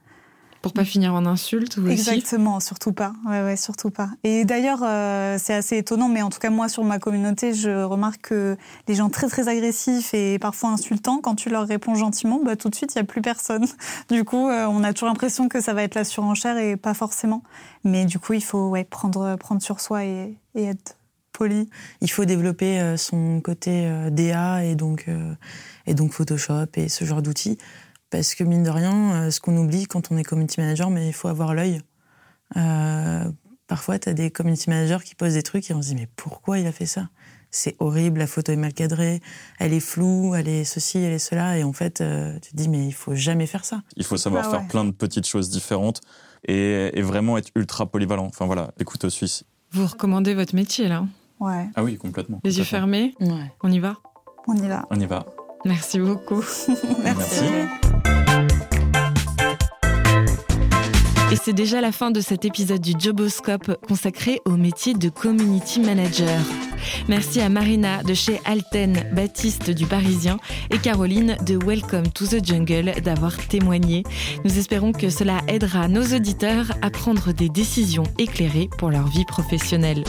pour 0.67 0.73
pas 0.73 0.85
finir 0.85 1.15
en 1.15 1.27
insulte 1.27 1.77
ou 1.77 1.87
Exactement, 1.87 2.59
surtout 2.59 2.93
pas. 2.93 3.13
Ouais, 3.25 3.41
ouais, 3.41 3.57
surtout 3.57 3.91
pas. 3.91 4.09
Et 4.25 4.45
d'ailleurs, 4.45 4.81
euh, 4.83 5.37
c'est 5.39 5.55
assez 5.55 5.77
étonnant, 5.77 6.09
mais 6.09 6.23
en 6.23 6.29
tout 6.29 6.41
cas, 6.41 6.51
moi, 6.51 6.69
sur 6.69 6.83
ma 6.83 6.99
communauté, 6.99 7.55
je 7.55 7.85
remarque 7.85 8.23
que 8.23 8.57
les 8.89 8.97
gens 8.97 9.09
très, 9.09 9.29
très 9.29 9.47
agressifs 9.47 10.13
et 10.13 10.41
parfois 10.41 10.71
insultants, 10.71 11.21
quand 11.23 11.37
tu 11.37 11.51
leur 11.51 11.69
réponds 11.69 11.95
gentiment, 11.95 12.41
bah, 12.45 12.57
tout 12.57 12.69
de 12.69 12.75
suite, 12.75 12.97
il 12.97 12.99
n'y 12.99 13.03
a 13.03 13.05
plus 13.05 13.23
personne. 13.23 13.65
Du 14.11 14.25
coup, 14.25 14.49
euh, 14.49 14.67
on 14.67 14.83
a 14.83 14.93
toujours 14.93 15.09
l'impression 15.09 15.49
que 15.49 15.61
ça 15.61 15.73
va 15.73 15.85
être 15.85 15.95
la 15.95 16.03
surenchère 16.03 16.59
et 16.59 16.77
pas 16.77 16.95
forcément. 16.95 17.45
Mais 17.85 18.05
du 18.05 18.19
coup, 18.19 18.33
il 18.33 18.43
faut 18.43 18.71
ouais, 18.71 18.83
prendre, 18.83 19.37
prendre 19.37 19.63
sur 19.63 19.79
soi 19.81 20.05
et, 20.05 20.37
être 20.65 20.97
poli. 21.33 21.69
Il 22.01 22.11
faut 22.11 22.25
développer 22.25 22.81
euh, 22.81 22.97
son 22.97 23.41
côté 23.41 23.91
DA 24.11 24.65
et 24.65 24.75
donc, 24.75 25.07
et 25.87 25.95
donc 25.95 26.13
Photoshop 26.13 26.67
et 26.77 26.89
ce 26.89 27.05
genre 27.05 27.23
d'outils 27.23 27.59
parce 28.11 28.35
que 28.35 28.45
mine 28.45 28.63
de 28.63 28.71
rien, 28.71 29.15
euh, 29.15 29.31
ce 29.31 29.41
qu'on 29.41 29.57
oublie 29.57 29.87
quand 29.87 30.11
on 30.11 30.17
est 30.17 30.25
community 30.25 30.61
manager, 30.61 30.91
mais 30.91 31.09
il 31.09 31.13
faut 31.13 31.29
avoir 31.29 31.55
l'œil. 31.55 31.81
Euh, 32.57 33.25
parfois, 33.67 33.99
tu 33.99 34.09
as 34.09 34.15
des 34.15 34.31
community 34.31 34.71
managers 34.71 35.05
qui 35.05 35.15
posent 35.15 35.35
des 35.35 35.43
trucs 35.43 35.71
et 35.71 35.75
on 35.75 35.83
se 35.83 35.89
dit 35.89 35.97
mais 35.97 36.09
pourquoi 36.17 36.59
il 36.59 36.67
a 36.67 36.73
fait 36.73 36.87
ça? 36.87 37.09
C'est 37.51 37.77
horrible, 37.79 38.19
la 38.19 38.27
photo 38.27 38.53
est 38.53 38.57
mal 38.57 38.75
cadrée, 38.75 39.21
elle 39.59 39.73
est 39.73 39.81
floue, 39.81 40.35
elle 40.35 40.49
est 40.49 40.65
ceci, 40.65 40.99
elle 40.99 41.13
est 41.13 41.19
cela. 41.19 41.59
Et 41.59 41.65
en 41.65 41.73
fait, 41.73 42.01
euh, 42.01 42.39
tu 42.41 42.51
te 42.51 42.57
dis 42.57 42.69
mais 42.69 42.87
il 42.87 42.93
faut 42.95 43.15
jamais 43.15 43.47
faire 43.47 43.65
ça. 43.65 43.83
Il 43.97 44.05
faut 44.05 44.17
savoir 44.17 44.45
ah 44.47 44.51
faire 44.51 44.69
plein 44.69 44.85
de 44.85 44.91
petites 44.91 45.27
choses 45.27 45.49
différentes 45.49 46.01
et, 46.47 47.03
vraiment 47.03 47.39
être 47.39 47.51
ultra 47.55 47.87
polyvalent. 47.87 48.27
Enfin 48.27 48.47
voilà, 48.47 48.73
écoute 48.79 49.05
au 49.05 49.11
Suisse. 49.11 49.45
Vous 49.73 49.87
recommandez 49.87 50.35
votre 50.35 50.55
métier 50.55 50.89
là 50.89 51.05
Ouais. 51.39 51.69
Ah 51.75 51.85
oui, 51.85 51.99
complètement. 51.99 52.41
Les 52.45 52.59
yeux 52.59 52.65
fermés 52.65 53.15
ouais. 53.21 53.53
On 53.63 53.71
y 53.71 53.79
va? 53.79 53.97
On 54.49 54.57
y 54.57 54.67
va. 54.69 54.87
On 54.91 54.99
y 54.99 55.07
va. 55.07 55.27
Merci 55.65 55.99
beaucoup. 55.99 56.43
Merci. 57.05 57.45
Et 61.33 61.37
c'est 61.37 61.53
déjà 61.53 61.81
la 61.81 61.91
fin 61.91 62.13
de 62.13 62.21
cet 62.21 62.45
épisode 62.45 62.81
du 62.81 62.93
Joboscope 62.97 63.77
consacré 63.89 64.41
au 64.45 64.53
métier 64.53 64.95
de 64.95 65.09
community 65.09 65.81
manager. 65.81 66.41
Merci 67.09 67.41
à 67.41 67.49
Marina 67.49 68.05
de 68.05 68.15
chez 68.15 68.41
Alten, 68.45 69.11
Baptiste 69.13 69.71
du 69.71 69.87
Parisien 69.87 70.39
et 70.71 70.79
Caroline 70.79 71.37
de 71.45 71.59
Welcome 71.67 72.13
to 72.13 72.27
the 72.27 72.45
Jungle 72.45 72.93
d'avoir 73.03 73.37
témoigné. 73.49 74.05
Nous 74.45 74.57
espérons 74.57 74.93
que 74.93 75.11
cela 75.11 75.41
aidera 75.49 75.89
nos 75.89 76.15
auditeurs 76.15 76.71
à 76.81 76.91
prendre 76.91 77.33
des 77.33 77.49
décisions 77.49 78.05
éclairées 78.19 78.71
pour 78.79 78.91
leur 78.91 79.09
vie 79.09 79.25
professionnelle. 79.25 80.05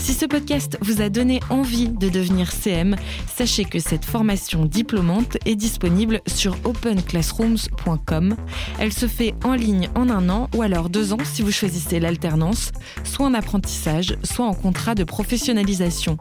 Si 0.00 0.14
ce 0.14 0.24
podcast 0.24 0.78
vous 0.80 1.02
a 1.02 1.10
donné 1.10 1.40
envie 1.50 1.90
de 1.90 2.08
devenir 2.08 2.50
CM, 2.50 2.96
sachez 3.36 3.66
que 3.66 3.78
cette 3.78 4.06
formation 4.06 4.64
diplômante 4.64 5.36
est 5.44 5.56
disponible 5.56 6.22
sur 6.26 6.56
openclassrooms.com. 6.64 8.34
Elle 8.78 8.94
se 8.94 9.06
fait 9.06 9.34
en 9.44 9.52
ligne 9.52 9.90
en 9.94 10.08
un 10.08 10.30
an 10.30 10.48
ou 10.56 10.62
alors 10.62 10.88
deux 10.88 11.12
ans 11.12 11.18
si 11.22 11.42
vous 11.42 11.52
choisissez 11.52 12.00
l'alternance, 12.00 12.72
soit 13.04 13.26
en 13.26 13.34
apprentissage, 13.34 14.16
soit 14.24 14.46
en 14.46 14.54
contrat 14.54 14.94
de 14.94 15.04
professionnalisation. 15.04 16.16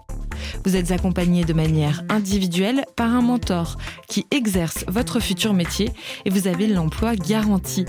Vous 0.65 0.75
êtes 0.75 0.91
accompagné 0.91 1.45
de 1.45 1.53
manière 1.53 2.03
individuelle 2.09 2.83
par 2.97 3.15
un 3.15 3.21
mentor 3.21 3.77
qui 4.09 4.25
exerce 4.29 4.83
votre 4.89 5.21
futur 5.21 5.53
métier 5.53 5.89
et 6.25 6.29
vous 6.29 6.47
avez 6.47 6.67
l'emploi 6.67 7.15
garanti. 7.15 7.85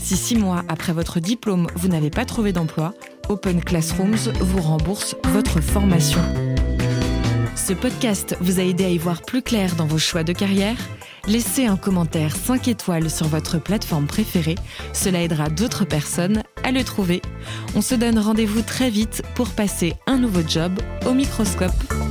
Si 0.00 0.16
six 0.16 0.36
mois 0.36 0.64
après 0.68 0.92
votre 0.92 1.20
diplôme, 1.20 1.68
vous 1.76 1.88
n'avez 1.88 2.10
pas 2.10 2.24
trouvé 2.24 2.52
d'emploi, 2.52 2.94
Open 3.28 3.62
Classrooms 3.62 4.32
vous 4.40 4.62
rembourse 4.62 5.16
votre 5.24 5.60
formation. 5.60 6.20
Ce 7.56 7.72
podcast 7.72 8.36
vous 8.40 8.58
a 8.60 8.62
aidé 8.62 8.84
à 8.84 8.88
y 8.88 8.98
voir 8.98 9.22
plus 9.22 9.42
clair 9.42 9.74
dans 9.76 9.86
vos 9.86 9.98
choix 9.98 10.24
de 10.24 10.32
carrière? 10.32 10.76
Laissez 11.26 11.66
un 11.66 11.76
commentaire 11.76 12.34
5 12.34 12.68
étoiles 12.68 13.10
sur 13.10 13.26
votre 13.26 13.58
plateforme 13.58 14.06
préférée, 14.06 14.54
cela 14.94 15.22
aidera 15.22 15.50
d'autres 15.50 15.84
personnes 15.84 16.42
à 16.64 16.72
le 16.72 16.82
trouver. 16.84 17.20
On 17.76 17.82
se 17.82 17.94
donne 17.94 18.18
rendez-vous 18.18 18.62
très 18.62 18.88
vite 18.88 19.22
pour 19.34 19.50
passer 19.50 19.94
un 20.06 20.16
nouveau 20.16 20.40
job 20.46 20.72
au 21.06 21.12
microscope. 21.12 22.07